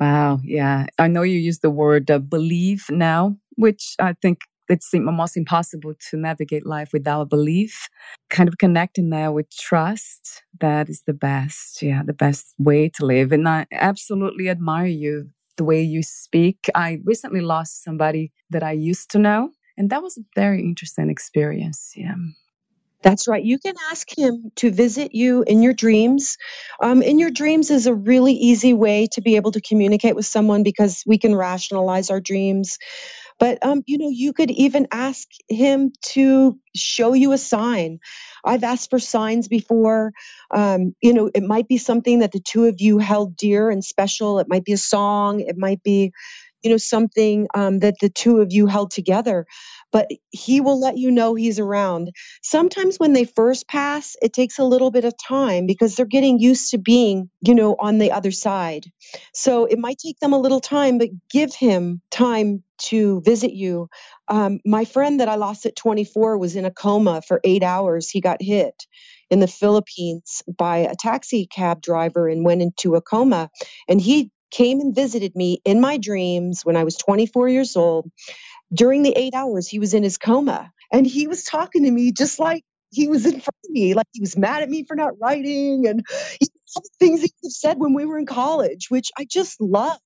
Wow. 0.00 0.40
Yeah. 0.42 0.86
I 0.98 1.06
know 1.08 1.22
you 1.22 1.38
use 1.38 1.60
the 1.60 1.70
word 1.70 2.10
uh, 2.10 2.18
believe 2.18 2.86
now, 2.90 3.36
which 3.56 3.94
I 4.00 4.14
think 4.20 4.40
it's 4.68 4.92
almost 4.94 5.36
impossible 5.36 5.94
to 6.10 6.16
navigate 6.16 6.66
life 6.66 6.90
without 6.92 7.28
belief. 7.28 7.88
Kind 8.30 8.48
of 8.48 8.58
connecting 8.58 9.10
there 9.10 9.32
with 9.32 9.50
trust. 9.50 10.42
That 10.60 10.88
is 10.88 11.02
the 11.06 11.14
best. 11.14 11.82
Yeah, 11.82 12.02
the 12.04 12.12
best 12.12 12.54
way 12.58 12.88
to 12.96 13.06
live. 13.06 13.32
And 13.32 13.48
I 13.48 13.66
absolutely 13.72 14.48
admire 14.48 14.86
you, 14.86 15.30
the 15.56 15.64
way 15.64 15.82
you 15.82 16.02
speak. 16.02 16.70
I 16.74 17.00
recently 17.04 17.40
lost 17.40 17.84
somebody 17.84 18.32
that 18.50 18.62
I 18.62 18.72
used 18.72 19.10
to 19.12 19.18
know, 19.18 19.50
and 19.76 19.90
that 19.90 20.02
was 20.02 20.16
a 20.16 20.22
very 20.34 20.60
interesting 20.60 21.10
experience. 21.10 21.92
Yeah. 21.96 22.14
That's 23.02 23.26
right. 23.26 23.42
You 23.42 23.58
can 23.58 23.74
ask 23.90 24.16
him 24.16 24.52
to 24.56 24.70
visit 24.70 25.12
you 25.14 25.42
in 25.42 25.60
your 25.60 25.72
dreams. 25.72 26.38
Um, 26.80 27.02
in 27.02 27.18
your 27.18 27.30
dreams 27.30 27.70
is 27.70 27.86
a 27.86 27.94
really 27.94 28.32
easy 28.32 28.74
way 28.74 29.08
to 29.12 29.20
be 29.20 29.36
able 29.36 29.50
to 29.52 29.60
communicate 29.60 30.14
with 30.14 30.26
someone 30.26 30.62
because 30.62 31.02
we 31.04 31.18
can 31.18 31.34
rationalize 31.34 32.10
our 32.10 32.20
dreams. 32.20 32.78
But 33.38 33.64
um, 33.64 33.82
you 33.86 33.98
know, 33.98 34.10
you 34.10 34.32
could 34.32 34.50
even 34.50 34.88
ask 34.92 35.28
him 35.48 35.92
to 36.14 36.58
show 36.76 37.14
you 37.14 37.32
a 37.32 37.38
sign. 37.38 38.00
I've 38.44 38.64
asked 38.64 38.90
for 38.90 39.00
signs 39.00 39.48
before. 39.48 40.12
Um, 40.50 40.94
you 41.02 41.14
know, 41.14 41.30
it 41.34 41.44
might 41.44 41.68
be 41.68 41.78
something 41.78 42.20
that 42.20 42.32
the 42.32 42.40
two 42.40 42.66
of 42.66 42.80
you 42.80 42.98
held 42.98 43.36
dear 43.36 43.70
and 43.70 43.84
special. 43.84 44.38
It 44.40 44.48
might 44.48 44.64
be 44.64 44.72
a 44.74 44.78
song. 44.78 45.40
It 45.40 45.58
might 45.58 45.82
be, 45.82 46.12
you 46.62 46.70
know, 46.70 46.78
something 46.78 47.48
um, 47.54 47.80
that 47.80 47.96
the 48.00 48.10
two 48.10 48.40
of 48.40 48.52
you 48.52 48.66
held 48.68 48.92
together 48.92 49.46
but 49.92 50.08
he 50.30 50.60
will 50.60 50.80
let 50.80 50.98
you 50.98 51.10
know 51.10 51.34
he's 51.34 51.60
around. 51.60 52.12
Sometimes 52.42 52.98
when 52.98 53.12
they 53.14 53.24
first 53.24 53.68
pass, 53.68 54.16
it 54.22 54.32
takes 54.32 54.58
a 54.58 54.64
little 54.64 54.90
bit 54.90 55.04
of 55.04 55.14
time 55.18 55.66
because 55.66 55.96
they're 55.96 56.06
getting 56.06 56.40
used 56.40 56.70
to 56.72 56.78
being, 56.78 57.30
you 57.42 57.54
know, 57.54 57.76
on 57.78 57.98
the 57.98 58.12
other 58.12 58.32
side. 58.32 58.86
So 59.34 59.66
it 59.66 59.78
might 59.78 59.98
take 59.98 60.18
them 60.20 60.32
a 60.32 60.38
little 60.40 60.60
time, 60.60 60.98
but 60.98 61.10
give 61.30 61.54
him 61.54 62.02
time 62.10 62.64
to 62.78 63.22
visit 63.22 63.52
you. 63.52 63.88
Um, 64.28 64.60
my 64.66 64.84
friend 64.86 65.20
that 65.20 65.28
I 65.28 65.36
lost 65.36 65.66
at 65.66 65.76
24 65.76 66.38
was 66.38 66.56
in 66.56 66.64
a 66.64 66.72
coma 66.72 67.22
for 67.26 67.40
eight 67.44 67.62
hours. 67.62 68.10
He 68.10 68.20
got 68.20 68.42
hit 68.42 68.74
in 69.30 69.40
the 69.40 69.48
Philippines 69.48 70.42
by 70.58 70.78
a 70.78 70.94
taxi 70.98 71.46
cab 71.46 71.82
driver 71.82 72.28
and 72.28 72.44
went 72.44 72.62
into 72.62 72.96
a 72.96 73.02
coma. 73.02 73.50
And 73.88 74.00
he 74.00 74.30
came 74.50 74.80
and 74.80 74.94
visited 74.94 75.36
me 75.36 75.60
in 75.64 75.80
my 75.80 75.98
dreams 75.98 76.62
when 76.64 76.76
I 76.76 76.84
was 76.84 76.96
24 76.96 77.48
years 77.50 77.76
old 77.76 78.06
during 78.74 79.02
the 79.02 79.12
eight 79.16 79.34
hours 79.34 79.68
he 79.68 79.78
was 79.78 79.94
in 79.94 80.02
his 80.02 80.18
coma. 80.18 80.72
And 80.92 81.06
he 81.06 81.26
was 81.28 81.44
talking 81.44 81.84
to 81.84 81.90
me 81.90 82.12
just 82.12 82.38
like 82.40 82.64
he 82.90 83.08
was 83.08 83.26
in 83.26 83.32
front 83.32 83.56
of 83.64 83.70
me, 83.70 83.94
like 83.94 84.06
he 84.12 84.20
was 84.20 84.36
mad 84.36 84.62
at 84.62 84.70
me 84.70 84.84
for 84.84 84.96
not 84.96 85.14
writing 85.20 85.86
and 85.88 86.04
all 86.76 86.82
the 86.82 87.06
things 87.06 87.22
he 87.22 87.32
said 87.50 87.78
when 87.78 87.94
we 87.94 88.06
were 88.06 88.18
in 88.18 88.26
college, 88.26 88.90
which 88.90 89.10
I 89.18 89.26
just 89.30 89.60
loved. 89.60 90.00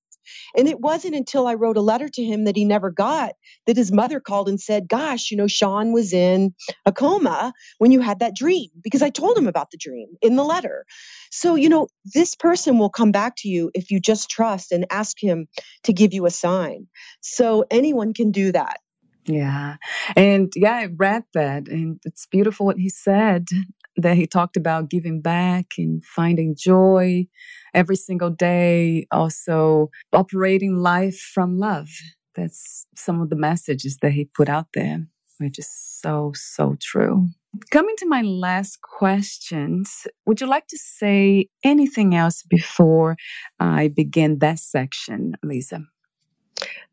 And 0.56 0.68
it 0.68 0.80
wasn't 0.80 1.14
until 1.14 1.46
I 1.46 1.54
wrote 1.54 1.76
a 1.76 1.82
letter 1.82 2.08
to 2.08 2.24
him 2.24 2.44
that 2.44 2.56
he 2.56 2.64
never 2.64 2.90
got 2.90 3.32
that 3.66 3.76
his 3.76 3.92
mother 3.92 4.20
called 4.20 4.48
and 4.48 4.60
said, 4.60 4.88
Gosh, 4.88 5.30
you 5.30 5.36
know, 5.36 5.46
Sean 5.46 5.92
was 5.92 6.12
in 6.12 6.54
a 6.84 6.92
coma 6.92 7.52
when 7.78 7.92
you 7.92 8.00
had 8.00 8.20
that 8.20 8.36
dream, 8.36 8.68
because 8.82 9.02
I 9.02 9.10
told 9.10 9.36
him 9.36 9.46
about 9.46 9.70
the 9.70 9.78
dream 9.78 10.08
in 10.22 10.36
the 10.36 10.44
letter. 10.44 10.84
So, 11.30 11.54
you 11.54 11.68
know, 11.68 11.88
this 12.04 12.34
person 12.34 12.78
will 12.78 12.90
come 12.90 13.12
back 13.12 13.34
to 13.38 13.48
you 13.48 13.70
if 13.74 13.90
you 13.90 14.00
just 14.00 14.30
trust 14.30 14.72
and 14.72 14.86
ask 14.90 15.22
him 15.22 15.48
to 15.84 15.92
give 15.92 16.12
you 16.12 16.26
a 16.26 16.30
sign. 16.30 16.86
So 17.20 17.64
anyone 17.70 18.14
can 18.14 18.30
do 18.30 18.52
that. 18.52 18.80
Yeah. 19.26 19.76
And 20.14 20.52
yeah, 20.54 20.74
I 20.74 20.86
read 20.86 21.24
that. 21.34 21.68
And 21.68 22.00
it's 22.04 22.26
beautiful 22.26 22.66
what 22.66 22.78
he 22.78 22.88
said 22.88 23.48
that 23.96 24.16
he 24.16 24.26
talked 24.26 24.56
about 24.56 24.90
giving 24.90 25.20
back 25.20 25.72
and 25.78 26.04
finding 26.04 26.54
joy 26.56 27.26
every 27.76 27.94
single 27.94 28.30
day, 28.30 29.06
also 29.12 29.90
operating 30.12 30.76
life 30.76 31.20
from 31.34 31.58
love. 31.58 31.88
That's 32.34 32.86
some 32.96 33.20
of 33.20 33.30
the 33.30 33.36
messages 33.36 33.98
that 34.02 34.12
he 34.12 34.24
put 34.24 34.48
out 34.48 34.66
there, 34.74 35.06
which 35.38 35.58
is 35.58 35.68
so, 35.68 36.32
so 36.34 36.76
true. 36.80 37.28
Coming 37.70 37.94
to 37.98 38.06
my 38.06 38.22
last 38.22 38.80
questions, 38.82 40.06
would 40.26 40.40
you 40.40 40.46
like 40.46 40.66
to 40.68 40.78
say 40.78 41.48
anything 41.62 42.14
else 42.14 42.42
before 42.42 43.16
I 43.60 43.88
begin 43.88 44.40
that 44.40 44.58
section, 44.58 45.34
Lisa? 45.42 45.80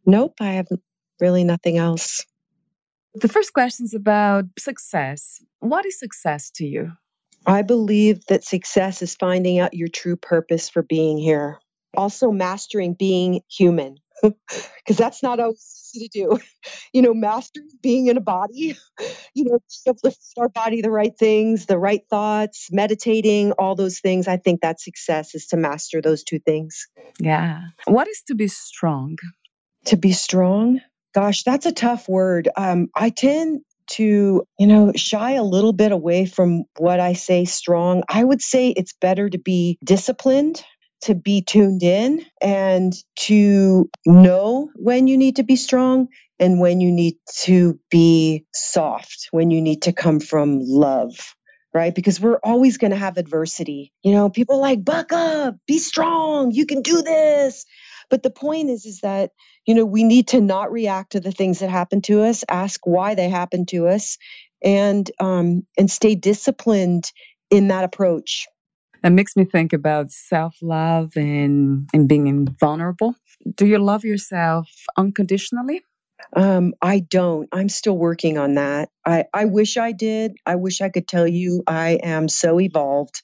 Nope, 0.05 0.35
I 0.39 0.51
have 0.51 0.67
really 1.19 1.43
nothing 1.43 1.77
else. 1.77 2.25
The 3.15 3.27
first 3.27 3.53
question 3.53 3.85
is 3.85 3.93
about 3.93 4.45
success. 4.57 5.41
What 5.59 5.85
is 5.85 5.99
success 5.99 6.49
to 6.55 6.65
you? 6.65 6.91
I 7.45 7.61
believe 7.61 8.25
that 8.27 8.43
success 8.43 9.01
is 9.01 9.15
finding 9.15 9.59
out 9.59 9.73
your 9.73 9.87
true 9.87 10.15
purpose 10.15 10.69
for 10.69 10.81
being 10.81 11.17
here. 11.17 11.59
Also, 11.95 12.31
mastering 12.31 12.93
being 12.93 13.41
human, 13.49 13.97
because 14.23 14.97
that's 14.97 15.21
not 15.21 15.39
always 15.39 15.91
easy 15.93 16.07
to 16.07 16.19
do. 16.19 16.39
You 16.91 17.01
know, 17.01 17.13
mastering 17.13 17.69
being 17.81 18.07
in 18.07 18.17
a 18.17 18.21
body, 18.21 18.75
you 19.35 19.45
know, 19.45 19.59
uplift 19.87 20.19
our 20.37 20.49
body 20.49 20.81
the 20.81 20.89
right 20.89 21.13
things, 21.17 21.67
the 21.67 21.77
right 21.77 22.01
thoughts, 22.09 22.69
meditating, 22.71 23.51
all 23.53 23.75
those 23.75 23.99
things. 23.99 24.27
I 24.27 24.37
think 24.37 24.61
that 24.61 24.79
success 24.79 25.35
is 25.35 25.47
to 25.47 25.57
master 25.57 26.01
those 26.01 26.23
two 26.23 26.39
things. 26.39 26.87
Yeah. 27.19 27.61
What 27.85 28.07
is 28.07 28.23
to 28.27 28.35
be 28.35 28.47
strong? 28.47 29.17
To 29.85 29.97
be 29.97 30.13
strong? 30.13 30.81
Gosh, 31.13 31.43
that's 31.43 31.67
a 31.67 31.71
tough 31.71 32.09
word. 32.09 32.49
Um, 32.57 32.89
I 32.95 33.11
tend 33.11 33.61
to, 33.93 34.43
you 34.59 34.67
know, 34.67 34.91
shy 34.95 35.31
a 35.31 35.43
little 35.43 35.73
bit 35.73 35.91
away 35.91 36.25
from 36.25 36.63
what 36.77 36.99
I 36.99 37.13
say 37.13 37.45
strong. 37.45 38.03
I 38.09 38.23
would 38.23 38.41
say 38.41 38.69
it's 38.69 38.93
better 38.93 39.29
to 39.29 39.37
be 39.37 39.77
disciplined, 39.83 40.63
to 41.01 41.15
be 41.15 41.41
tuned 41.41 41.83
in, 41.83 42.25
and 42.41 42.93
to 43.21 43.89
know 44.05 44.69
when 44.75 45.07
you 45.07 45.17
need 45.17 45.37
to 45.37 45.43
be 45.43 45.55
strong 45.55 46.07
and 46.39 46.59
when 46.59 46.81
you 46.81 46.91
need 46.91 47.15
to 47.41 47.79
be 47.89 48.45
soft, 48.53 49.27
when 49.31 49.51
you 49.51 49.61
need 49.61 49.83
to 49.83 49.93
come 49.93 50.19
from 50.19 50.59
love 50.61 51.35
right? 51.73 51.95
Because 51.95 52.21
we're 52.21 52.39
always 52.43 52.77
going 52.77 52.91
to 52.91 52.97
have 52.97 53.17
adversity. 53.17 53.91
You 54.03 54.11
know, 54.13 54.29
people 54.29 54.61
like, 54.61 54.85
buck 54.85 55.11
up, 55.11 55.55
be 55.67 55.79
strong, 55.79 56.51
you 56.51 56.65
can 56.65 56.83
do 56.83 57.01
this. 57.01 57.65
But 58.09 58.23
the 58.23 58.29
point 58.29 58.69
is, 58.69 58.85
is 58.85 59.01
that 59.01 59.31
you 59.65 59.75
know, 59.75 59.85
we 59.85 60.03
need 60.03 60.27
to 60.29 60.41
not 60.41 60.71
react 60.71 61.13
to 61.13 61.19
the 61.19 61.31
things 61.31 61.59
that 61.59 61.69
happen 61.69 62.01
to 62.01 62.23
us, 62.23 62.43
ask 62.49 62.85
why 62.85 63.15
they 63.15 63.29
happen 63.29 63.65
to 63.67 63.87
us, 63.87 64.17
and 64.63 65.09
um, 65.19 65.65
and 65.77 65.89
stay 65.89 66.15
disciplined 66.15 67.11
in 67.49 67.69
that 67.69 67.83
approach. 67.83 68.47
That 69.03 69.11
makes 69.11 69.35
me 69.35 69.45
think 69.45 69.73
about 69.73 70.11
self 70.11 70.57
love 70.61 71.15
and 71.15 71.89
and 71.93 72.07
being 72.07 72.47
vulnerable. 72.59 73.15
Do 73.55 73.65
you 73.65 73.77
love 73.77 74.03
yourself 74.03 74.69
unconditionally? 74.97 75.81
Um, 76.35 76.73
I 76.81 76.99
don't. 76.99 77.49
I'm 77.51 77.69
still 77.69 77.97
working 77.97 78.37
on 78.37 78.55
that. 78.55 78.89
I, 79.05 79.25
I 79.33 79.45
wish 79.45 79.77
I 79.77 79.91
did. 79.91 80.35
I 80.45 80.55
wish 80.55 80.81
I 80.81 80.89
could 80.89 81.07
tell 81.07 81.27
you 81.27 81.63
I 81.67 81.99
am 82.01 82.29
so 82.29 82.59
evolved. 82.59 83.21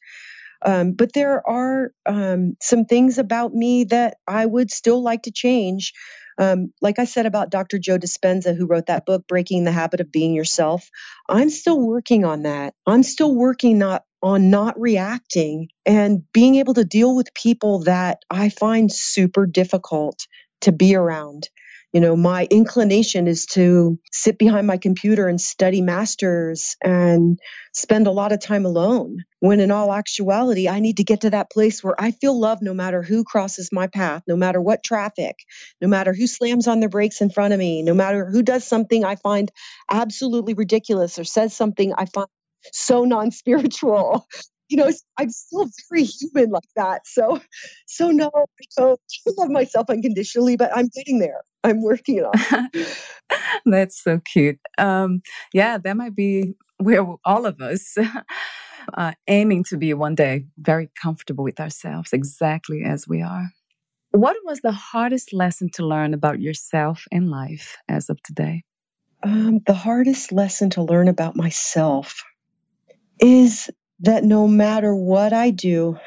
Um, 0.66 0.94
but 0.94 1.14
there 1.14 1.48
are 1.48 1.92
um, 2.06 2.56
some 2.62 2.86
things 2.86 3.18
about 3.18 3.54
me 3.54 3.86
that 3.86 4.18
I 4.28 4.46
would 4.46 4.72
still 4.72 5.02
like 5.04 5.24
to 5.24 5.32
change. 5.32 5.94
Um, 6.40 6.74
like 6.82 7.00
I 7.00 7.06
said 7.06 7.26
about 7.26 7.52
Dr. 7.52 7.80
Joe 7.80 7.98
Dispenza, 8.00 8.56
who 8.58 8.68
wrote 8.68 8.88
that 8.88 9.06
book, 9.06 9.28
Breaking 9.28 9.66
the 9.66 9.72
Habit 9.74 10.02
of 10.02 10.12
Being 10.12 10.34
Yourself, 10.36 10.90
I'm 11.30 11.50
still 11.50 11.80
working 11.80 12.26
on 12.26 12.44
that. 12.44 12.74
I'm 12.88 13.04
still 13.04 13.36
working 13.36 13.78
not 13.80 14.04
on 14.24 14.50
not 14.50 14.80
reacting 14.80 15.70
and 15.86 16.24
being 16.34 16.56
able 16.56 16.74
to 16.76 16.86
deal 16.86 17.16
with 17.16 17.34
people 17.36 17.80
that 17.86 18.20
I 18.32 18.50
find 18.50 18.92
super 18.92 19.46
difficult 19.46 20.28
to 20.62 20.72
be 20.74 20.96
around 20.96 21.50
you 21.94 22.02
know 22.02 22.16
my 22.16 22.48
inclination 22.52 23.28
is 23.28 23.46
to 23.46 24.00
sit 24.12 24.38
behind 24.38 24.68
my 24.68 24.78
computer 24.78 25.28
and 25.28 25.42
study 25.42 25.82
masters 25.82 26.76
and 26.84 27.40
spend 27.74 28.08
a 28.08 28.12
lot 28.12 28.32
of 28.32 28.40
time 28.40 28.66
alone 28.66 29.18
when 29.40 29.60
in 29.60 29.72
all 29.72 29.94
actuality 29.94 30.70
i 30.70 30.80
need 30.80 30.98
to 30.98 31.04
get 31.04 31.22
to 31.22 31.30
that 31.30 31.52
place 31.52 31.84
where 31.84 32.00
i 32.00 32.12
feel 32.12 32.40
love 32.40 32.60
no 32.62 32.74
matter 32.74 33.02
who 33.02 33.24
crosses 33.24 33.70
my 33.72 33.88
path 33.88 34.24
no 34.28 34.36
matter 34.36 34.62
what 34.62 34.84
traffic 34.84 35.36
no 35.82 35.88
matter 35.88 36.14
who 36.14 36.28
slams 36.28 36.68
on 36.68 36.80
their 36.80 36.90
brakes 36.90 37.22
in 37.22 37.30
front 37.30 37.54
of 37.54 37.60
me 37.60 37.82
no 37.82 37.94
matter 37.94 38.30
who 38.30 38.44
does 38.44 38.66
something 38.66 39.04
i 39.04 39.16
find 39.16 39.52
absolutely 39.90 40.54
ridiculous 40.54 41.18
or 41.18 41.24
says 41.24 41.56
something 41.56 41.94
i 41.98 42.06
find 42.06 42.28
so 42.74 43.06
non-spiritual 43.06 44.28
you 44.70 44.78
know, 44.78 44.92
I'm 45.18 45.32
still 45.32 45.68
very 45.90 46.04
human 46.04 46.52
like 46.52 46.70
that. 46.76 47.08
So, 47.08 47.40
so 47.88 48.12
no, 48.12 48.30
I 48.36 48.44
don't 48.78 49.00
love 49.38 49.50
myself 49.50 49.90
unconditionally, 49.90 50.58
but 50.58 50.70
I'm 50.76 50.90
getting 50.96 51.20
there. 51.20 51.42
I'm 51.64 51.82
working 51.82 52.24
on. 52.24 52.70
That's 53.66 54.02
so 54.02 54.20
cute. 54.20 54.60
Um, 54.78 55.22
yeah, 55.54 55.78
that 55.78 55.98
might 55.98 56.16
be 56.16 56.56
where 56.78 57.06
all 57.26 57.46
of 57.46 57.62
us 57.62 57.98
uh, 58.94 59.12
aiming 59.28 59.66
to 59.66 59.78
be 59.78 59.94
one 59.94 60.16
day 60.16 60.46
very 60.58 60.90
comfortable 61.02 61.44
with 61.44 61.60
ourselves 61.60 62.14
exactly 62.14 62.84
as 62.84 63.08
we 63.08 63.22
are. 63.22 63.52
What 64.12 64.38
was 64.44 64.62
the 64.62 64.72
hardest 64.72 65.34
lesson 65.34 65.70
to 65.74 65.86
learn 65.86 66.14
about 66.14 66.40
yourself 66.40 67.06
in 67.12 67.30
life 67.30 67.78
as 67.88 68.10
of 68.10 68.22
today? 68.24 68.64
Um, 69.22 69.60
the 69.68 69.74
hardest 69.74 70.32
lesson 70.32 70.72
to 70.72 70.84
learn 70.84 71.10
about 71.10 71.36
myself 71.36 72.24
is 73.20 73.70
that 74.00 74.24
no 74.24 74.48
matter 74.48 74.96
what 74.96 75.34
I 75.34 75.52
do, 75.52 76.00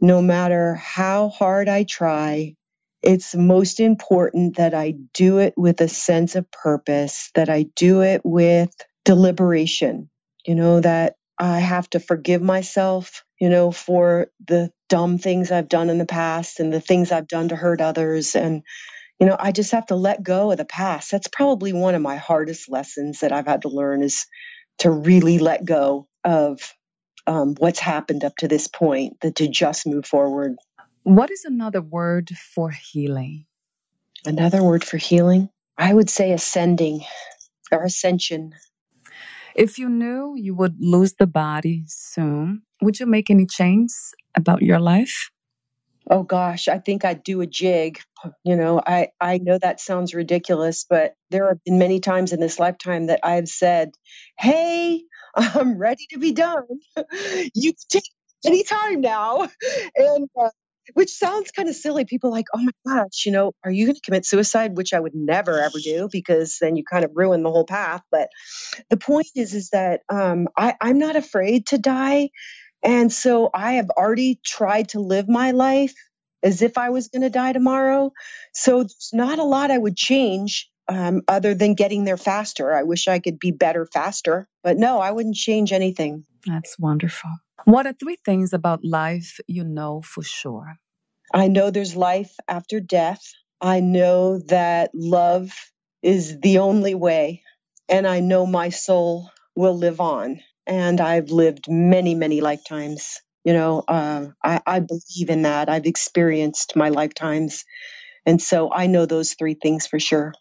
no 0.00 0.20
matter 0.20 0.74
how 0.74 1.28
hard 1.28 1.68
I 1.68 1.84
try, 1.84 2.56
it's 3.02 3.34
most 3.34 3.80
important 3.80 4.56
that 4.56 4.74
I 4.74 4.94
do 5.14 5.38
it 5.38 5.54
with 5.56 5.80
a 5.80 5.88
sense 5.88 6.36
of 6.36 6.50
purpose, 6.50 7.30
that 7.34 7.48
I 7.48 7.66
do 7.76 8.02
it 8.02 8.22
with 8.24 8.70
deliberation, 9.04 10.10
you 10.46 10.54
know, 10.54 10.80
that 10.80 11.16
I 11.38 11.60
have 11.60 11.88
to 11.90 12.00
forgive 12.00 12.42
myself, 12.42 13.24
you 13.40 13.48
know, 13.48 13.72
for 13.72 14.28
the 14.46 14.70
dumb 14.88 15.18
things 15.18 15.50
I've 15.50 15.68
done 15.68 15.90
in 15.90 15.98
the 15.98 16.06
past 16.06 16.60
and 16.60 16.72
the 16.72 16.80
things 16.80 17.12
I've 17.12 17.28
done 17.28 17.48
to 17.48 17.56
hurt 17.56 17.80
others. 17.80 18.36
And, 18.36 18.62
you 19.20 19.26
know, 19.26 19.36
I 19.38 19.52
just 19.52 19.72
have 19.72 19.86
to 19.86 19.96
let 19.96 20.22
go 20.22 20.50
of 20.50 20.58
the 20.58 20.66
past. 20.66 21.10
That's 21.10 21.28
probably 21.28 21.72
one 21.72 21.94
of 21.94 22.02
my 22.02 22.16
hardest 22.16 22.70
lessons 22.70 23.20
that 23.20 23.32
I've 23.32 23.46
had 23.46 23.62
to 23.62 23.68
learn 23.68 24.02
is 24.02 24.26
to 24.78 24.90
really 24.90 25.38
let 25.38 25.64
go 25.64 26.08
of 26.24 26.60
um, 27.26 27.54
what's 27.58 27.80
happened 27.80 28.24
up 28.24 28.36
to 28.38 28.48
this 28.48 28.68
point, 28.68 29.20
that 29.22 29.36
to 29.36 29.48
just 29.48 29.86
move 29.86 30.06
forward. 30.06 30.56
What 31.02 31.30
is 31.30 31.44
another 31.44 31.80
word 31.80 32.30
for 32.36 32.70
healing? 32.70 33.46
Another 34.26 34.62
word 34.62 34.84
for 34.84 34.98
healing? 34.98 35.48
I 35.78 35.94
would 35.94 36.10
say 36.10 36.32
ascending 36.32 37.04
or 37.72 37.82
ascension. 37.82 38.54
If 39.54 39.78
you 39.78 39.88
knew 39.88 40.34
you 40.36 40.54
would 40.54 40.76
lose 40.78 41.14
the 41.14 41.26
body 41.26 41.84
soon, 41.86 42.62
would 42.82 43.00
you 43.00 43.06
make 43.06 43.30
any 43.30 43.46
change 43.46 43.90
about 44.36 44.62
your 44.62 44.78
life? 44.78 45.30
Oh 46.10 46.22
gosh, 46.22 46.68
I 46.68 46.78
think 46.78 47.04
I'd 47.04 47.22
do 47.22 47.40
a 47.40 47.46
jig. 47.46 48.00
You 48.44 48.56
know, 48.56 48.80
I, 48.84 49.08
I 49.20 49.38
know 49.38 49.58
that 49.58 49.80
sounds 49.80 50.14
ridiculous, 50.14 50.84
but 50.88 51.14
there 51.30 51.48
have 51.48 51.62
been 51.64 51.78
many 51.78 52.00
times 52.00 52.32
in 52.32 52.40
this 52.40 52.58
lifetime 52.58 53.06
that 53.06 53.20
I've 53.22 53.48
said, 53.48 53.92
Hey, 54.38 55.02
I'm 55.34 55.78
ready 55.78 56.06
to 56.10 56.18
be 56.18 56.32
done. 56.32 56.64
you 57.54 57.72
can 57.72 57.88
take 57.88 58.10
any 58.44 58.64
time 58.64 59.00
now. 59.00 59.48
And 59.96 60.28
uh, 60.38 60.50
which 60.94 61.10
sounds 61.10 61.50
kind 61.50 61.68
of 61.68 61.74
silly. 61.74 62.04
People 62.04 62.30
like, 62.30 62.46
oh 62.54 62.62
my 62.62 62.72
gosh, 62.86 63.26
you 63.26 63.32
know, 63.32 63.52
are 63.64 63.70
you 63.70 63.86
going 63.86 63.94
to 63.94 64.00
commit 64.00 64.26
suicide? 64.26 64.76
Which 64.76 64.92
I 64.92 65.00
would 65.00 65.14
never 65.14 65.60
ever 65.60 65.78
do 65.78 66.08
because 66.10 66.58
then 66.60 66.76
you 66.76 66.84
kind 66.84 67.04
of 67.04 67.12
ruin 67.14 67.42
the 67.42 67.50
whole 67.50 67.66
path. 67.66 68.02
But 68.10 68.28
the 68.88 68.96
point 68.96 69.28
is, 69.34 69.54
is 69.54 69.70
that 69.70 70.00
um, 70.08 70.48
I, 70.56 70.74
I'm 70.80 70.98
not 70.98 71.16
afraid 71.16 71.66
to 71.68 71.78
die. 71.78 72.30
And 72.82 73.12
so 73.12 73.50
I 73.52 73.72
have 73.72 73.90
already 73.90 74.40
tried 74.44 74.90
to 74.90 75.00
live 75.00 75.28
my 75.28 75.50
life 75.50 75.94
as 76.42 76.62
if 76.62 76.78
I 76.78 76.90
was 76.90 77.08
going 77.08 77.22
to 77.22 77.30
die 77.30 77.52
tomorrow. 77.52 78.12
So 78.54 78.78
there's 78.78 79.10
not 79.12 79.38
a 79.38 79.44
lot 79.44 79.70
I 79.70 79.78
would 79.78 79.96
change 79.96 80.70
um, 80.88 81.22
other 81.28 81.54
than 81.54 81.74
getting 81.74 82.04
there 82.04 82.16
faster. 82.16 82.74
I 82.74 82.82
wish 82.82 83.06
I 83.06 83.18
could 83.18 83.38
be 83.38 83.52
better 83.52 83.86
faster, 83.86 84.48
but 84.64 84.76
no, 84.76 84.98
I 84.98 85.10
wouldn't 85.10 85.36
change 85.36 85.72
anything. 85.72 86.24
That's 86.46 86.78
wonderful. 86.78 87.30
What 87.64 87.86
are 87.86 87.92
three 87.92 88.16
things 88.24 88.52
about 88.52 88.84
life 88.84 89.38
you 89.46 89.64
know 89.64 90.02
for 90.02 90.22
sure? 90.22 90.76
I 91.32 91.48
know 91.48 91.70
there's 91.70 91.94
life 91.94 92.34
after 92.48 92.80
death. 92.80 93.22
I 93.60 93.80
know 93.80 94.38
that 94.48 94.90
love 94.94 95.52
is 96.02 96.40
the 96.40 96.58
only 96.58 96.94
way. 96.94 97.42
And 97.88 98.06
I 98.06 98.20
know 98.20 98.46
my 98.46 98.70
soul 98.70 99.30
will 99.54 99.76
live 99.76 100.00
on. 100.00 100.40
And 100.66 101.00
I've 101.00 101.30
lived 101.30 101.68
many, 101.68 102.14
many 102.14 102.40
lifetimes. 102.40 103.20
You 103.44 103.52
know, 103.52 103.84
uh, 103.86 104.26
I, 104.42 104.60
I 104.66 104.80
believe 104.80 105.28
in 105.28 105.42
that. 105.42 105.68
I've 105.68 105.86
experienced 105.86 106.76
my 106.76 106.88
lifetimes. 106.88 107.64
And 108.26 108.40
so 108.40 108.72
I 108.72 108.86
know 108.86 109.06
those 109.06 109.34
three 109.34 109.54
things 109.54 109.86
for 109.86 109.98
sure. 109.98 110.32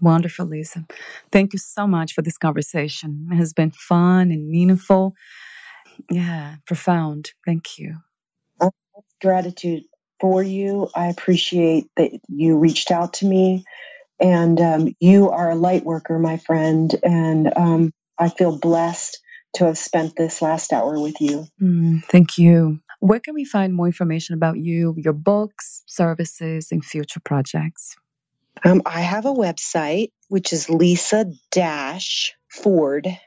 Wonderful, 0.00 0.46
Lisa. 0.46 0.86
Thank 1.32 1.52
you 1.52 1.58
so 1.58 1.86
much 1.86 2.12
for 2.12 2.22
this 2.22 2.38
conversation. 2.38 3.28
It 3.32 3.36
has 3.36 3.52
been 3.52 3.70
fun 3.70 4.30
and 4.30 4.48
meaningful. 4.48 5.14
Yeah, 6.10 6.56
profound. 6.66 7.32
Thank 7.44 7.78
you. 7.78 7.96
Gratitude 9.20 9.82
for 10.20 10.42
you. 10.42 10.88
I 10.94 11.06
appreciate 11.06 11.86
that 11.96 12.12
you 12.28 12.56
reached 12.58 12.90
out 12.90 13.14
to 13.14 13.26
me. 13.26 13.64
And 14.20 14.60
um, 14.60 14.94
you 15.00 15.30
are 15.30 15.50
a 15.50 15.56
light 15.56 15.84
worker, 15.84 16.18
my 16.18 16.38
friend. 16.38 16.94
And 17.02 17.52
um, 17.56 17.92
I 18.18 18.28
feel 18.28 18.58
blessed 18.58 19.18
to 19.54 19.66
have 19.66 19.78
spent 19.78 20.16
this 20.16 20.42
last 20.42 20.72
hour 20.72 21.00
with 21.00 21.20
you. 21.20 21.46
Mm, 21.60 22.04
thank 22.04 22.38
you. 22.38 22.80
Where 23.00 23.20
can 23.20 23.34
we 23.34 23.44
find 23.44 23.74
more 23.74 23.86
information 23.86 24.34
about 24.34 24.58
you, 24.58 24.94
your 24.98 25.12
books, 25.12 25.82
services, 25.86 26.68
and 26.72 26.84
future 26.84 27.20
projects? 27.20 27.96
Um, 28.64 28.82
I 28.84 29.00
have 29.00 29.24
a 29.24 29.32
website, 29.32 30.10
which 30.28 30.52
is 30.52 30.68
lisa 30.68 31.26
ford.com. 32.48 33.18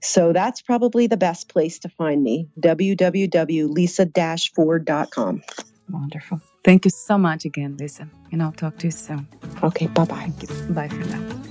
So 0.00 0.32
that's 0.32 0.62
probably 0.62 1.06
the 1.06 1.16
best 1.16 1.48
place 1.48 1.78
to 1.80 1.88
find 1.88 2.22
me 2.22 2.48
www.lisa-ford.com. 2.60 5.42
Wonderful. 5.90 6.40
Thank 6.64 6.86
you 6.86 6.90
so 6.90 7.18
much 7.18 7.44
again, 7.44 7.76
Lisa. 7.78 8.08
And 8.32 8.42
I'll 8.42 8.52
talk 8.52 8.78
to 8.78 8.86
you 8.86 8.90
soon. 8.90 9.28
Okay, 9.62 9.86
bye 9.88 10.04
bye. 10.04 10.32
Bye 10.70 10.88
for 10.88 11.04
now. 11.04 11.44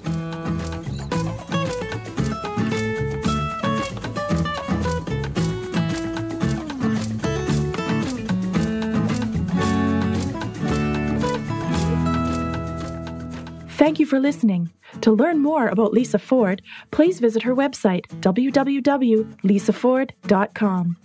Thank 13.84 14.00
you 14.00 14.06
for 14.06 14.20
listening. 14.20 14.72
To 15.04 15.12
learn 15.12 15.38
more 15.40 15.68
about 15.68 15.92
Lisa 15.92 16.18
Ford, 16.18 16.62
please 16.92 17.20
visit 17.20 17.44
her 17.44 17.54
website, 17.54 18.06
www.lisaford.com. 18.22 20.98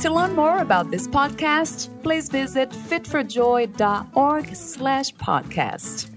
To 0.00 0.12
learn 0.12 0.36
more 0.36 0.58
about 0.58 0.90
this 0.90 1.08
podcast, 1.08 1.88
please 2.02 2.28
visit 2.28 2.68
fitforjoy.org 2.70 4.54
slash 4.54 5.14
podcast. 5.14 6.15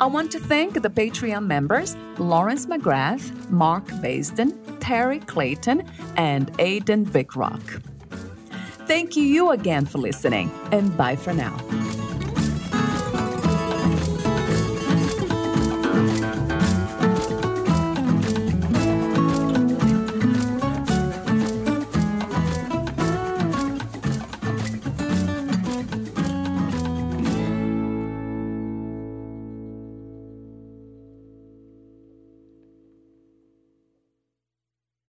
I 0.00 0.06
want 0.06 0.30
to 0.32 0.38
thank 0.38 0.74
the 0.80 0.88
Patreon 0.88 1.46
members 1.46 1.96
Lawrence 2.18 2.66
McGrath, 2.66 3.50
Mark 3.50 3.86
Basden, 3.86 4.56
Terry 4.78 5.18
Clayton, 5.18 5.82
and 6.16 6.52
Aidan 6.60 7.04
Vickrock. 7.04 7.82
Thank 8.86 9.16
you 9.16 9.50
again 9.50 9.86
for 9.86 9.98
listening, 9.98 10.50
and 10.70 10.96
bye 10.96 11.16
for 11.16 11.32
now. 11.32 11.56